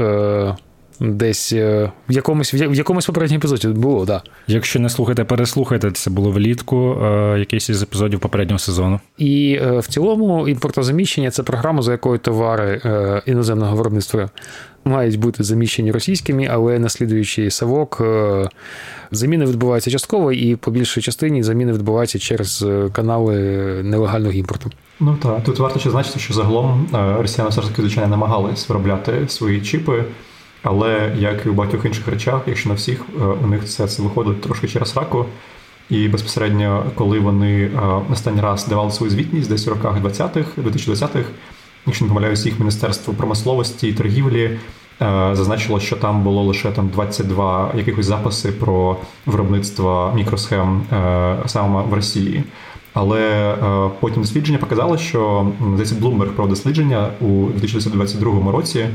Десь 0.99 1.53
в 1.53 1.91
якомусь 2.09 2.53
в 2.53 2.73
якомусь 2.73 3.05
попередньому 3.05 3.37
епізоді 3.37 3.67
було, 3.67 4.05
да. 4.05 4.21
Якщо 4.47 4.79
не 4.79 4.89
слухайте, 4.89 5.23
переслухайте, 5.23 5.91
це 5.91 6.09
було 6.09 6.31
влітку, 6.31 6.97
якийсь 7.37 7.69
із 7.69 7.83
епізодів 7.83 8.19
попереднього 8.19 8.59
сезону. 8.59 8.99
І 9.17 9.59
в 9.77 9.87
цілому 9.87 10.47
імпортозаміщення 10.47 11.31
це 11.31 11.43
програма, 11.43 11.81
за 11.81 11.91
якою 11.91 12.19
товари 12.19 12.81
іноземного 13.25 13.75
виробництва 13.75 14.29
мають 14.85 15.19
бути 15.19 15.43
заміщені 15.43 15.91
російськими, 15.91 16.47
але 16.51 16.79
наслідуючи 16.79 17.51
савок, 17.51 18.01
заміни 19.11 19.45
відбуваються 19.45 19.91
частково, 19.91 20.31
і 20.31 20.55
по 20.55 20.71
більшій 20.71 21.01
частині 21.01 21.43
заміни 21.43 21.73
відбуваються 21.73 22.19
через 22.19 22.65
канали 22.91 23.37
нелегального 23.83 24.33
імпорту. 24.33 24.71
Ну 24.99 25.17
так, 25.23 25.43
тут 25.43 25.59
варто 25.59 25.79
ще 25.79 25.89
значити, 25.89 26.19
що 26.19 26.33
загалом 26.33 26.87
росіяни 27.19 27.49
все 27.49 27.61
ж 27.61 27.67
таки 27.67 27.81
звичайно 27.81 28.09
намагались 28.09 28.69
виробляти 28.69 29.11
свої 29.27 29.61
чіпи. 29.61 30.03
Але 30.69 31.11
як 31.17 31.45
і 31.45 31.49
у 31.49 31.53
багатьох 31.53 31.85
інших 31.85 32.07
речах, 32.07 32.41
якщо 32.47 32.69
на 32.69 32.75
всіх, 32.75 33.01
е, 33.21 33.23
у 33.43 33.47
них 33.47 33.65
це 33.65 33.87
це 33.87 34.03
виходить 34.03 34.41
трошки 34.41 34.67
через 34.67 34.97
раку. 34.97 35.25
І 35.89 36.07
безпосередньо, 36.07 36.83
коли 36.95 37.19
вони 37.19 37.61
е, 37.63 37.71
останній 38.11 38.41
раз 38.41 38.67
давали 38.67 38.91
свою 38.91 39.11
звітність, 39.11 39.49
десь 39.49 39.67
у 39.67 39.69
роках 39.69 39.97
20-х, 39.97 40.61
2020-х, 40.61 41.23
якщо 41.85 42.05
не 42.05 42.09
помиляюсь, 42.09 42.45
їх 42.45 42.59
міністерство 42.59 43.13
промисловості 43.13 43.87
і 43.87 43.93
торгівлі 43.93 44.43
е, 44.43 45.29
зазначило, 45.33 45.79
що 45.79 45.95
там 45.95 46.23
було 46.23 46.43
лише 46.43 46.71
там 46.71 46.89
22 46.89 47.71
якихось 47.75 48.05
записи 48.05 48.51
про 48.51 48.97
виробництво 49.25 50.11
мікросхем 50.15 50.81
саме 51.45 51.81
в 51.81 51.93
Росії. 51.93 52.43
Але 52.93 53.55
потім 53.99 54.21
дослідження 54.21 54.57
показало, 54.57 54.97
що 54.97 55.47
десь 55.77 55.93
Bloomberg 55.93 56.29
про 56.29 56.47
дослідження 56.47 57.09
у 57.21 57.45
2022 57.45 58.51
році. 58.51 58.85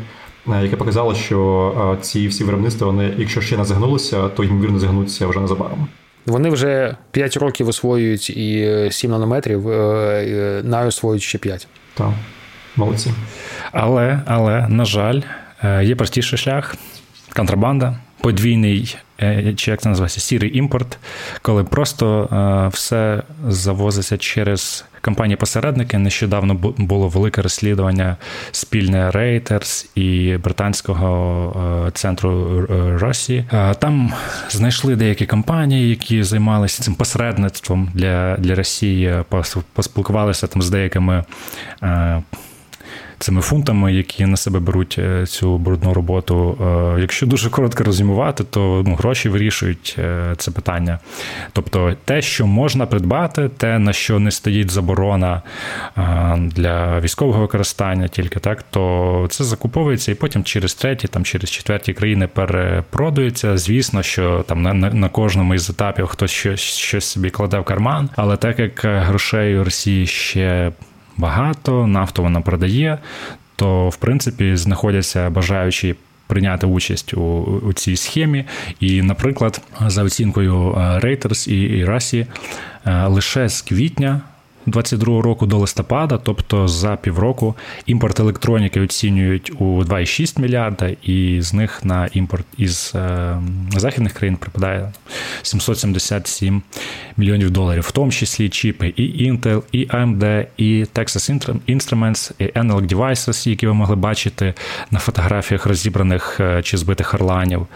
Е, 0.48 0.62
яке 0.62 0.76
показало, 0.76 1.14
що 1.14 1.94
е, 1.98 2.02
ці 2.02 2.28
всі 2.28 2.44
виробництва, 2.44 2.86
вони, 2.86 3.14
якщо 3.18 3.40
ще 3.40 3.56
не 3.56 3.64
загнулися, 3.64 4.28
то 4.28 4.44
ймовірно 4.44 4.78
загнуться 4.78 5.26
вже 5.26 5.40
незабаром. 5.40 5.88
Вони 6.26 6.50
вже 6.50 6.96
5 7.10 7.36
років 7.36 7.68
освоюють 7.68 8.30
і 8.30 8.88
7 8.90 9.10
нанометрів, 9.10 9.68
е, 9.68 10.62
на 10.64 10.80
освоюють 10.80 11.22
ще 11.22 11.38
5. 11.38 11.68
Так, 11.94 12.10
молодці. 12.76 13.10
Але, 13.72 14.20
але, 14.26 14.68
на 14.68 14.84
жаль, 14.84 15.20
є 15.82 15.96
простіший 15.96 16.38
шлях 16.38 16.74
контрабанда 17.36 17.96
подвійний, 18.20 18.96
чи 19.56 19.70
як 19.70 19.80
це 19.80 19.88
називається, 19.88 20.20
сірий 20.20 20.58
імпорт, 20.58 20.98
коли 21.42 21.64
просто 21.64 22.28
все 22.72 23.22
завозиться 23.48 24.18
через 24.18 24.84
компанії-посередники. 25.02 25.98
Нещодавно 25.98 26.54
було 26.78 27.08
велике 27.08 27.42
розслідування 27.42 28.16
спільне 28.52 29.10
Reuters 29.10 29.86
і 29.94 30.36
британського 30.36 31.84
е, 31.86 31.90
центру 31.90 32.66
Росії. 33.00 33.44
Там 33.78 34.12
знайшли 34.50 34.96
деякі 34.96 35.26
компанії, 35.26 35.90
які 35.90 36.22
займалися 36.22 36.82
цим 36.82 36.94
посередництвом 36.94 37.90
для 37.94 38.36
для 38.36 38.54
Росії, 38.54 39.24
поспілкувалися 39.74 40.46
там 40.46 40.62
з 40.62 40.70
деякими 40.70 41.24
цими 43.22 43.40
фунтами, 43.40 43.92
які 43.92 44.26
на 44.26 44.36
себе 44.36 44.60
беруть 44.60 44.96
е, 44.98 45.26
цю 45.26 45.58
брудну 45.58 45.94
роботу. 45.94 46.58
Е, 46.96 47.00
якщо 47.00 47.26
дуже 47.26 47.50
коротко 47.50 47.84
розумувати, 47.84 48.44
то 48.44 48.82
ну, 48.86 48.94
гроші 48.94 49.28
вирішують 49.28 49.96
е, 49.98 50.34
це 50.36 50.50
питання. 50.50 50.98
Тобто 51.52 51.96
те, 52.04 52.22
що 52.22 52.46
можна 52.46 52.86
придбати, 52.86 53.48
те, 53.48 53.78
на 53.78 53.92
що 53.92 54.18
не 54.18 54.30
стоїть 54.30 54.70
заборона 54.70 55.42
для 56.36 57.00
військового 57.00 57.40
використання, 57.40 58.08
тільки 58.08 58.40
так, 58.40 58.64
то 58.70 59.26
це 59.30 59.44
закуповується 59.44 60.12
і 60.12 60.14
потім 60.14 60.44
через 60.44 60.74
треті, 60.74 61.08
там 61.08 61.24
через 61.24 61.50
четверті 61.50 61.92
країни 61.92 62.26
перепродується. 62.26 63.56
Звісно, 63.58 64.02
що 64.02 64.44
там 64.48 64.62
на, 64.62 64.74
на 64.74 65.08
кожному 65.08 65.54
із 65.54 65.70
етапів 65.70 66.06
хтось 66.06 66.30
щось, 66.30 66.60
щось 66.60 67.04
собі 67.04 67.30
кладе 67.30 67.58
в 67.58 67.64
карман, 67.64 68.10
але 68.16 68.36
так 68.36 68.58
як 68.58 68.80
грошей 68.84 69.58
у 69.58 69.64
Росії 69.64 70.06
ще 70.06 70.72
багато, 71.16 71.86
нафту 71.86 72.22
вона 72.22 72.40
продає, 72.40 72.98
то 73.56 73.88
в 73.88 73.96
принципі 73.96 74.56
знаходяться 74.56 75.30
бажаючі. 75.30 75.94
Прийняти 76.26 76.66
участь 76.66 77.14
у 77.14 77.20
у 77.64 77.72
цій 77.72 77.96
схемі, 77.96 78.44
і, 78.80 79.02
наприклад, 79.02 79.60
за 79.86 80.02
оцінкою 80.02 80.54
е, 80.54 80.78
Reuters 80.78 81.50
і 81.50 81.84
Расі, 81.84 82.26
е, 82.86 83.06
лише 83.06 83.48
з 83.48 83.62
квітня 83.62 84.20
22 84.66 85.22
року 85.22 85.46
до 85.46 85.58
листопада, 85.58 86.18
тобто 86.18 86.68
за 86.68 86.96
півроку, 86.96 87.54
імпорт 87.86 88.20
електроніки 88.20 88.80
оцінюють 88.80 89.52
у 89.58 89.64
2,6 89.64 90.40
мільярда, 90.40 90.90
і 91.02 91.40
з 91.42 91.54
них 91.54 91.84
на 91.84 92.08
імпорт 92.12 92.46
із 92.58 92.92
е, 92.94 93.36
західних 93.76 94.12
країн 94.12 94.36
припадає 94.36 94.92
777 95.42 96.62
мільйонів 97.16 97.50
доларів, 97.50 97.82
в 97.82 97.90
тому 97.90 98.12
числі 98.12 98.48
чіпи 98.48 98.88
і 98.88 99.30
Intel, 99.30 99.62
і 99.72 99.86
AMD, 99.86 100.46
і 100.56 100.84
Texas 100.94 101.56
Instruments, 101.68 102.32
і 102.38 102.44
Analog 102.44 102.94
Devices, 102.94 103.48
які 103.48 103.66
ви 103.66 103.74
могли 103.74 103.96
бачити 103.96 104.54
на 104.90 104.98
фотографіях 104.98 105.66
розібраних 105.66 106.40
е, 106.40 106.62
чи 106.62 106.76
збитих 106.76 107.14
орланів. 107.14 107.66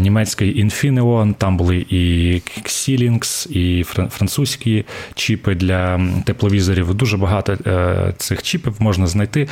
Німецький 0.00 0.64
Infineon, 0.64 1.34
там 1.34 1.56
були 1.56 1.86
і 1.90 2.34
Xilinx, 2.64 3.52
і 3.52 3.84
французькі 3.84 4.84
чіпи 5.14 5.54
для 5.54 6.00
тепловізорів. 6.24 6.94
Дуже 6.94 7.16
багато 7.16 7.56
цих 8.16 8.42
чіпів 8.42 8.74
можна 8.78 9.06
знайти. 9.06 9.48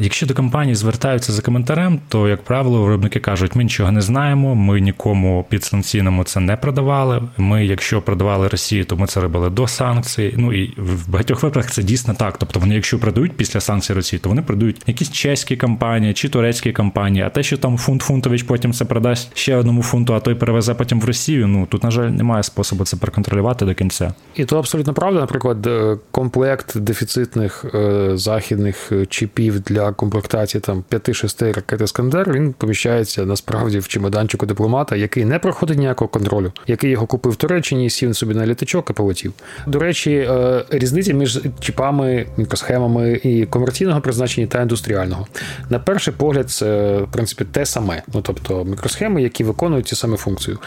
Якщо 0.00 0.26
до 0.26 0.34
компанії 0.34 0.74
звертаються 0.74 1.32
за 1.32 1.42
коментарем, 1.42 2.00
то, 2.08 2.28
як 2.28 2.44
правило, 2.44 2.82
виробники 2.82 3.20
кажуть, 3.20 3.56
ми 3.56 3.64
нічого 3.64 3.92
не 3.92 4.00
знаємо, 4.00 4.54
ми 4.54 4.80
нікому 4.80 5.46
підсанкційному 5.48 6.24
це 6.24 6.40
не 6.40 6.56
продавали. 6.56 7.22
Ми, 7.36 7.66
якщо 7.66 8.02
продавали 8.02 8.48
Росії, 8.48 8.84
то 8.84 8.96
ми 8.96 9.06
це 9.06 9.20
робили 9.20 9.50
до 9.50 9.66
санкцій. 9.66 10.34
Ну 10.36 10.52
і 10.52 10.74
в 10.76 11.10
багатьох 11.10 11.42
випадках 11.42 11.72
це 11.72 11.82
дійсно 11.82 12.14
так. 12.14 12.38
Тобто 12.38 12.60
вони, 12.60 12.74
якщо 12.74 12.98
продають 12.98 13.32
після 13.32 13.60
санкцій 13.60 13.92
Росії, 13.92 14.20
то 14.20 14.28
вони 14.28 14.42
продають 14.42 14.82
якісь 14.86 15.12
чеські 15.12 15.56
компанії 15.56 16.14
чи 16.14 16.28
турецькі 16.28 16.72
компанії. 16.72 17.24
А 17.24 17.30
те, 17.30 17.42
що 17.42 17.56
там 17.56 17.78
фунт 17.78 18.02
фунтович 18.02 18.42
потім 18.42 18.72
це 18.72 18.84
продасть 18.84 19.38
ще 19.44 19.56
одному 19.56 19.82
фунту, 19.82 20.14
а 20.14 20.20
той 20.20 20.34
перевезе 20.34 20.74
потім 20.74 21.00
в 21.00 21.04
Росію. 21.04 21.46
Ну 21.46 21.66
тут, 21.66 21.84
на 21.84 21.90
жаль, 21.90 22.08
немає 22.08 22.42
способу 22.42 22.84
це 22.84 22.96
проконтролювати 22.96 23.64
до 23.64 23.74
кінця. 23.74 24.14
І 24.34 24.44
то 24.44 24.58
абсолютно 24.58 24.94
правда. 24.94 25.20
Наприклад, 25.20 25.66
е, 25.66 25.96
комплект 26.10 26.78
дефіцитних 26.78 27.64
е, 27.74 28.10
західних 28.14 28.92
е, 28.92 29.06
чіпів 29.06 29.60
для 29.60 29.92
комплектації 29.92 30.60
там 30.60 30.84
5-6 30.90 31.54
ракет 31.54 31.80
Іскандер, 31.80 32.32
він 32.32 32.52
поміщається 32.52 33.24
насправді 33.26 33.78
в 33.78 33.88
чемоданчику 33.88 34.46
дипломата, 34.46 34.96
який 34.96 35.24
не 35.24 35.38
проходить 35.38 35.78
ніякого 35.78 36.08
контролю, 36.08 36.52
який 36.66 36.90
його 36.90 37.06
купив 37.06 37.32
в 37.32 37.36
Туреччині, 37.36 37.90
сів 37.90 38.16
собі 38.16 38.34
на 38.34 38.46
літачок 38.46 38.90
і 38.90 38.92
полетів. 38.92 39.32
До 39.66 39.78
речі, 39.78 40.28
різниця 40.70 41.12
між 41.12 41.40
чіпами, 41.60 42.26
мікросхемами 42.36 43.20
і 43.22 43.46
комерційного 43.46 44.00
призначення 44.00 44.46
та 44.46 44.62
індустріального. 44.62 45.26
На 45.70 45.78
перший 45.78 46.14
погляд, 46.16 46.50
це 46.50 46.98
в 46.98 47.12
принципі 47.12 47.44
те 47.44 47.66
саме. 47.66 48.02
Ну 48.14 48.20
тобто 48.22 48.64
мікросхеми, 48.64 49.22
які 49.22 49.33
виконують 49.42 49.88
ці 49.88 49.96
саме 49.96 50.16
функцію. 50.16 50.58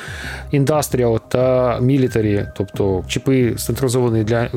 Індастріал 0.51 1.19
та 1.27 1.79
мілітарі, 1.79 2.47
тобто 2.55 3.03
чіпи 3.07 3.55
централізовані 3.55 4.23
для 4.23 4.43
е, 4.43 4.47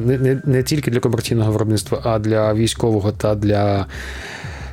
не, 0.00 0.18
не, 0.18 0.40
не 0.44 0.62
тільки 0.62 0.90
для 0.90 1.00
комерційного 1.00 1.52
виробництва, 1.52 2.00
а 2.04 2.18
для 2.18 2.54
військового 2.54 3.12
та 3.12 3.34
для 3.34 3.86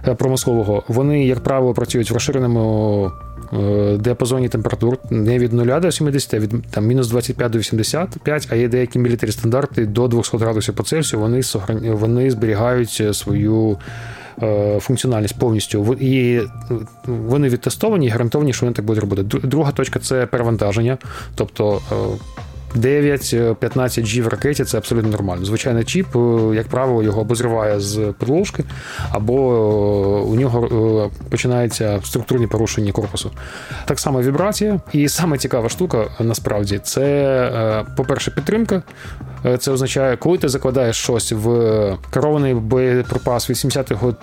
е, 0.08 0.16
промислового. 0.16 0.84
Вони, 0.88 1.26
як 1.26 1.40
правило, 1.40 1.74
працюють 1.74 2.12
в 2.12 2.14
розширеному. 2.14 3.12
Е, 3.54 3.98
діапазоні 3.98 4.50
температур 4.50 4.98
не 5.10 5.40
від 5.40 5.54
0 5.54 5.80
до 5.80 5.92
70, 5.92 6.34
а 6.34 6.40
від 6.40 6.66
там, 6.72 6.86
мінус 6.86 7.08
25 7.08 7.52
до 7.52 7.60
85, 7.60 8.48
а 8.52 8.56
є 8.56 8.68
деякі 8.68 9.00
мілітарі 9.00 9.32
стандарти 9.32 9.86
до 9.86 10.08
200 10.08 10.38
градусів 10.38 10.76
по 10.76 10.84
Цельсію, 10.84 11.20
вони 11.20 11.42
вони 11.94 12.32
зберігають 12.32 13.04
свою 13.12 13.78
функціональність 14.80 15.40
повністю. 15.40 15.94
І 16.00 16.42
вони 17.06 17.50
відтестовані 17.50 18.06
і 18.06 18.10
гарантовані, 18.10 18.54
що 18.54 18.66
вони 18.66 18.76
так 18.76 18.86
будуть 18.86 19.02
робити. 19.02 19.24
Друга 19.48 19.72
точка 19.72 20.00
це 20.00 20.26
перевантаження. 20.26 20.98
Тобто 21.36 21.82
9-15 22.76 23.56
G 24.04 24.22
в 24.22 24.28
ракеті 24.28 24.64
це 24.64 24.78
абсолютно 24.78 25.10
нормально. 25.10 25.46
Звичайний 25.46 25.84
чіп, 25.84 26.16
е, 26.16 26.56
як 26.56 26.68
правило, 26.68 27.04
його 27.04 27.22
або 27.22 27.36
зриває 27.36 27.80
з 27.80 28.14
підложки, 28.20 28.64
або 29.12 29.34
е, 29.34 30.32
у 30.32 30.36
нього 30.36 31.10
е, 31.16 31.30
починаються 31.30 32.00
структурні 32.04 32.48
порушення 32.48 32.92
корпусу. 32.92 33.32
Так 33.86 34.00
само 34.00 34.22
вібрація. 34.22 34.80
І 34.94 35.10
саме 35.10 35.38
цікава 35.38 35.70
штука 35.70 36.06
насправді 36.20 36.80
це, 36.84 37.86
по-перше, 37.98 38.32
підтримка. 38.32 38.84
Це 39.60 39.72
означає, 39.72 40.18
коли 40.18 40.38
ти 40.38 40.50
закладаєш 40.50 40.96
щось 40.96 41.32
в 41.32 41.98
керований 42.14 42.54
боєприпас 42.54 43.50
80-го 43.50 44.14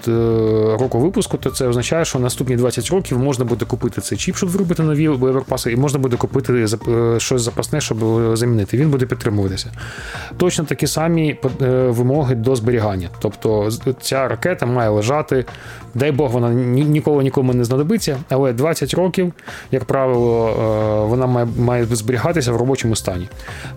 року 0.80 0.98
випуску, 0.98 1.36
то 1.36 1.50
це 1.50 1.68
означає, 1.68 2.04
що 2.04 2.18
наступні 2.18 2.56
20 2.56 2.90
років 2.90 3.18
можна 3.18 3.44
буде 3.44 3.64
купити 3.64 4.00
цей 4.00 4.18
чіп, 4.18 4.36
щоб 4.36 4.48
виробити 4.48 4.82
нові 4.82 5.08
боєприпаси, 5.08 5.72
і 5.72 5.76
можна 5.76 5.98
буде 5.98 6.16
купити 6.16 6.66
щось 7.18 7.42
запасне, 7.42 7.80
щоб 7.80 7.98
замінити, 8.36 8.76
він 8.76 8.90
буде 8.90 9.06
підтримуватися. 9.06 9.70
Точно 10.36 10.64
такі 10.64 10.86
самі 10.86 11.36
е, 11.62 11.66
вимоги 11.88 12.34
до 12.34 12.56
зберігання. 12.56 13.08
Тобто 13.18 13.70
ця 14.00 14.28
ракета 14.28 14.66
має 14.66 14.88
лежати, 14.88 15.44
дай 15.94 16.12
Бог, 16.12 16.30
вона 16.30 16.50
ніколи 16.50 17.24
нікому 17.24 17.54
не 17.54 17.64
знадобиться, 17.64 18.16
але 18.28 18.52
20 18.52 18.94
років, 18.94 19.32
як 19.70 19.84
правило, 19.84 20.48
е, 20.48 21.08
вона 21.08 21.46
має 21.58 21.84
зберігатися 21.84 22.52
в 22.52 22.56
робочому 22.56 22.96
стані. 22.96 23.28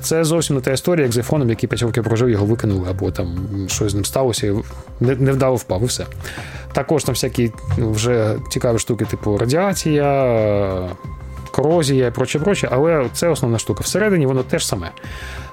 Це 0.01 0.23
зовсім 0.23 0.55
не 0.55 0.61
та 0.61 0.71
історія, 0.71 1.03
як 1.05 1.13
айфоном, 1.27 1.49
який 1.49 1.69
5 1.69 1.81
років 1.81 2.03
прожив, 2.03 2.29
його 2.29 2.45
викинули, 2.45 2.89
або 2.89 3.11
там 3.11 3.49
щось 3.67 3.91
з 3.91 3.95
ним 3.95 4.05
сталося, 4.05 4.55
невдало 4.99 5.55
впав, 5.55 5.83
і 5.83 5.85
все. 5.85 6.05
Також 6.73 7.03
там 7.03 7.15
всякі 7.15 7.51
вже 7.77 8.35
цікаві 8.49 8.79
штуки, 8.79 9.05
типу 9.05 9.37
радіація 9.37 10.89
корозія 11.51 12.07
і 12.07 12.11
проче, 12.11 12.39
проче, 12.39 12.67
але 12.71 13.09
це 13.13 13.27
основна 13.29 13.59
штука. 13.59 13.81
Всередині 13.83 14.25
воно 14.25 14.43
теж 14.43 14.67
саме. 14.67 14.91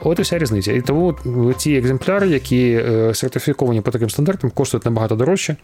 От 0.01 0.19
і 0.19 0.23
вся 0.23 0.39
різниця. 0.39 0.73
І 0.73 0.81
тому 0.81 1.15
ці 1.57 1.73
екземпляри, 1.73 2.29
які 2.29 2.71
е, 2.71 3.15
сертифіковані 3.15 3.81
по 3.81 3.91
таким 3.91 4.11
стандартам, 4.11 4.51
коштують 4.51 4.85
набагато 4.85 5.17
дорожче, 5.17 5.57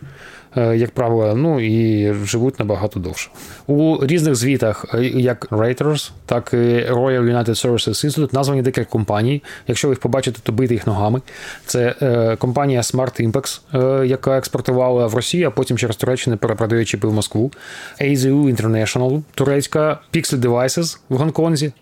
як 0.57 0.91
правило, 0.91 1.35
ну 1.35 1.61
і 1.61 2.15
живуть 2.25 2.59
набагато 2.59 3.01
довше. 3.01 3.31
У 3.67 4.07
різних 4.07 4.35
звітах, 4.35 4.85
е, 4.95 5.05
як 5.05 5.47
Reuters, 5.51 6.11
так 6.27 6.51
і 6.53 6.57
Royal 6.57 7.23
United 7.23 7.67
Services 7.67 8.07
Institute, 8.07 8.35
названі 8.35 8.63
декілька 8.63 8.91
компаній. 8.91 9.43
Якщо 9.69 9.89
ви 9.89 9.93
їх 9.93 10.01
побачите, 10.01 10.41
то 10.43 10.53
бийте 10.53 10.75
їх 10.75 10.87
ногами. 10.87 11.21
Це 11.67 11.95
компанія 12.39 12.81
Smart 12.81 13.31
Impex, 13.31 13.61
яка 14.05 14.39
експортувала 14.39 15.07
в 15.07 15.15
Росію, 15.15 15.49
а 15.49 15.51
потім 15.51 15.79
через 15.79 15.97
Туреччину 15.97 16.37
перепродає 16.37 16.85
чіпи 16.85 17.09
в 17.09 17.13
Москву. 17.13 17.53
AZU 18.01 18.57
International, 18.57 19.23
турецька 19.35 19.99
Pixel 20.15 20.39
Devices 20.39 20.99
в 21.09 21.17
Гонконзі. 21.17 21.73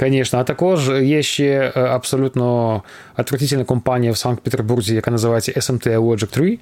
Звісно, 0.00 0.38
а 0.38 0.44
також 0.44 0.88
є 0.88 1.22
ще 1.22 1.72
е, 1.76 1.80
абсолютно 1.80 2.82
отвратительна 3.16 3.64
компанія 3.64 4.12
в 4.12 4.16
Санкт-Петербурзі, 4.16 4.94
яка 4.94 5.10
називається 5.10 5.52
SMT 5.52 5.98
Logic 5.98 6.26
3. 6.26 6.58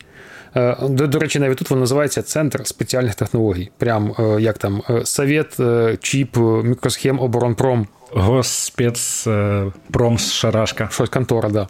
Е, 0.57 0.77
до, 0.89 1.07
до 1.07 1.19
речі, 1.19 1.39
навіть 1.39 1.59
тут 1.59 1.71
вона 1.71 1.81
називається 1.81 2.23
Центр 2.23 2.67
спеціальних 2.67 3.15
технологій. 3.15 3.71
Прям 3.79 4.15
е, 4.19 4.41
як 4.41 4.59
там 4.59 4.83
Совет, 5.05 5.57
Чіп, 6.01 6.37
мікросхем, 6.65 7.21
оборонпром. 7.21 7.87
Госпецпром 8.11 10.19
Шарашка. 10.19 10.89
Щось 10.93 11.09
контора, 11.09 11.49
да. 11.49 11.69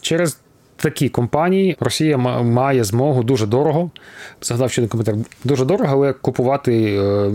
Через 0.00 0.38
такі 0.76 1.08
компанії 1.08 1.76
Росія 1.80 2.16
має 2.42 2.84
змогу 2.84 3.22
дуже 3.22 3.46
дорого, 3.46 3.90
згадав 4.42 4.70
ще 4.70 4.86
коментар, 4.86 5.14
дуже 5.44 5.64
дорого, 5.64 5.92
але 5.92 6.12
купувати 6.12 6.84
е, 6.84 7.30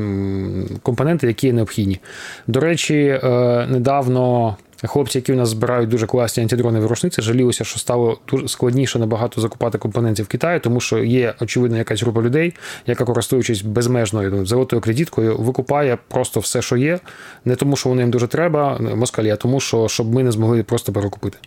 компоненти, 0.84 1.28
які 1.28 1.54
необхідні. 1.54 1.99
До 2.47 2.60
речі, 2.60 3.20
е, 3.24 3.68
недавно. 3.70 4.58
Хлопці, 4.84 5.17
які 5.17 5.34
у 5.34 5.36
нас 5.36 5.49
збирають 5.49 5.89
дуже 5.89 6.07
класні 6.07 6.43
антидронові 6.43 6.86
рушниці, 6.86 7.21
жалілися, 7.21 7.63
що 7.63 7.79
стало 7.79 8.17
дуже 8.32 8.47
складніше 8.47 8.99
набагато 8.99 9.41
закупати 9.41 9.77
компонентів 9.77 10.25
в 10.25 10.27
Китаї, 10.27 10.59
тому 10.59 10.79
що 10.79 10.97
є 10.97 11.34
очевидно 11.39 11.77
якась 11.77 12.03
група 12.03 12.21
людей, 12.21 12.53
яка 12.88 13.05
користуючись 13.05 13.61
безмежною 13.61 14.32
ну, 14.32 14.45
золотою 14.45 14.82
кредиткою, 14.82 15.38
викупає 15.38 15.97
просто 16.07 16.39
все, 16.39 16.61
що 16.61 16.77
є, 16.77 16.99
не 17.45 17.55
тому, 17.55 17.75
що 17.75 17.89
воно 17.89 18.01
їм 18.01 18.11
дуже 18.11 18.27
треба, 18.27 18.79
москалі, 18.95 19.29
а 19.29 19.36
тому, 19.36 19.59
що 19.59 19.88
щоб 19.88 20.13
ми 20.13 20.23
не 20.23 20.32
змогли 20.32 20.63
просто 20.63 20.91
перекупити. 20.91 21.38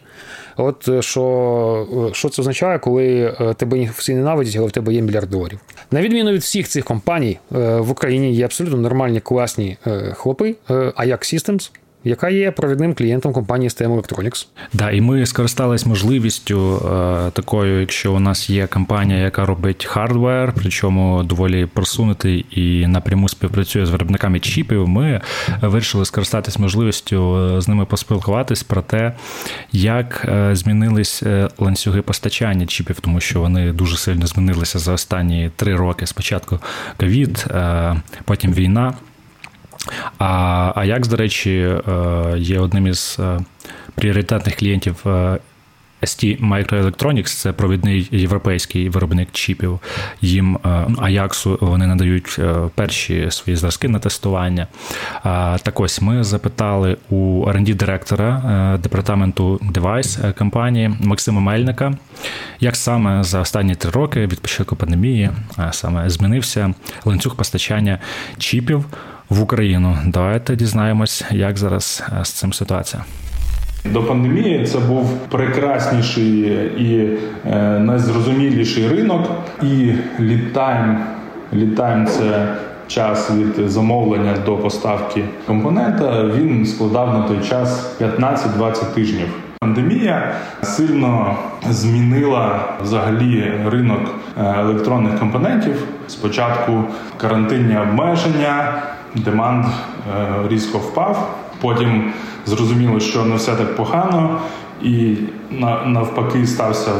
От 0.56 0.88
е, 0.88 1.02
що 1.02 2.08
е, 2.10 2.14
що 2.14 2.28
це 2.28 2.42
означає, 2.42 2.78
коли 2.78 3.36
е, 3.40 3.54
тебе 3.54 3.90
всі 3.96 4.14
ненавидять, 4.14 4.56
але 4.56 4.66
в 4.66 4.70
тебе 4.70 4.94
є 4.94 5.02
мільярд 5.02 5.30
доларів. 5.30 5.58
На 5.90 6.02
відміну 6.02 6.32
від 6.32 6.40
всіх 6.40 6.68
цих 6.68 6.84
компаній 6.84 7.38
в 7.50 7.90
Україні 7.90 8.34
є 8.34 8.44
абсолютно 8.44 8.78
нормальні 8.78 9.20
класні 9.20 9.76
хлопи, 10.14 10.54
Ajax 10.68 11.34
Systems, 11.34 11.70
яка 12.04 12.28
є 12.28 12.50
провідним 12.50 12.94
клієнтом 12.94 13.32
компанії 13.32 13.68
STM 13.68 14.00
Electronics. 14.00 14.46
Да, 14.72 14.90
і 14.90 15.00
ми 15.00 15.26
скористались 15.26 15.86
можливістю 15.86 16.76
е, 16.76 17.30
такою, 17.30 17.80
якщо 17.80 18.12
у 18.12 18.20
нас 18.20 18.50
є 18.50 18.66
компанія, 18.66 19.18
яка 19.18 19.46
робить 19.46 19.84
хардвер, 19.84 20.52
причому 20.56 21.22
доволі 21.22 21.66
просунутий 21.66 22.46
і 22.50 22.86
напряму 22.86 23.28
співпрацює 23.28 23.86
з 23.86 23.90
виробниками 23.90 24.40
чіпів. 24.40 24.88
Ми 24.88 25.20
вирішили 25.62 26.04
скористатись 26.04 26.58
можливістю 26.58 27.36
е, 27.36 27.60
з 27.60 27.68
ними 27.68 27.84
поспілкуватись 27.84 28.62
про 28.62 28.82
те, 28.82 29.12
як 29.72 30.26
е, 30.28 30.56
змінились 30.56 31.22
е, 31.22 31.48
ланцюги 31.58 32.02
постачання 32.02 32.66
чіпів, 32.66 33.00
тому 33.00 33.20
що 33.20 33.40
вони 33.40 33.72
дуже 33.72 33.96
сильно 33.96 34.26
змінилися 34.26 34.78
за 34.78 34.92
останні 34.92 35.50
три 35.56 35.76
роки. 35.76 36.06
Спочатку 36.06 36.58
ковід, 36.96 37.46
потім 38.24 38.52
війна. 38.52 38.94
А 40.18 40.72
Ajax, 40.76 41.08
до 41.08 41.16
речі, 41.16 41.50
е, 41.50 41.80
є 42.38 42.60
одним 42.60 42.86
із 42.86 43.16
е, 43.20 43.40
пріоритетних 43.94 44.56
клієнтів 44.56 45.02
е, 45.06 45.38
ST 46.02 46.48
Microelectronics, 46.48 47.24
це 47.24 47.52
провідний 47.52 48.08
європейський 48.10 48.88
виробник 48.88 49.28
чіпів. 49.32 49.78
Їм 50.20 50.58
Ajax 50.96 51.58
вони 51.60 51.86
надають 51.86 52.40
перші 52.74 53.30
свої 53.30 53.56
зразки 53.56 53.88
на 53.88 53.98
тестування. 53.98 54.66
Так 55.62 55.80
ось 55.80 56.00
ми 56.00 56.24
запитали 56.24 56.96
у 57.10 57.44
rd 57.46 57.74
директора 57.74 58.78
департаменту 58.82 59.60
Device 59.72 60.38
компанії 60.38 60.90
Максима 61.00 61.40
Мельника, 61.40 61.94
як 62.60 62.76
саме 62.76 63.24
за 63.24 63.40
останні 63.40 63.74
три 63.74 63.90
роки 63.90 64.26
від 64.26 64.40
початку 64.40 64.76
пандемії 64.76 65.30
саме 65.70 66.10
змінився 66.10 66.74
ланцюг 67.04 67.36
постачання 67.36 67.98
чіпів 68.38 68.84
в 69.28 69.42
Україну. 69.42 69.96
Давайте 70.06 70.56
дізнаємось, 70.56 71.24
як 71.30 71.56
зараз 71.56 72.02
з 72.22 72.28
цим 72.30 72.52
ситуація. 72.52 73.04
До 73.92 74.02
пандемії 74.02 74.66
це 74.66 74.78
був 74.78 75.10
прекрасніший 75.28 76.40
і 76.78 77.18
е, 77.46 77.78
найзрозуміліший 77.78 78.88
ринок. 78.88 79.30
І 79.62 79.92
літтайм, 80.20 80.98
літтайм– 81.52 82.06
це 82.06 82.56
час 82.86 83.30
від 83.30 83.70
замовлення 83.70 84.34
до 84.44 84.56
поставки 84.56 85.24
компонента. 85.46 86.24
Він 86.24 86.66
складав 86.66 87.14
на 87.14 87.28
той 87.28 87.48
час 87.48 88.00
15-20 88.00 88.94
тижнів. 88.94 89.28
Пандемія 89.64 90.34
сильно 90.62 91.36
змінила 91.70 92.60
взагалі 92.82 93.52
ринок 93.66 94.00
е, 94.38 94.54
електронних 94.60 95.18
компонентів. 95.18 95.84
Спочатку 96.08 96.84
карантинні 97.16 97.78
обмеження, 97.78 98.82
деманд 99.14 99.64
е, 99.64 99.70
різко 100.48 100.78
впав. 100.78 101.36
Потім 101.60 102.12
зрозуміло, 102.46 103.00
що 103.00 103.24
не 103.24 103.36
все 103.36 103.52
так 103.56 103.76
погано, 103.76 104.38
і 104.82 105.16
навпаки 105.86 106.46
стався 106.46 106.90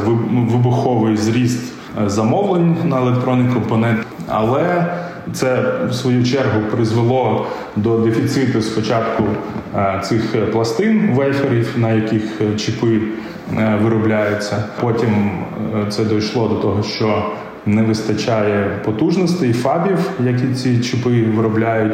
вибуховий 0.51 1.17
зріст 1.17 1.73
е, 2.03 2.09
замовлень 2.09 2.75
на 2.83 2.97
електронний 2.97 3.53
компонент. 3.53 4.07
Але 4.27 4.85
це 5.33 5.63
в 5.89 5.93
свою 5.93 6.23
чергу 6.23 6.61
призвело 6.71 7.47
до 7.75 7.97
дефіциту 7.97 8.61
спочатку 8.61 9.23
е, 9.75 10.01
цих 10.03 10.51
пластин 10.51 11.11
вейферів, 11.15 11.73
на 11.77 11.91
яких 11.91 12.41
чіпи 12.57 12.99
е, 13.57 13.79
виробляються. 13.83 14.63
Потім 14.81 15.31
це 15.89 16.05
дійшло 16.05 16.47
до 16.47 16.55
того, 16.55 16.83
що 16.83 17.31
не 17.65 17.83
вистачає 17.83 18.79
потужностей 18.85 19.53
фабів, 19.53 20.11
які 20.19 20.53
ці 20.53 20.79
чіпи 20.79 21.23
виробляють. 21.35 21.93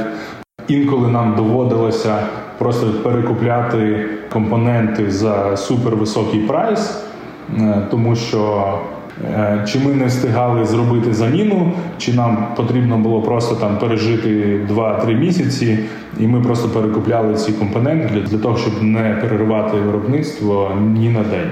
Інколи 0.68 1.08
нам 1.08 1.36
доводилося 1.36 2.20
просто 2.58 2.88
перекупляти 3.04 4.10
компоненти 4.34 5.12
за 5.12 5.58
супервисокий 5.58 6.40
прайс, 6.40 7.04
е, 7.58 7.88
тому 7.92 8.16
що 8.16 8.74
е, 8.74 9.01
чи 9.68 9.80
ми 9.80 9.94
не 9.94 10.06
встигали 10.06 10.66
зробити 10.66 11.14
заміну, 11.14 11.72
чи 11.98 12.14
нам 12.14 12.48
потрібно 12.56 12.98
було 12.98 13.22
просто 13.22 13.56
там 13.56 13.78
пережити 13.78 14.60
2-3 14.70 15.20
місяці, 15.20 15.80
і 16.20 16.28
ми 16.28 16.42
просто 16.42 16.70
перекупляли 16.70 17.36
ці 17.36 17.52
компоненти 17.52 18.10
для, 18.14 18.22
для 18.22 18.38
того, 18.38 18.58
щоб 18.58 18.84
не 18.84 19.18
переривати 19.22 19.78
виробництво 19.78 20.72
ні 20.98 21.10
на 21.10 21.24
день. 21.24 21.50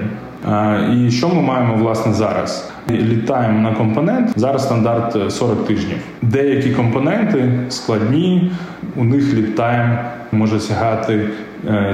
І 0.96 1.10
що 1.10 1.28
ми 1.28 1.42
маємо 1.42 1.74
власне 1.74 2.12
зараз? 2.12 2.72
Літаємо 2.90 3.60
на 3.60 3.74
компонент. 3.74 4.38
Зараз 4.38 4.64
стандарт 4.64 5.32
40 5.32 5.66
тижнів. 5.66 5.96
Деякі 6.22 6.70
компоненти 6.70 7.52
складні, 7.68 8.52
у 8.96 9.04
них 9.04 9.34
літаєм 9.34 9.98
може 10.32 10.60
сягати 10.60 11.28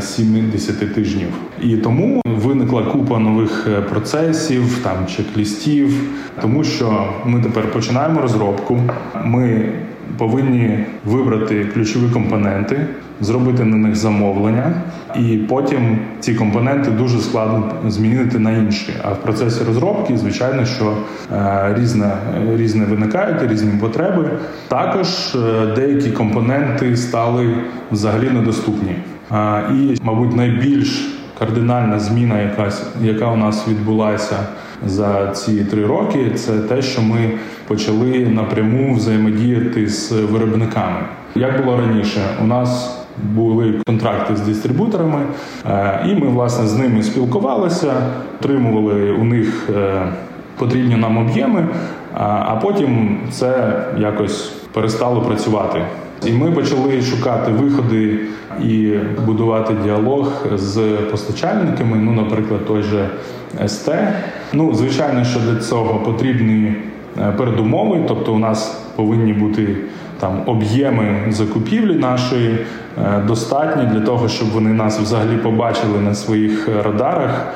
70 0.01 0.83
е, 0.83 0.87
тижнів. 0.87 1.29
І 1.63 1.77
тому 1.77 2.23
виникла 2.25 2.83
купа 2.83 3.19
нових 3.19 3.67
е, 3.67 3.81
процесів, 3.81 4.79
там 4.83 4.97
чек-лістів, 5.07 5.91
тому 6.43 6.65
що 6.65 7.09
ми 7.25 7.43
тепер 7.43 7.73
починаємо 7.73 8.21
розробку. 8.21 8.81
Ми 9.25 9.73
повинні 10.19 10.85
вибрати 11.05 11.65
ключові 11.65 12.13
компоненти, 12.13 12.87
зробити 13.21 13.65
на 13.65 13.77
них 13.77 13.97
замовлення, 13.97 14.73
і 15.17 15.37
потім 15.37 15.99
ці 16.21 16.35
компоненти 16.35 16.91
дуже 16.91 17.19
складно 17.19 17.73
змінити 17.89 18.39
на 18.39 18.53
інші. 18.53 18.93
А 19.03 19.13
в 19.13 19.23
процесі 19.23 19.65
розробки, 19.67 20.17
звичайно, 20.17 20.65
що 20.65 20.97
е, 21.33 21.75
різне 21.79 22.13
різне 22.57 22.85
виникають, 22.85 23.51
різні 23.51 23.73
потреби. 23.81 24.31
Також 24.69 25.37
деякі 25.75 26.11
компоненти 26.11 26.97
стали 26.97 27.55
взагалі 27.91 28.31
недоступні. 28.31 28.97
І, 29.71 29.97
мабуть, 30.03 30.37
найбільш 30.37 31.17
кардинальна 31.39 31.99
зміна, 31.99 32.41
якась 32.41 32.87
яка 33.03 33.31
у 33.31 33.37
нас 33.37 33.69
відбулася 33.69 34.37
за 34.87 35.31
ці 35.31 35.65
три 35.65 35.87
роки, 35.87 36.31
це 36.35 36.59
те, 36.59 36.83
що 36.83 37.03
ми 37.03 37.31
почали 37.69 38.29
напряму 38.29 38.95
взаємодіяти 38.95 39.89
з 39.89 40.13
виробниками. 40.13 41.01
Як 41.35 41.65
було 41.65 41.77
раніше, 41.77 42.21
у 42.43 42.47
нас 42.47 42.99
були 43.23 43.81
контракти 43.87 44.37
з 44.37 44.41
дистрибуторами, 44.41 45.21
е, 45.67 46.07
і 46.09 46.15
ми 46.15 46.29
власне 46.29 46.67
з 46.67 46.79
ними 46.79 47.03
спілкувалися, 47.03 47.93
отримували 48.41 49.13
у 49.13 49.25
них 49.25 49.71
е, 49.77 50.03
потрібні 50.59 50.97
нам 50.97 51.19
об'єми, 51.19 51.67
а 52.15 52.57
потім 52.63 53.19
це 53.31 53.83
якось 53.99 54.53
перестало 54.73 55.21
працювати. 55.21 55.83
І 56.27 56.33
ми 56.33 56.53
почали 56.53 57.03
шукати 57.03 57.53
виходи 57.53 58.19
і 58.63 58.93
будувати 59.27 59.75
діалог 59.85 60.47
з 60.55 60.81
постачальниками. 61.11 61.97
Ну, 61.97 62.13
наприклад, 62.13 62.67
той 62.67 62.83
же 62.83 63.09
СТ. 63.67 63.91
Ну, 64.53 64.75
звичайно, 64.75 65.25
що 65.25 65.41
для 65.41 65.57
цього 65.57 66.01
потрібні 66.01 66.75
е, 67.19 67.33
передумови, 67.33 68.05
тобто 68.09 68.35
у 68.35 68.39
нас 68.39 68.83
повинні 68.97 69.33
бути 69.33 69.77
там 70.21 70.43
об'єми 70.47 71.25
закупівлі 71.29 71.95
нашої 71.95 72.59
е, 73.05 73.23
достатні 73.27 73.87
для 73.87 74.01
того, 74.01 74.29
щоб 74.29 74.49
вони 74.49 74.73
нас 74.73 75.01
взагалі 75.01 75.37
побачили 75.37 76.01
на 76.01 76.15
своїх 76.15 76.69
радарах. 76.85 77.47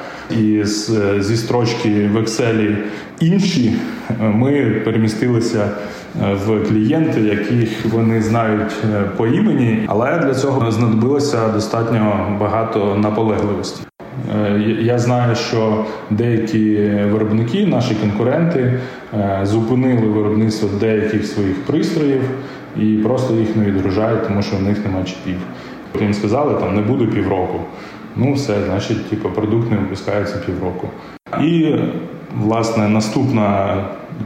І 0.41 0.65
з, 0.65 0.91
зі 1.21 1.37
строчки 1.37 2.11
в 2.13 2.17
Excel 2.17 2.77
інші 3.21 3.73
е, 4.11 4.25
ми 4.25 4.83
перемістилися 4.85 5.69
в 6.47 6.69
клієнти, 6.69 7.21
яких 7.21 7.93
вони 7.93 8.23
знають 8.23 8.73
по 9.17 9.27
імені, 9.27 9.85
але 9.87 10.19
для 10.19 10.35
цього 10.35 10.71
знадобилося 10.71 11.49
достатньо 11.49 12.37
багато 12.41 12.97
наполегливості. 12.97 13.83
Е, 14.37 14.61
я 14.81 14.99
знаю, 14.99 15.37
що 15.37 15.85
деякі 16.11 16.77
виробники, 17.13 17.67
наші 17.67 17.95
конкуренти, 17.95 18.81
е, 19.15 19.41
зупинили 19.43 20.07
виробництво 20.07 20.69
деяких 20.81 21.27
своїх 21.27 21.65
пристроїв 21.65 22.23
і 22.77 22.97
просто 22.97 23.35
їх 23.35 23.57
не 23.57 23.65
відгружають, 23.65 24.29
тому 24.29 24.43
що 24.43 24.57
в 24.57 24.63
них 24.63 24.85
немає 24.85 25.05
чіпів. 25.05 25.37
Їм 26.01 26.15
сказали, 26.15 26.55
там 26.55 26.75
не 26.75 26.83
буде 26.83 27.07
півроку. 27.07 27.61
Ну, 28.17 28.33
все, 28.33 28.55
значить, 28.67 29.11
типу, 29.11 29.29
продукт 29.29 29.71
не 29.71 29.77
випускається 29.77 30.37
півроку. 30.47 30.89
І 31.43 31.75
власне 32.39 32.89
наступна 32.89 33.77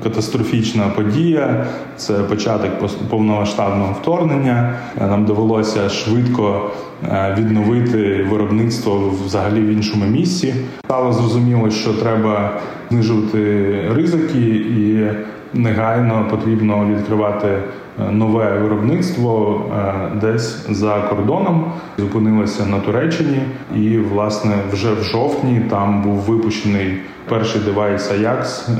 катастрофічна 0.02 0.88
подія 0.88 1.66
це 1.96 2.14
початок 2.14 2.70
повномасштабного 3.10 3.96
вторгнення. 4.02 4.74
Нам 5.00 5.24
довелося 5.24 5.88
швидко 5.88 6.70
е, 7.04 7.36
відновити 7.38 8.26
виробництво 8.30 9.12
взагалі 9.26 9.60
в 9.60 9.68
іншому 9.68 10.04
місці. 10.04 10.54
Стало 10.84 11.12
зрозуміло, 11.12 11.70
що 11.70 11.92
треба 11.92 12.60
знижувати 12.90 13.82
ризики, 13.94 14.40
і 14.56 15.06
негайно 15.54 16.26
потрібно 16.30 16.86
відкривати 16.86 17.48
е, 17.48 18.10
нове 18.10 18.58
виробництво 18.58 19.62
е, 19.78 19.94
десь 20.20 20.70
за 20.70 20.94
кордоном. 20.94 21.64
Зупинилося 21.98 22.66
на 22.66 22.80
Туреччині, 22.80 23.38
і 23.74 23.98
власне 23.98 24.54
вже 24.72 24.92
в 24.92 25.02
жовтні 25.02 25.62
там 25.70 26.02
був 26.02 26.14
випущений 26.14 26.98
перший 27.28 27.60
девайс 27.60 28.12
Ajax 28.12 28.70
е, 28.70 28.74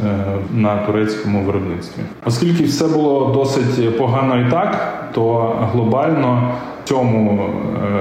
на 0.55 0.77
турецькому 0.77 1.43
виробництві. 1.43 2.03
Оскільки 2.27 2.64
все 2.64 2.89
було 2.89 3.31
досить 3.35 3.99
погано 3.99 4.41
і 4.49 4.51
так, 4.51 4.95
то 5.12 5.57
глобально 5.72 6.53
цьому 6.85 7.51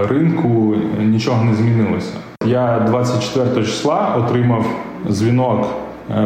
ринку 0.09 0.75
нічого 0.99 1.43
не 1.43 1.55
змінилося. 1.55 2.13
Я 2.45 2.79
24 2.87 3.65
числа 3.65 4.15
отримав 4.17 4.65
дзвінок 5.09 5.67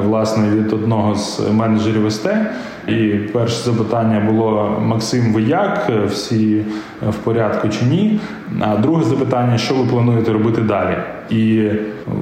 власне 0.06 0.50
від 0.50 0.74
одного 0.74 1.16
з 1.16 1.42
менеджерів 1.52 2.12
СТ. 2.12 2.28
І 2.88 3.08
перше 3.34 3.64
запитання 3.64 4.32
було: 4.32 4.78
Максим, 4.82 5.34
ви 5.34 5.42
як? 5.42 5.92
Всі 6.10 6.66
в 7.10 7.16
порядку 7.16 7.70
чи 7.70 7.86
ні? 7.86 8.20
А 8.62 8.78
друге 8.78 9.04
запитання, 9.04 9.58
що 9.58 9.76
ви 9.76 9.86
плануєте 9.86 10.34
робити 10.34 10.62
далі? 10.62 10.98
І 11.30 11.70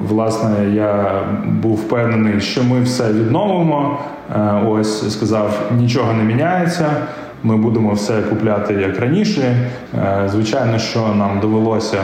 власне 0.08 0.70
я 0.74 1.22
був 1.46 1.76
впевнений, 1.76 2.40
що 2.40 2.64
ми 2.64 2.80
все 2.80 3.12
відновимо. 3.12 3.98
Е, 4.36 4.62
ось 4.66 5.12
сказав, 5.12 5.70
нічого 5.78 6.12
не 6.12 6.24
міняється. 6.24 6.90
Ми 7.42 7.56
будемо 7.56 7.92
все 7.92 8.22
купляти 8.22 8.74
як 8.74 9.00
раніше. 9.00 9.70
Е, 9.94 10.28
звичайно, 10.32 10.78
що 10.78 11.00
нам 11.14 11.40
довелося 11.40 11.98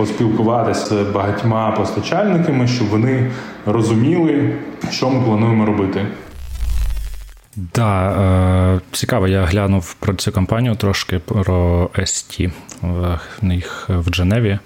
поспілкуватися 0.00 0.84
з 0.84 0.92
багатьма 1.14 1.70
постачальниками, 1.70 2.66
щоб 2.66 2.88
вони 2.88 3.30
розуміли, 3.66 4.56
що 4.90 5.10
ми 5.10 5.24
плануємо 5.24 5.66
робити. 5.66 6.06
Да, 7.56 8.10
е, 8.76 8.80
цікаво, 8.92 9.28
я 9.28 9.44
глянув 9.44 9.94
про 9.94 10.14
цю 10.14 10.32
компанію 10.32 10.74
трошки 10.74 11.18
про 11.18 11.90
ST 11.94 12.52
в 12.82 13.18
них 13.42 13.86
в 13.88 14.10
Дженеві 14.10 14.58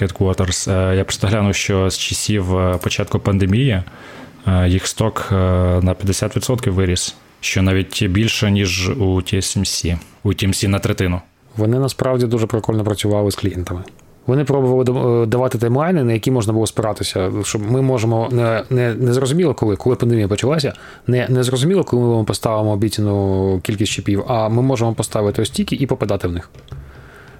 Headquarters. 0.00 0.72
Е, 0.72 0.96
я 0.96 1.04
просто 1.04 1.26
глянув, 1.26 1.54
що 1.54 1.90
з 1.90 1.98
часів 1.98 2.58
е, 2.58 2.78
початку 2.82 3.18
пандемії 3.18 3.82
е, 4.46 4.68
їх 4.68 4.86
сток 4.86 5.28
е, 5.32 5.34
на 5.82 5.94
50% 5.94 6.70
виріс, 6.70 7.16
що 7.40 7.62
навіть 7.62 8.06
більше, 8.06 8.50
ніж 8.50 8.88
у 8.88 9.16
TSMC. 9.16 9.98
У 10.22 10.28
TSMC 10.28 10.68
на 10.68 10.78
третину. 10.78 11.20
вони 11.56 11.78
насправді 11.78 12.26
дуже 12.26 12.46
прикольно 12.46 12.84
працювали 12.84 13.30
з 13.30 13.36
клієнтами. 13.36 13.84
Вони 14.26 14.44
пробували 14.44 15.22
е, 15.22 15.26
давати 15.26 15.58
таймлайни, 15.58 16.04
на 16.04 16.12
які 16.12 16.30
можна 16.30 16.52
було 16.52 16.66
спиратися. 16.66 17.32
Щоб 17.42 17.70
ми 17.70 17.82
можемо 17.82 18.28
не 18.32 18.62
не, 18.70 18.94
не 18.94 19.12
зрозуміло, 19.12 19.54
коли 19.54 19.76
коли 19.76 19.96
пандемія 19.96 20.28
почалася, 20.28 20.72
не 21.06 21.26
не 21.28 21.42
зрозуміло, 21.42 21.84
коли 21.84 22.18
ми 22.18 22.24
поставимо 22.24 22.70
обіцяну 22.70 23.60
кількість 23.62 23.92
чіпів, 23.92 24.24
а 24.28 24.48
ми 24.48 24.62
можемо 24.62 24.94
поставити 24.94 25.42
ось 25.42 25.50
тільки 25.50 25.76
і 25.76 25.86
попадати 25.86 26.28
в 26.28 26.32
них. 26.32 26.50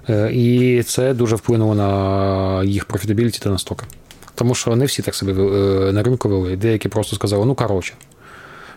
Е, 0.09 0.30
і 0.32 0.82
це 0.82 1.14
дуже 1.14 1.37
вплинуло 1.37 1.74
на 1.74 2.64
їх 2.64 2.85
профітабіліті 2.85 3.39
та 3.39 3.51
настоки. 3.51 3.87
Тому 4.35 4.55
що 4.55 4.76
не 4.76 4.85
всі 4.85 5.03
так 5.03 5.14
себе 5.14 5.32
е, 5.32 5.93
на 5.93 6.03
ринку 6.03 6.28
вели. 6.28 6.57
Деякі 6.57 6.89
просто 6.89 7.16
сказали, 7.16 7.47
ну 7.47 7.55
коротше. 7.55 7.95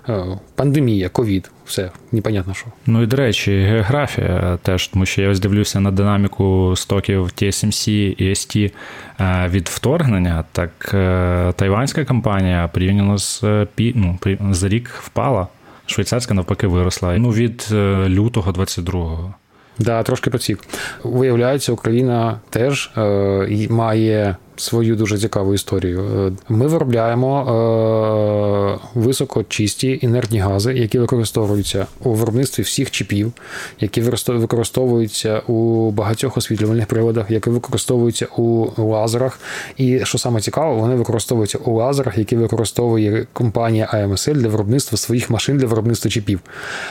Е, 0.09 0.39
пандемія, 0.55 1.09
ковід, 1.09 1.51
все, 1.65 1.91
непонятно 2.11 2.53
що. 2.53 2.67
Ну 2.85 3.03
і 3.03 3.05
до 3.05 3.17
речі, 3.17 3.59
географія 3.59 4.59
теж, 4.61 4.87
тому 4.87 5.05
що 5.05 5.21
я 5.21 5.29
ось 5.29 5.39
дивлюся 5.39 5.79
на 5.79 5.91
динаміку 5.91 6.73
стоків 6.75 7.23
TSMC 7.23 7.89
і 8.17 8.29
ST 8.29 8.71
е, 9.19 9.47
від 9.49 9.67
вторгнення, 9.67 10.45
так 10.51 10.91
е, 10.93 11.53
тайванська 11.55 12.05
компанія 12.05 12.69
порівняно 12.73 13.17
з 13.17 13.43
ну, 13.77 14.19
за 14.51 14.67
рік 14.67 14.89
впала. 14.89 15.47
Швейцарська 15.85 16.33
навпаки 16.33 16.67
виросла. 16.67 17.17
Ну, 17.17 17.29
від 17.29 17.67
лютого 18.07 18.51
22-го. 18.51 19.33
Да, 19.79 20.03
трошки 20.03 20.29
підсік. 20.29 20.59
Виявляється, 21.03 21.71
Україна 21.71 22.39
теж 22.49 22.91
е, 22.97 23.67
має 23.69 24.35
свою 24.57 24.95
дуже 24.95 25.17
цікаву 25.17 25.53
історію. 25.53 26.01
Е, 26.01 26.31
ми 26.49 26.67
виробляємо 26.67 27.41
е, 27.41 28.99
високочисті 28.99 29.99
інертні 30.01 30.39
гази, 30.39 30.73
які 30.73 30.99
використовуються 30.99 31.87
у 32.03 32.13
виробництві 32.13 32.63
всіх 32.63 32.91
чіпів, 32.91 33.31
які 33.79 34.01
використовуються 34.27 35.39
у 35.39 35.91
багатьох 35.91 36.37
освітлювальних 36.37 36.85
приладах, 36.85 37.31
які 37.31 37.49
використовуються 37.49 38.25
у 38.37 38.67
лазерах. 38.77 39.39
І 39.77 39.99
що 40.03 40.17
саме 40.17 40.41
цікаво, 40.41 40.75
вони 40.75 40.95
використовуються 40.95 41.57
у 41.57 41.75
лазерах, 41.75 42.17
які 42.17 42.35
використовує 42.35 43.27
компанія 43.33 43.89
AMSL 43.93 44.33
для 44.33 44.47
виробництва 44.47 44.97
своїх 44.97 45.29
машин 45.29 45.57
для 45.57 45.67
виробництва 45.67 46.11
чіпів. 46.11 46.39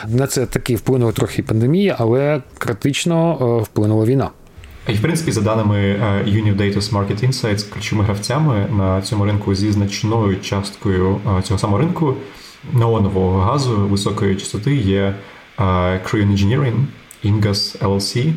На 0.09 0.27
це 0.27 0.47
таки 0.47 0.77
вплинула 0.77 1.12
трохи 1.12 1.43
пандемія, 1.43 1.97
але 1.99 2.43
критично 2.59 3.39
е, 3.41 3.62
вплинула 3.62 4.05
війна. 4.05 4.31
І 4.89 4.93
в 4.93 5.01
принципі, 5.01 5.32
за 5.32 5.41
даними 5.41 5.78
е, 5.78 6.24
Univ 6.26 6.57
Market 6.91 7.26
Insights, 7.26 7.72
ключовими 7.72 8.05
гравцями 8.05 8.66
на 8.70 9.03
цьому 9.03 9.24
ринку 9.24 9.55
зі 9.55 9.72
значною 9.72 10.41
часткою 10.41 11.20
е, 11.39 11.43
цього 11.43 11.59
самого 11.59 11.78
ринку 11.78 12.14
неонового 12.72 13.41
газу 13.41 13.76
високої 13.76 14.37
частоти 14.37 14.74
є 14.74 15.14
е, 15.59 15.62
Korean 16.05 16.32
Engineering, 16.32 16.84
Ingas 17.24 17.78
LLC, 17.78 18.32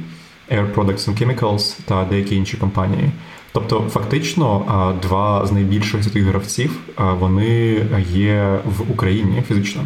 Air 0.52 0.74
Products 0.74 1.10
and 1.10 1.24
Chemicals 1.24 1.80
та 1.86 2.06
деякі 2.06 2.36
інші 2.36 2.58
компанії. 2.58 3.12
Тобто, 3.52 3.86
фактично, 3.90 4.96
два 5.02 5.48
з 5.48 5.52
найбільших 5.52 6.12
цих 6.12 6.24
гравців 6.24 6.80
вони 7.20 7.82
є 8.14 8.60
в 8.66 8.92
Україні 8.92 9.44
фізично. 9.48 9.82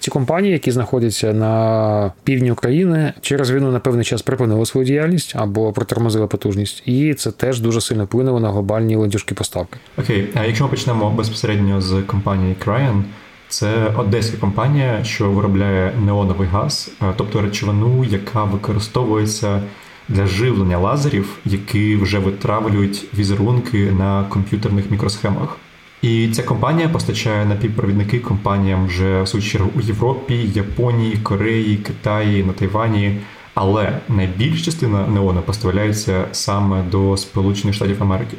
Ці 0.00 0.10
компанії, 0.10 0.52
які 0.52 0.70
знаходяться 0.70 1.32
на 1.32 2.12
півдні 2.24 2.52
України, 2.52 3.12
через 3.20 3.50
війну 3.50 3.72
на 3.72 3.80
певний 3.80 4.04
час 4.04 4.22
припинили 4.22 4.66
свою 4.66 4.86
діяльність 4.86 5.36
або 5.36 5.72
протормозили 5.72 6.26
потужність, 6.26 6.82
і 6.86 7.14
це 7.14 7.30
теж 7.30 7.60
дуже 7.60 7.80
сильно 7.80 8.04
вплинуло 8.04 8.40
на 8.40 8.50
глобальні 8.50 8.96
ланцюжки 8.96 9.34
поставки. 9.34 9.78
Окей, 9.98 10.28
а 10.34 10.44
якщо 10.44 10.64
ми 10.64 10.70
почнемо 10.70 11.10
безпосередньо 11.10 11.80
з 11.80 12.02
компанії 12.02 12.56
Cryon, 12.66 13.02
це 13.48 13.92
одеська 13.96 14.36
компанія, 14.36 15.04
що 15.04 15.30
виробляє 15.30 15.92
неоновий 16.04 16.48
газ, 16.48 16.90
тобто 17.16 17.40
речовину, 17.40 18.04
яка 18.04 18.44
використовується 18.44 19.62
для 20.08 20.26
живлення 20.26 20.78
лазерів, 20.78 21.36
які 21.44 21.96
вже 21.96 22.18
витравлюють 22.18 23.04
візерунки 23.18 23.92
на 23.98 24.24
комп'ютерних 24.24 24.90
мікросхемах. 24.90 25.56
І 26.02 26.28
ця 26.28 26.42
компанія 26.42 26.88
постачає 26.88 27.46
напівпровідники 27.46 28.18
компаніям 28.18 28.86
вже 28.86 29.22
в 29.22 29.28
свою 29.28 29.44
чергу 29.44 29.70
у 29.76 29.80
Європі, 29.80 30.50
Японії, 30.54 31.16
Кореї, 31.16 31.76
Китаї, 31.76 32.44
на 32.44 32.52
Тайвані. 32.52 33.20
Але 33.54 33.98
найбільша 34.08 34.64
частина 34.64 35.06
неону 35.06 35.42
поставляється 35.42 36.24
саме 36.32 36.82
до 36.82 37.16
Сполучених 37.16 37.74
Штатів 37.74 38.02
Америки. 38.02 38.36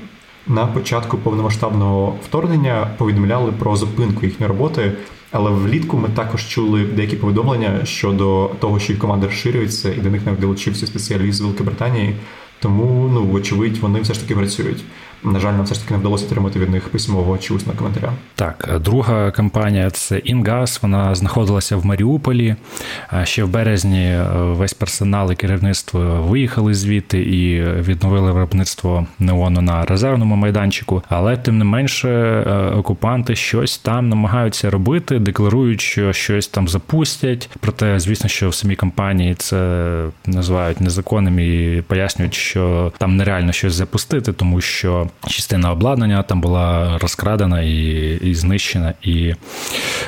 На 0.47 0.67
початку 0.67 1.17
повномасштабного 1.17 2.15
вторгнення 2.25 2.89
повідомляли 2.97 3.51
про 3.51 3.75
зупинку 3.75 4.25
їхньої 4.25 4.47
роботи, 4.47 4.91
але 5.31 5.51
влітку 5.51 5.97
ми 5.97 6.09
також 6.09 6.47
чули 6.47 6.83
деякі 6.83 7.15
повідомлення 7.15 7.85
щодо 7.85 8.51
того, 8.59 8.79
що 8.79 8.93
їх 8.93 9.01
команда 9.01 9.27
розширюється, 9.27 9.93
і 9.93 9.97
до 9.97 10.09
них 10.09 10.25
навіть 10.25 10.39
долучився 10.39 10.87
спеціаліст 10.87 11.37
з 11.37 11.41
Великобританії. 11.41 12.15
Тому, 12.59 13.09
ну, 13.13 13.23
вочевидь, 13.23 13.77
вони 13.77 14.01
все 14.01 14.13
ж 14.13 14.21
таки 14.21 14.35
працюють. 14.35 14.83
На 15.23 15.39
жаль, 15.39 15.53
нам 15.53 15.63
все 15.63 15.75
ж 15.75 15.81
таки 15.81 15.93
не 15.93 15.99
вдалося 15.99 16.25
отримати 16.25 16.59
від 16.59 16.69
них 16.69 16.89
письмового 16.89 17.37
чи 17.37 17.53
усного 17.53 17.77
коментаря. 17.77 18.13
Так, 18.35 18.79
друга 18.83 19.31
компанія 19.31 19.89
це 19.89 20.17
Інгаз. 20.17 20.79
Вона 20.81 21.15
знаходилася 21.15 21.75
в 21.75 21.85
Маріуполі. 21.85 22.55
Ще 23.23 23.43
в 23.43 23.49
березні 23.49 24.05
е, 24.05 24.27
весь 24.33 24.73
персонал 24.73 25.31
і 25.31 25.35
керівництво 25.35 25.99
виїхали 25.99 26.73
звідти 26.73 27.21
і 27.21 27.63
відновили 27.63 28.31
виробництво 28.31 29.07
неону 29.19 29.61
на 29.61 29.85
резервному 29.85 30.35
майданчику. 30.35 31.03
Але 31.09 31.37
тим 31.37 31.57
не 31.57 31.65
менше, 31.65 32.09
е, 32.09 32.53
окупанти 32.75 33.35
щось 33.35 33.77
там 33.77 34.09
намагаються 34.09 34.69
робити, 34.69 35.19
декларують, 35.19 35.81
що 35.81 36.13
щось 36.13 36.47
там 36.47 36.67
запустять. 36.67 37.49
Проте, 37.59 37.99
звісно, 37.99 38.29
що 38.29 38.49
в 38.49 38.55
самій 38.55 38.75
компанії 38.75 39.35
це 39.35 39.85
називають 40.25 40.81
незаконним 40.81 41.39
і 41.39 41.83
пояснюють, 41.87 42.33
що 42.33 42.91
там 42.97 43.17
нереально 43.17 43.51
щось 43.51 43.73
запустити, 43.73 44.33
тому 44.33 44.61
що 44.61 45.08
частина 45.27 45.71
обладнання 45.71 46.23
там 46.23 46.41
була 46.41 46.97
розкрадена 46.97 47.61
і 47.61 47.99
і 48.21 48.35
знищена. 48.35 48.93
І 49.01 49.33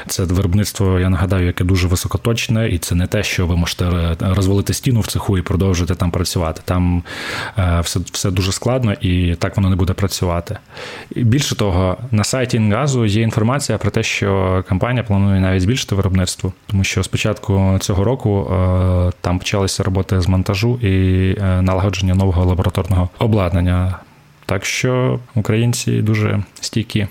це 0.08 0.24
виробництво, 0.24 1.00
я 1.00 1.10
нагадаю, 1.10 1.46
яке 1.46 1.64
дуже 1.64 1.88
високоточне, 1.88 2.70
і 2.70 2.78
це 2.78 2.96
не 2.96 3.08
те, 3.08 3.24
що 3.24 3.48
ви 3.48 3.56
можете 3.56 4.16
розвалити 4.20 4.74
стіну 4.74 5.00
в 5.00 5.08
цеху 5.08 5.38
і 5.38 5.42
продовжити 5.42 5.96
там 5.96 6.12
працювати. 6.12 6.62
Там 6.66 7.04
е, 7.58 7.80
все 7.82 8.00
все 8.12 8.32
дуже 8.32 8.52
складно 8.52 8.94
і 8.94 9.36
так 9.36 9.58
воно 9.58 9.70
не 9.70 9.76
буде 9.76 9.94
працювати. 9.94 10.58
І 11.16 11.24
Більше 11.24 11.56
того, 11.56 11.98
на 12.12 12.24
сайті 12.24 12.58
Інгазу 12.58 13.06
є 13.06 13.22
інформація 13.22 13.78
про 13.78 13.92
те, 13.92 14.04
що 14.04 14.64
компанія 14.70 15.04
планує 15.04 15.42
навіть 15.42 15.62
збільшити 15.62 15.96
виробництво, 15.96 16.54
тому 16.68 16.84
що 16.84 17.04
спочатку 17.04 17.78
цього 17.80 18.04
року 18.04 18.48
е, 18.52 19.12
там 19.22 19.40
почалися 19.40 19.84
роботи 19.84 20.22
з 20.22 20.28
монтажу 20.28 20.80
і 20.82 21.36
е, 21.42 21.62
налагодження 21.62 22.16
нового 22.16 22.46
лабораторного 22.46 23.10
обладнання. 23.20 24.00
Так 24.52 24.66
що 24.66 25.20
українці 25.36 26.02
дуже 26.02 26.44
стійкі. 26.62 27.08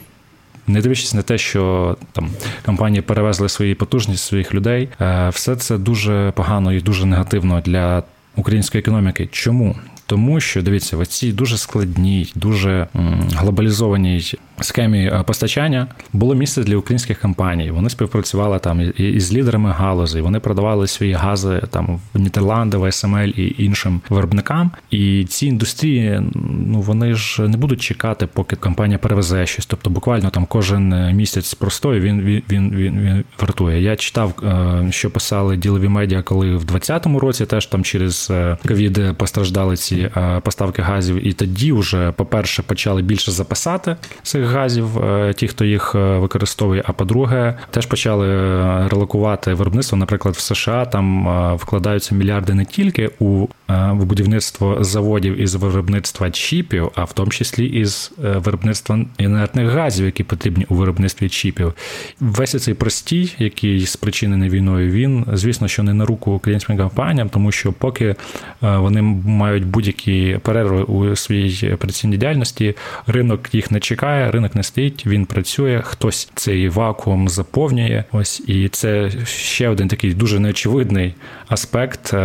Не 0.66 0.80
дивлячись 0.80 1.14
на 1.14 1.22
те, 1.22 1.38
що 1.38 1.96
там 2.12 2.30
компанії 2.66 3.02
перевезли 3.02 3.48
свої 3.48 3.74
потужність 3.74 4.24
своїх 4.24 4.54
людей, 4.54 4.88
е, 5.00 5.28
все 5.28 5.56
це 5.56 5.78
дуже 5.78 6.32
погано 6.36 6.72
і 6.72 6.80
дуже 6.80 7.06
негативно 7.06 7.60
для 7.60 8.02
української 8.36 8.80
економіки. 8.80 9.28
Чому? 9.32 9.76
Тому 10.10 10.40
що 10.40 10.62
дивіться, 10.62 10.96
в 10.96 11.06
цій 11.06 11.32
дуже 11.32 11.58
складній, 11.58 12.32
дуже 12.34 12.86
глобалізованій 13.34 14.22
схемі 14.60 15.06
е, 15.06 15.22
постачання 15.26 15.86
було 16.12 16.34
місце 16.34 16.62
для 16.62 16.76
українських 16.76 17.20
компаній. 17.20 17.70
Вони 17.70 17.90
співпрацювали 17.90 18.58
там 18.58 18.92
із 18.96 19.34
лідерами 19.34 19.70
галузі. 19.70 20.20
Вони 20.20 20.40
продавали 20.40 20.86
свої 20.86 21.12
гази 21.12 21.62
там 21.70 22.00
в 22.14 22.18
Нідерланди, 22.18 22.76
в 22.76 22.92
СМЛ 22.92 23.28
і 23.36 23.54
іншим 23.58 24.00
виробникам. 24.08 24.70
І 24.90 25.26
ці 25.28 25.46
індустрії, 25.46 26.20
ну 26.66 26.80
вони 26.80 27.14
ж 27.14 27.42
не 27.42 27.56
будуть 27.56 27.80
чекати, 27.80 28.26
поки 28.26 28.56
компанія 28.56 28.98
перевезе 28.98 29.46
щось. 29.46 29.66
Тобто, 29.66 29.90
буквально 29.90 30.30
там 30.30 30.46
кожен 30.46 31.16
місяць 31.16 31.54
простою 31.54 32.00
він 32.00 32.20
він 32.20 32.42
він 32.50 32.70
він, 32.70 33.00
він 33.00 33.24
вартує. 33.40 33.82
Я 33.82 33.96
читав, 33.96 34.34
е, 34.42 34.86
що 34.90 35.10
писали 35.10 35.56
ділові 35.56 35.88
медіа, 35.88 36.22
коли 36.22 36.56
в 36.56 36.64
2020 36.64 37.06
році 37.06 37.46
теж 37.46 37.66
там 37.66 37.84
через 37.84 38.28
е, 38.30 38.56
ковід 38.68 39.00
постраждали 39.16 39.76
ці 39.76 39.99
поставки 40.42 40.82
газів, 40.82 41.26
і 41.26 41.32
тоді 41.32 41.72
вже, 41.72 42.12
по-перше, 42.12 42.62
почали 42.62 43.02
більше 43.02 43.30
записати 43.30 43.96
цих 44.22 44.44
газів, 44.44 44.98
е, 44.98 45.34
ті, 45.34 45.48
хто 45.48 45.64
їх 45.64 45.94
е, 45.94 46.18
використовує. 46.18 46.82
А 46.86 46.92
по-друге, 46.92 47.58
теж 47.70 47.86
почали 47.86 48.28
е, 48.28 48.88
релокувати 48.88 49.54
виробництво. 49.54 49.98
Наприклад, 49.98 50.34
в 50.34 50.40
США 50.40 50.84
там 50.84 51.10
вкладаються 51.56 52.14
мільярди 52.14 52.54
не 52.54 52.64
тільки 52.64 53.10
у 53.18 53.46
будівництво 53.92 54.84
заводів 54.84 55.40
із 55.40 55.54
виробництва 55.54 56.30
чіпів, 56.30 56.90
а 56.94 57.04
в 57.04 57.12
тому 57.12 57.30
числі 57.30 57.66
із 57.66 58.12
виробництва 58.18 58.98
інертних 59.18 59.70
газів, 59.70 60.06
які 60.06 60.24
потрібні 60.24 60.66
у 60.68 60.74
виробництві 60.74 61.28
чіпів. 61.28 61.74
Весь 62.20 62.62
цей 62.62 62.74
простій, 62.74 63.34
який 63.38 63.86
спричинений 63.86 64.50
війною, 64.50 64.90
він 64.90 65.26
звісно, 65.32 65.68
що 65.68 65.82
не 65.82 65.94
на 65.94 66.06
руку 66.06 66.32
українським 66.32 66.78
компаніям, 66.78 67.28
тому 67.28 67.52
що 67.52 67.72
поки 67.72 68.16
вони 68.60 69.02
мають 69.26 69.66
будь-які 69.90 70.38
перерви 70.42 70.82
у 70.82 71.16
своїй 71.16 71.72
операційній 71.74 72.16
діяльності, 72.16 72.74
ринок 73.06 73.40
їх 73.54 73.70
не 73.70 73.80
чекає 73.80 74.30
ринок 74.30 74.54
не 74.54 74.62
стоїть, 74.62 75.06
він 75.06 75.26
працює, 75.26 75.80
хтось 75.84 76.30
цей 76.34 76.68
вакуум 76.68 77.28
заповнює. 77.28 78.04
Ось 78.12 78.42
і 78.46 78.68
це 78.68 79.10
ще 79.26 79.68
один 79.68 79.88
такий 79.88 80.14
дуже 80.14 80.38
неочевидний 80.38 81.14
аспект 81.48 82.14
е, 82.14 82.18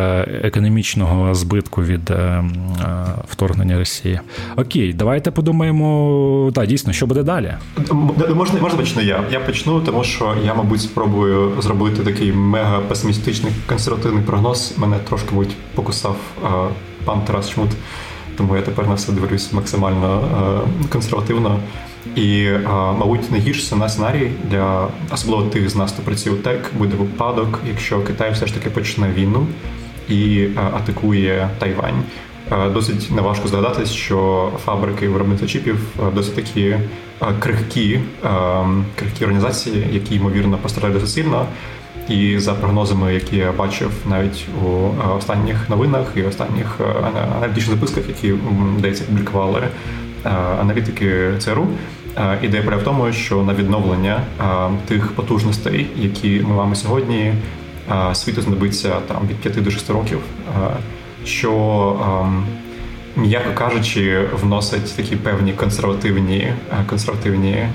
економічного 0.44 1.36
збитку 1.36 1.84
від 1.84 2.12
е, 2.12 2.44
вторгнення 3.30 3.78
Росії. 3.78 4.20
Окей, 4.56 4.94
давайте 4.94 5.32
подумаємо, 5.32 6.52
так, 6.56 6.68
дійсно, 6.68 6.94
що 6.94 7.08
буде 7.08 7.24
далі. 7.24 7.54
Можна 8.36 8.62
можна 8.62 8.80
почну 8.80 9.02
я. 9.02 9.24
Я 9.32 9.40
почну, 9.40 9.82
тому 9.82 10.04
що 10.04 10.36
я, 10.46 10.54
мабуть, 10.54 10.82
спробую 10.82 11.52
зробити 11.60 12.04
такий 12.04 12.32
мега 12.32 12.80
песимістичний 12.80 13.54
консервативний 13.66 14.24
прогноз. 14.24 14.74
Мене 14.78 14.98
трошки 15.10 15.30
мабуть, 15.32 15.56
покусав 15.76 16.16
пан 17.06 17.22
Тарас 17.22 17.50
Чмут 17.50 17.70
тому 18.38 18.56
я 18.56 18.62
тепер 18.62 18.88
на 18.88 18.96
все 18.96 19.12
дивлюсь 19.12 19.54
максимально 19.54 20.22
е, 20.84 20.88
консервативно. 20.90 21.60
І, 22.16 22.44
е, 22.44 22.60
мабуть, 23.00 23.32
найгірший 23.32 23.78
на 23.78 23.90
сценарій 23.90 24.32
для 24.50 24.88
особливо 25.12 25.44
тих 25.44 25.70
з 25.70 25.76
нас, 25.76 25.92
хто 25.92 26.02
працює 26.02 26.34
у 26.34 26.36
ТЕК, 26.36 26.72
буде 26.78 26.96
випадок, 26.96 27.60
якщо 27.68 28.02
Китай 28.02 28.32
все 28.32 28.48
ж 28.48 28.54
таки 28.54 28.70
почне 28.70 29.10
війну 29.12 29.48
і 30.10 30.40
е, 30.40 30.52
атакує 30.74 31.50
Тайвань. 31.60 32.04
Досить 32.74 33.12
неважко 33.12 33.48
здогадатись, 33.48 33.92
що 33.92 34.52
фабрики 34.66 35.10
виробництва 35.10 35.48
чіпів 35.48 35.80
досить 36.16 36.36
такі 36.36 36.76
крихкі 37.40 38.00
крихкі 38.96 39.24
організації, 39.24 39.88
які 39.92 40.16
ймовірно 40.16 40.58
постраждають 40.58 41.02
досить 41.02 41.16
сильно. 41.16 41.46
І 42.10 42.40
за 42.40 42.54
прогнозами, 42.54 43.14
які 43.14 43.36
я 43.36 43.52
бачив 43.52 43.92
навіть 44.10 44.48
у 44.66 44.68
е, 44.68 45.14
останніх 45.18 45.70
новинах 45.70 46.12
і 46.16 46.24
останніх 46.24 46.80
е, 46.82 46.84
аналітичних 47.38 47.76
записках, 47.76 48.04
які 48.08 48.34
здається, 48.78 49.04
публікували 49.04 49.62
е, 50.26 50.30
аналітики 50.62 51.32
ЦРУ, 51.40 51.68
ідея 52.42 52.64
в 52.64 52.84
тому, 52.84 53.12
що 53.12 53.44
на 53.44 53.54
відновлення 53.54 54.22
тих 54.88 55.12
потужностей, 55.12 55.88
які 55.96 56.42
ми 56.48 56.56
маємо 56.56 56.76
сьогодні, 56.76 57.34
світу 58.14 58.42
знадобиться 58.42 58.90
там 59.08 59.18
від 59.30 59.38
5 59.38 59.64
до 59.64 59.72
6 59.72 59.90
років, 59.90 60.20
що 61.26 61.96
м'яко 63.16 63.50
кажучи, 63.54 64.22
вносить 64.42 64.96
такі 64.96 65.16
певні 65.16 65.54
консервативні 65.54 66.54
консервативні 66.90 67.66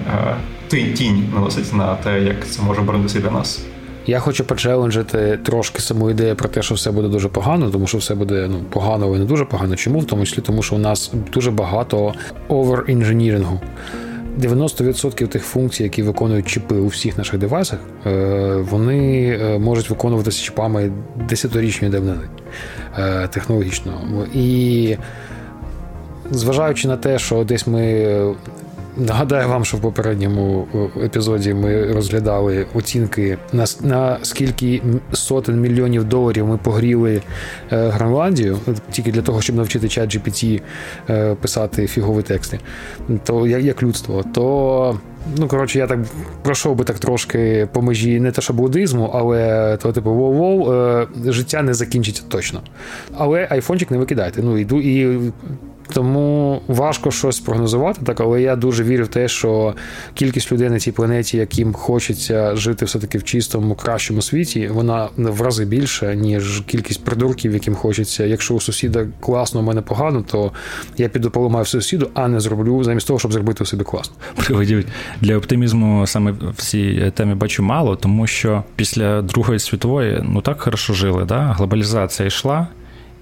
тінь 0.68 1.24
наносить 1.34 1.72
на 1.72 1.94
те, 1.94 2.22
як 2.22 2.48
це 2.48 2.62
може 2.62 2.80
оборонитися 2.80 3.20
для 3.20 3.30
нас. 3.30 3.69
Я 4.06 4.18
хочу 4.18 4.44
почеленджити 4.44 5.38
трошки 5.42 5.80
саму 5.80 6.10
ідею 6.10 6.36
про 6.36 6.48
те, 6.48 6.62
що 6.62 6.74
все 6.74 6.90
буде 6.90 7.08
дуже 7.08 7.28
погано, 7.28 7.70
тому 7.70 7.86
що 7.86 7.98
все 7.98 8.14
буде 8.14 8.48
ну 8.50 8.60
погано, 8.70 9.06
але 9.06 9.18
не 9.18 9.24
дуже 9.24 9.44
погано. 9.44 9.76
Чому? 9.76 9.98
В 9.98 10.04
тому 10.04 10.26
числі, 10.26 10.42
тому 10.42 10.62
що 10.62 10.76
у 10.76 10.78
нас 10.78 11.12
дуже 11.32 11.50
багато 11.50 12.14
овер-інженірингу. 12.48 13.60
90% 14.38 15.26
тих 15.26 15.44
функцій, 15.44 15.82
які 15.82 16.02
виконують 16.02 16.48
чіпи 16.48 16.74
у 16.74 16.86
всіх 16.86 17.18
наших 17.18 17.38
девайсах, 17.38 17.78
е, 18.06 18.54
вони 18.70 19.38
е, 19.42 19.58
можуть 19.58 19.90
виконуватися 19.90 20.42
чіпами 20.42 20.92
десятирічної 21.28 21.92
давнини 21.92 22.22
е, 22.98 23.28
технологічно. 23.28 23.92
І 24.34 24.96
зважаючи 26.30 26.88
на 26.88 26.96
те, 26.96 27.18
що 27.18 27.44
десь 27.44 27.66
ми 27.66 28.34
Нагадаю 28.96 29.48
вам, 29.48 29.64
що 29.64 29.76
в 29.76 29.80
попередньому 29.80 30.66
е, 30.74 31.04
епізоді 31.04 31.54
ми 31.54 31.92
розглядали 31.92 32.66
оцінки 32.74 33.38
на 33.52 33.64
на 33.80 34.18
скільки 34.22 34.82
сотень 35.12 35.60
мільйонів 35.60 36.04
доларів 36.04 36.46
ми 36.46 36.56
погріли 36.56 37.22
е, 37.72 37.88
Гренландію 37.88 38.58
тільки 38.90 39.12
для 39.12 39.22
того, 39.22 39.40
щоб 39.40 39.56
навчити 39.56 39.88
чат 39.88 40.16
GPT 40.16 40.62
е, 41.10 41.34
писати 41.34 41.86
фігові 41.86 42.22
тексти, 42.22 42.58
то 43.24 43.46
як, 43.46 43.82
людство, 43.82 44.24
то. 44.34 44.98
Ну, 45.36 45.48
коротше, 45.48 45.78
я 45.78 45.86
так 45.86 45.98
пройшов 46.42 46.76
би 46.76 46.84
так 46.84 46.98
трошки 46.98 47.68
по 47.72 47.82
межі 47.82 48.20
не 48.20 48.32
те, 48.32 48.42
що 48.42 48.52
буддизму, 48.52 49.10
але 49.14 49.76
то, 49.82 49.92
типу, 49.92 50.10
воу-воу, 50.10 51.32
життя 51.32 51.62
не 51.62 51.74
закінчиться 51.74 52.22
точно. 52.28 52.60
Але 53.16 53.48
айфончик 53.50 53.90
не 53.90 53.98
викидайте. 53.98 54.42
Ну, 54.42 54.58
іду 54.58 54.80
і 54.80 55.18
тому 55.90 56.60
важко 56.68 57.10
щось 57.10 57.40
прогнозувати, 57.40 58.00
так 58.04 58.20
але 58.20 58.42
я 58.42 58.56
дуже 58.56 58.84
вірю 58.84 59.04
в 59.04 59.08
те, 59.08 59.28
що 59.28 59.74
кількість 60.14 60.52
людей 60.52 60.70
на 60.70 60.78
цій 60.78 60.92
планеті, 60.92 61.36
яким 61.36 61.72
хочеться 61.72 62.56
жити 62.56 62.84
все-таки 62.84 63.18
в 63.18 63.24
чистому, 63.24 63.74
кращому 63.74 64.22
світі, 64.22 64.68
вона 64.68 65.08
в 65.16 65.40
рази 65.40 65.64
більша, 65.64 66.14
ніж 66.14 66.62
кількість 66.66 67.04
придурків, 67.04 67.52
яким 67.54 67.74
хочеться. 67.74 68.24
Якщо 68.24 68.54
у 68.54 68.60
сусіда 68.60 69.06
класно, 69.20 69.60
у 69.60 69.62
мене 69.62 69.80
погано, 69.82 70.24
то 70.30 70.52
я 70.98 71.08
піду 71.08 71.30
поламаю 71.30 71.64
сусіду, 71.64 72.10
а 72.14 72.28
не 72.28 72.40
зроблю 72.40 72.84
замість 72.84 73.06
того, 73.06 73.18
щоб 73.18 73.32
зробити 73.32 73.64
у 73.64 73.66
себе 73.66 73.84
класно. 73.84 74.16
Приводів 74.36 74.84
для 75.20 75.36
оптимізму 75.36 76.06
саме 76.06 76.34
в 76.56 76.62
цій 76.62 77.12
темі 77.14 77.34
бачу 77.34 77.62
мало, 77.62 77.96
тому 77.96 78.26
що 78.26 78.64
після 78.76 79.22
Другої 79.22 79.58
світової 79.58 80.20
ну 80.22 80.40
так 80.40 80.60
хорошо 80.60 80.94
жили. 80.94 81.24
да? 81.24 81.54
Глобалізація 81.58 82.26
йшла. 82.26 82.68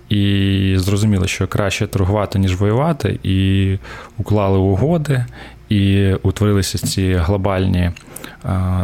І 0.08 0.74
зрозуміли, 0.78 1.28
що 1.28 1.46
краще 1.46 1.86
торгувати, 1.86 2.38
ніж 2.38 2.56
воювати, 2.56 3.18
і 3.22 3.78
уклали 4.18 4.58
угоди, 4.58 5.24
і 5.68 6.12
утворилися 6.22 6.78
ці 6.78 7.14
глобальні 7.14 7.90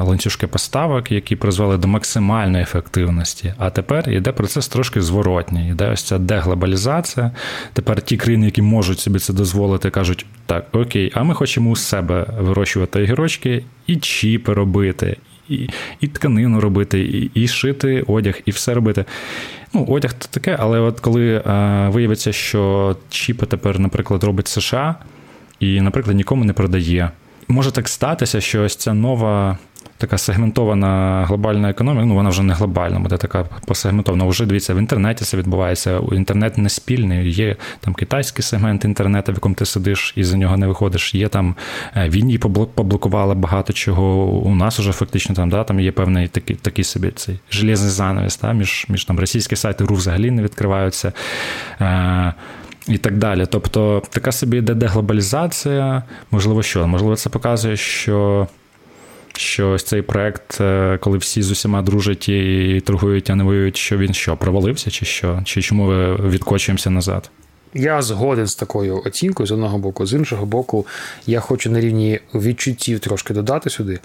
ланцюжки 0.00 0.46
поставок, 0.46 1.12
які 1.12 1.36
призвели 1.36 1.76
до 1.76 1.88
максимальної 1.88 2.62
ефективності. 2.62 3.54
А 3.58 3.70
тепер 3.70 4.10
йде 4.10 4.32
процес 4.32 4.68
трошки 4.68 5.00
зворотній. 5.00 5.68
Йде 5.68 5.90
ось 5.90 6.02
ця 6.02 6.18
деглобалізація. 6.18 7.30
Тепер 7.72 8.02
ті 8.02 8.16
країни, 8.16 8.44
які 8.44 8.62
можуть 8.62 9.00
собі 9.00 9.18
це 9.18 9.32
дозволити, 9.32 9.90
кажуть: 9.90 10.26
так, 10.46 10.66
окей, 10.72 11.12
а 11.14 11.22
ми 11.22 11.34
хочемо 11.34 11.70
у 11.70 11.76
себе 11.76 12.26
вирощувати 12.40 13.02
огірочки 13.02 13.64
і 13.86 13.96
чіпи 13.96 14.52
робити, 14.52 15.16
і 15.48 15.68
і 16.00 16.08
тканину 16.08 16.60
робити, 16.60 17.00
і, 17.00 17.30
і 17.34 17.48
шити 17.48 18.04
одяг, 18.06 18.40
і 18.44 18.50
все 18.50 18.74
робити. 18.74 19.04
Ну, 19.72 19.84
одяг 19.88 20.12
то 20.12 20.26
таке, 20.30 20.56
але 20.60 20.80
от 20.80 21.00
коли 21.00 21.34
е, 21.36 21.42
виявиться, 21.88 22.32
що 22.32 22.96
чіпи 23.10 23.46
тепер, 23.46 23.78
наприклад, 23.78 24.24
робить 24.24 24.48
США 24.48 24.94
і, 25.60 25.80
наприклад, 25.80 26.16
нікому 26.16 26.44
не 26.44 26.52
продає, 26.52 27.10
може 27.48 27.70
так 27.70 27.88
статися, 27.88 28.40
що 28.40 28.62
ось 28.62 28.76
ця 28.76 28.94
нова 28.94 29.58
така 30.04 30.18
сегментована 30.18 31.24
глобальна 31.28 31.70
економіка, 31.70 32.06
ну 32.06 32.14
вона 32.14 32.30
вже 32.30 32.42
не 32.42 32.54
глобальна, 32.54 32.98
буде 32.98 33.16
така 33.16 33.44
посегментована. 33.66 34.24
Вже 34.24 34.46
дивіться, 34.46 34.74
в 34.74 34.78
інтернеті 34.78 35.24
це 35.24 35.36
відбувається. 35.36 36.00
Інтернет 36.12 36.58
не 36.58 36.68
спільний. 36.68 37.32
Є 37.32 37.56
там 37.80 37.94
китайський 37.94 38.42
сегмент 38.42 38.84
інтернету, 38.84 39.32
в 39.32 39.34
якому 39.34 39.54
ти 39.54 39.66
сидиш 39.66 40.12
і 40.16 40.24
за 40.24 40.36
нього 40.36 40.56
не 40.56 40.66
виходиш. 40.66 41.14
Є 41.14 41.28
там 41.28 41.54
е, 41.96 42.08
війні 42.08 42.38
поблокували 42.38 43.34
багато 43.34 43.72
чого. 43.72 44.26
У 44.26 44.54
нас 44.54 44.80
уже 44.80 44.92
фактично 44.92 45.34
там 45.34 45.50
да, 45.50 45.64
там 45.64 45.80
є 45.80 45.92
певний 45.92 46.28
такий 46.28 46.56
такий 46.56 46.84
собі 46.84 47.10
цей 47.10 47.38
железний 47.50 47.90
занавіс, 47.90 48.36
та, 48.36 48.52
між 48.52 48.86
між 48.88 49.04
там 49.04 49.20
російські 49.20 49.56
сайти 49.56 49.84
РУ 49.84 49.94
взагалі 49.94 50.30
не 50.30 50.42
відкриваються. 50.42 51.12
Е, 51.80 52.34
і 52.88 52.98
так 52.98 53.18
далі. 53.18 53.46
Тобто 53.50 54.02
така 54.10 54.32
собі 54.32 54.56
йде 54.56 54.74
деглобалізація, 54.74 56.02
можливо, 56.30 56.62
що? 56.62 56.86
Можливо, 56.86 57.16
це 57.16 57.30
показує, 57.30 57.76
що 57.76 58.46
що 59.38 59.70
ось 59.70 59.84
цей 59.84 60.02
проект, 60.02 60.60
е, 60.60 60.98
коли 61.00 61.18
всі 61.18 61.42
з 61.42 61.50
усіма 61.50 61.82
дружать 61.82 62.28
і 62.28 62.82
торгують, 62.86 63.30
а 63.30 63.34
не 63.34 63.44
воюють, 63.44 63.76
що 63.76 63.98
він 63.98 64.14
що, 64.14 64.36
провалився, 64.36 64.90
чи 64.90 65.06
що? 65.06 65.42
Чи 65.44 65.62
чому 65.62 65.88
відкочуємося 66.14 66.90
назад? 66.90 67.30
Я 67.74 68.02
згоден 68.02 68.46
з 68.46 68.54
такою 68.54 69.02
оцінкою 69.06 69.46
з 69.46 69.52
одного 69.52 69.78
боку, 69.78 70.06
з 70.06 70.12
іншого 70.12 70.46
боку, 70.46 70.86
я 71.26 71.40
хочу 71.40 71.70
на 71.70 71.80
рівні 71.80 72.20
відчуттів 72.34 73.00
трошки 73.00 73.34
додати 73.34 73.70
сюди. 73.70 74.00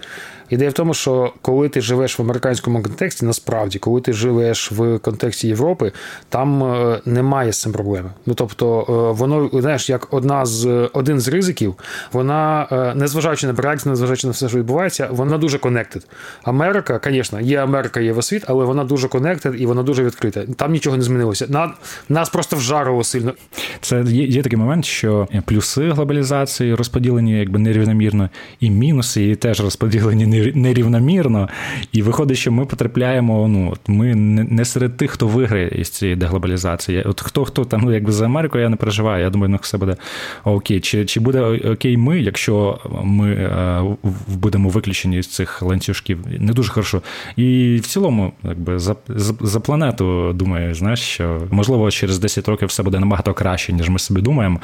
Ідея 0.50 0.70
в 0.70 0.72
тому, 0.72 0.94
що 0.94 1.32
коли 1.42 1.68
ти 1.68 1.80
живеш 1.80 2.18
в 2.18 2.22
американському 2.22 2.82
контексті, 2.82 3.26
насправді, 3.26 3.78
коли 3.78 4.00
ти 4.00 4.12
живеш 4.12 4.72
в 4.72 4.98
контексті 4.98 5.48
Європи, 5.48 5.92
там 6.28 6.64
е, 6.64 7.00
немає 7.04 7.52
з 7.52 7.60
цим 7.60 7.72
проблеми. 7.72 8.10
Ну 8.26 8.34
тобто, 8.34 8.80
е, 8.80 9.18
воно 9.18 9.50
знаєш, 9.52 9.90
як 9.90 10.14
одна 10.14 10.46
з 10.46 10.88
один 10.92 11.20
з 11.20 11.28
ризиків, 11.28 11.74
вона, 12.12 12.68
е, 12.72 12.94
незважаючи 12.94 13.46
на 13.46 13.52
Брексит, 13.52 13.86
незважаючи 13.86 14.26
на 14.26 14.32
все, 14.32 14.48
що 14.48 14.58
відбувається, 14.58 15.08
вона 15.10 15.38
дуже 15.38 15.58
connected. 15.58 16.06
Америка, 16.42 17.00
звісно, 17.04 17.40
є 17.40 17.62
Америка, 17.62 18.00
є 18.00 18.22
світ, 18.22 18.44
але 18.46 18.64
вона 18.64 18.84
дуже 18.84 19.08
connected 19.08 19.54
і 19.58 19.66
вона 19.66 19.82
дуже 19.82 20.04
відкрита. 20.04 20.44
Там 20.56 20.72
нічого 20.72 20.96
не 20.96 21.02
змінилося. 21.02 21.46
На, 21.48 21.74
Нас 22.08 22.28
просто 22.28 22.56
вжарило 22.56 23.04
сильно. 23.04 23.32
Це 23.80 24.02
є, 24.06 24.24
є 24.24 24.42
такий 24.42 24.58
момент, 24.58 24.84
що 24.84 25.28
плюси 25.44 25.90
глобалізації 25.90 26.74
розподілені 26.74 27.38
якби 27.38 27.58
нерівномірно, 27.58 28.28
і 28.60 28.70
мінуси 28.70 29.22
її 29.22 29.36
теж 29.36 29.60
розподілені 29.60 30.52
нерівномірно. 30.54 31.48
І 31.92 32.02
виходить, 32.02 32.38
що 32.38 32.52
ми 32.52 32.66
потрапляємо. 32.66 33.48
Ну 33.48 33.74
ми 33.86 34.14
не 34.14 34.64
серед 34.64 34.96
тих, 34.96 35.10
хто 35.10 35.26
виграє 35.26 35.68
із 35.68 35.90
цієї 35.90 36.16
деглобалізації. 36.16 37.02
От 37.02 37.20
хто 37.20 37.44
хто 37.44 37.64
там 37.64 37.80
ну, 37.84 37.92
якби 37.92 38.12
за 38.12 38.24
Америку 38.24 38.58
я 38.58 38.68
не 38.68 38.76
переживаю. 38.76 39.24
Я 39.24 39.30
думаю, 39.30 39.50
ну 39.50 39.58
все 39.62 39.78
буде 39.78 39.96
окей. 40.44 40.80
Чи 40.80 41.04
чи 41.04 41.20
буде 41.20 41.40
окей, 41.72 41.96
ми, 41.96 42.20
якщо 42.20 42.78
ми 43.02 43.32
е, 43.32 43.82
будемо 44.28 44.68
виключені 44.68 45.22
з 45.22 45.26
цих 45.26 45.62
ланцюжків? 45.62 46.18
Не 46.38 46.52
дуже 46.52 46.72
хорошо. 46.72 47.02
І 47.36 47.76
в 47.82 47.86
цілому, 47.86 48.32
якби 48.44 48.78
за, 48.78 48.96
за, 49.08 49.34
за 49.40 49.60
планету 49.60 50.32
думаю, 50.32 50.74
знаєш, 50.74 51.00
що 51.00 51.42
можливо 51.50 51.90
через 51.90 52.18
10 52.18 52.48
років 52.48 52.68
все 52.68 52.82
буде 52.82 52.98
набагато 52.98 53.34
краще 53.34 53.49
краще, 53.50 53.72
ніж 53.72 53.88
ми 53.88 53.98
собі 53.98 54.20
думаємо. 54.20 54.60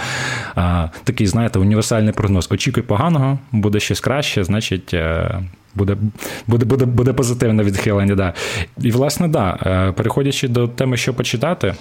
Такий, 1.04 1.26
знаєте, 1.26 1.58
універсальний 1.58 2.12
прогноз. 2.12 2.48
Очікуй 2.50 2.82
поганого, 2.82 3.38
буде 3.52 3.80
щось 3.80 4.00
краще, 4.00 4.44
значить. 4.44 4.94
Е, 4.94 5.40
буде 5.74 5.96
буде, 6.46 6.64
буде, 6.64 6.84
буде 6.84 7.12
позитивне 7.12 7.62
відхилення. 7.62 8.14
Да. 8.14 8.32
І, 8.80 8.90
власне, 8.90 9.28
да, 9.28 9.58
е, 9.66 9.92
переходячи 9.92 10.48
до 10.48 10.68
теми, 10.68 10.96
що 10.96 11.14
почитати, 11.14 11.74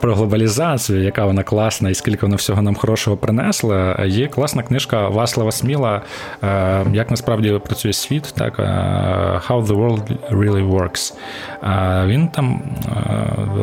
про 0.00 0.14
глобалізацію, 0.14 1.02
яка 1.02 1.24
вона 1.24 1.42
класна 1.42 1.90
і 1.90 1.94
скільки 1.94 2.26
вона 2.26 2.36
всього 2.36 2.62
нам 2.62 2.74
хорошого 2.74 3.16
принесла. 3.16 4.04
Є 4.06 4.26
класна 4.26 4.62
книжка 4.62 5.08
Васлава 5.08 5.52
Сміла, 5.52 6.02
е, 6.42 6.84
як 6.92 7.10
насправді 7.10 7.60
працює 7.64 7.92
світ, 7.92 8.34
так 8.36 8.58
е, 8.58 8.62
How 9.48 9.66
the 9.66 9.76
World 9.76 10.16
Really 10.30 10.70
Works. 10.70 11.14
Е, 11.62 12.06
він 12.06 12.28
там 12.28 12.62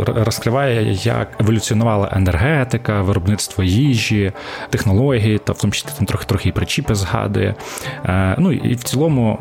розкриває, 0.07 0.93
як 0.93 1.27
еволюціонувала 1.41 2.09
енергетика, 2.11 3.01
виробництво 3.01 3.63
їжі, 3.63 4.31
технології, 4.69 5.37
та 5.37 5.53
в 5.53 5.57
тому 5.57 5.73
числі 5.73 5.89
там 5.97 6.05
трохи 6.05 6.25
трохи 6.25 6.49
і 6.49 6.51
причіпи 6.51 6.95
згадує. 6.95 7.55
Ну 8.37 8.51
і 8.51 8.73
в 8.73 8.83
цілому 8.83 9.39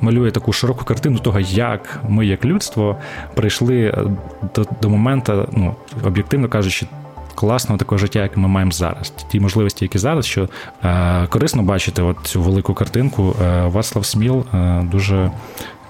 малює 0.00 0.30
таку 0.30 0.52
широку 0.52 0.84
картину 0.84 1.18
того, 1.18 1.40
як 1.40 2.00
ми, 2.08 2.26
як 2.26 2.44
людство, 2.44 2.96
прийшли 3.34 3.82
е, 3.84 4.04
до 4.54 4.66
до 4.82 4.88
моменту, 4.88 5.48
ну, 5.52 5.74
об'єктивно 6.04 6.48
кажучи, 6.48 6.86
класного 7.34 7.78
такого 7.78 7.98
життя, 7.98 8.22
як 8.22 8.36
ми 8.36 8.48
маємо 8.48 8.72
зараз. 8.72 9.10
Ті 9.30 9.40
можливості, 9.40 9.84
які 9.84 9.98
зараз, 9.98 10.26
що 10.26 10.48
е, 10.84 11.26
корисно 11.26 11.62
бачити 11.62 12.02
от 12.02 12.16
цю 12.22 12.42
велику 12.42 12.74
картинку. 12.74 13.36
Е, 13.42 13.62
Вацлав 13.66 14.06
Сміл 14.06 14.44
е, 14.54 14.82
дуже 14.90 15.30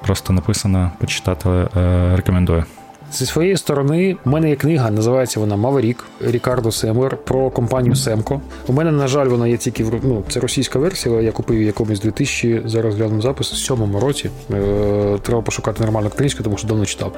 просто 0.02 0.32
написано, 0.32 0.90
почитати 0.98 1.48
е, 1.48 1.68
рекомендую. 2.16 2.64
Зі 3.12 3.26
своєї 3.26 3.56
сторони, 3.56 4.16
у 4.24 4.30
мене 4.30 4.50
є 4.50 4.56
книга, 4.56 4.90
називається 4.90 5.40
вона 5.40 5.56
Маверік 5.56 6.04
Рікардо 6.20 6.72
Семлер 6.72 7.16
про 7.16 7.50
компанію 7.50 7.94
Семко. 7.96 8.40
У 8.66 8.72
мене, 8.72 8.92
на 8.92 9.08
жаль, 9.08 9.26
вона 9.26 9.48
є 9.48 9.56
тільки 9.56 9.86
ну, 10.02 10.22
це 10.28 10.40
російська 10.40 10.78
версія. 10.78 11.20
Я 11.20 11.32
купив 11.32 11.62
якомусь 11.62 12.00
2000, 12.00 12.62
зараз 12.66 12.94
глянув 12.94 13.22
запис, 13.22 13.52
у 13.52 13.56
сьомому 13.56 14.00
році. 14.00 14.30
Е, 14.52 15.18
треба 15.22 15.42
пошукати 15.42 15.84
нормальну 15.84 16.10
книжку, 16.10 16.42
тому 16.42 16.56
що 16.56 16.68
давно 16.68 16.86
читав. 16.86 17.12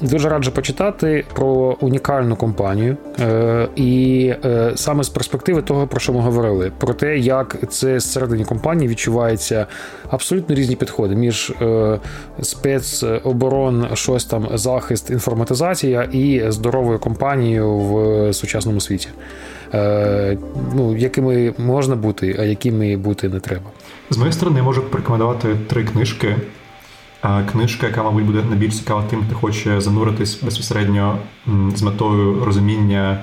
Дуже 0.00 0.28
раджу 0.28 0.50
почитати 0.54 1.24
про 1.34 1.76
унікальну 1.80 2.36
компанію. 2.36 2.96
Е, 3.20 3.68
і 3.76 4.32
е, 4.44 4.72
саме 4.74 5.04
з 5.04 5.08
перспективи 5.08 5.62
того, 5.62 5.86
про 5.86 6.00
що 6.00 6.12
ми 6.12 6.20
говорили, 6.20 6.72
про 6.78 6.94
те, 6.94 7.18
як 7.18 7.56
це 7.70 8.00
зсередині 8.00 8.44
компанії 8.44 8.88
відчувається 8.88 9.66
абсолютно 10.10 10.54
різні 10.54 10.76
підходи 10.76 11.14
між 11.14 11.52
спецоборон, 12.42 13.88
щось 13.94 14.24
там 14.24 14.48
захист 14.54 15.10
інформації 15.10 15.27
інформатизація 15.28 16.02
і 16.02 16.50
здоровою 16.52 16.98
компанією 16.98 17.78
в 17.78 18.32
сучасному 18.34 18.80
світі. 18.80 19.08
Е, 19.74 20.38
ну, 20.74 20.96
Якими 20.96 21.54
можна 21.58 21.96
бути, 21.96 22.36
а 22.38 22.42
якими 22.42 22.96
бути 22.96 23.28
не 23.28 23.40
треба. 23.40 23.70
З 24.10 24.16
моєї 24.16 24.32
сторони, 24.32 24.58
я 24.58 24.64
можу 24.64 24.82
порекомендувати 24.82 25.48
три 25.66 25.84
книжки. 25.84 26.36
Книжка, 27.52 27.86
яка, 27.86 28.02
мабуть, 28.02 28.24
буде 28.24 28.42
найбільш 28.48 28.76
цікава 28.76 29.04
тим, 29.10 29.24
хто 29.26 29.36
хоче 29.36 29.80
зануритись 29.80 30.42
безпосередньо 30.42 31.18
з 31.74 31.82
метою 31.82 32.44
розуміння, 32.44 33.18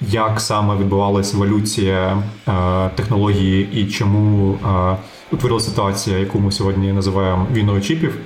як 0.00 0.40
саме 0.40 0.76
відбувалася 0.76 1.36
еволюція 1.36 2.22
технології 2.94 3.68
і 3.72 3.86
чому 3.86 4.58
утворила 5.32 5.60
ситуація, 5.60 6.18
яку 6.18 6.38
ми 6.38 6.52
сьогодні 6.52 6.92
називаємо 6.92 7.46
війною 7.52 7.80
чіпів. 7.80 8.18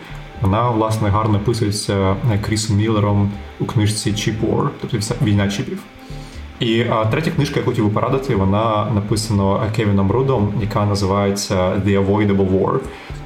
Вона, 0.43 0.70
власне, 0.70 1.09
гарно 1.09 1.41
писується 1.41 2.16
Крісом 2.47 2.76
Міллером 2.76 3.30
у 3.61 3.64
книжці 3.64 4.11
Chip 4.11 4.34
War, 4.41 4.68
тобто 4.80 5.14
війна 5.24 5.49
чіпів. 5.49 5.82
І 6.61 6.84
а, 6.91 7.05
третя 7.05 7.30
книжка, 7.30 7.61
яку 7.61 7.70
хотів 7.70 7.84
би 7.84 7.91
порадити, 7.91 8.36
вона 8.36 8.86
написана 8.95 9.70
Кевіном 9.76 10.11
Рудом, 10.11 10.53
яка 10.61 10.86
називається 10.86 11.55
The 11.55 12.07
Avoidable 12.07 12.51
War. 12.51 12.80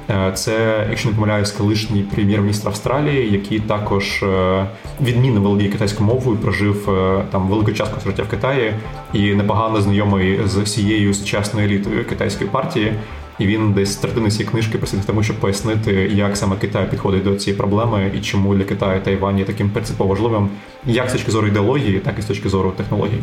Е, 0.09 0.31
це, 0.33 0.85
якщо 0.89 1.09
не 1.09 1.15
помиляюсь, 1.15 1.51
колишній 1.51 2.01
прем'єр-міністр 2.01 2.67
Австралії, 2.67 3.31
який 3.31 3.59
також 3.59 4.23
е, 4.23 4.65
відмінно 5.01 5.41
володіє 5.41 5.71
китайською 5.71 6.09
мовою, 6.09 6.37
прожив 6.37 6.89
е, 6.89 7.23
там 7.31 7.47
велику 7.47 7.71
частку 7.71 7.99
життя 8.05 8.23
в 8.23 8.29
Китаї 8.29 8.73
і 9.13 9.35
непогано 9.35 9.81
знайомий 9.81 10.39
з 10.45 10.57
всією 10.57 11.13
сучасною 11.13 11.67
елітою 11.67 12.05
китайської 12.05 12.49
партії. 12.49 12.93
І 13.39 13.47
він 13.47 13.73
десь 13.73 13.95
третини 13.95 14.31
цієї 14.31 14.51
книжки 14.51 14.77
присвятив 14.77 15.05
тому, 15.05 15.23
щоб 15.23 15.39
пояснити, 15.39 15.93
як 15.93 16.37
саме 16.37 16.55
Китай 16.57 16.89
підходить 16.91 17.23
до 17.23 17.35
цієї 17.35 17.57
проблеми 17.57 18.11
і 18.15 18.21
чому 18.21 18.55
для 18.55 18.63
Китаю 18.63 19.01
Тайвань 19.01 19.39
є 19.39 19.45
таким 19.45 19.69
принципово 19.69 20.09
важливим, 20.09 20.49
як 20.85 21.09
з 21.09 21.11
точки 21.11 21.31
зору 21.31 21.47
ідеології, 21.47 21.99
так 21.99 22.19
і 22.19 22.21
з 22.21 22.25
точки 22.25 22.49
зору 22.49 22.71
технологій. 22.71 23.19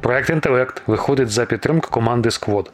Проект 0.00 0.30
інтелект 0.30 0.82
виходить 0.86 1.30
за 1.30 1.44
підтримки 1.44 1.88
команди 1.90 2.30
Сквод. 2.30 2.70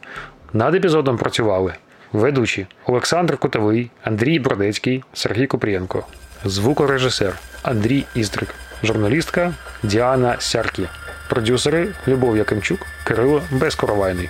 Над 0.53 0.75
епізодом 0.75 1.17
працювали 1.17 1.73
ведучі 2.13 2.67
Олександр 2.87 3.37
Кутовий, 3.37 3.91
Андрій 4.05 4.39
Бродецький, 4.39 5.05
Сергій 5.13 5.47
Купрієнко, 5.47 6.07
звукорежисер 6.45 7.35
Андрій 7.63 8.05
Іздрик, 8.15 8.55
журналістка 8.83 9.55
Діана 9.83 10.37
Сяркі, 10.39 10.89
продюсери 11.29 11.89
Любов 12.09 12.37
Якимчук, 12.37 12.79
Кирило 13.05 13.43
Безкоровайний. 13.51 14.29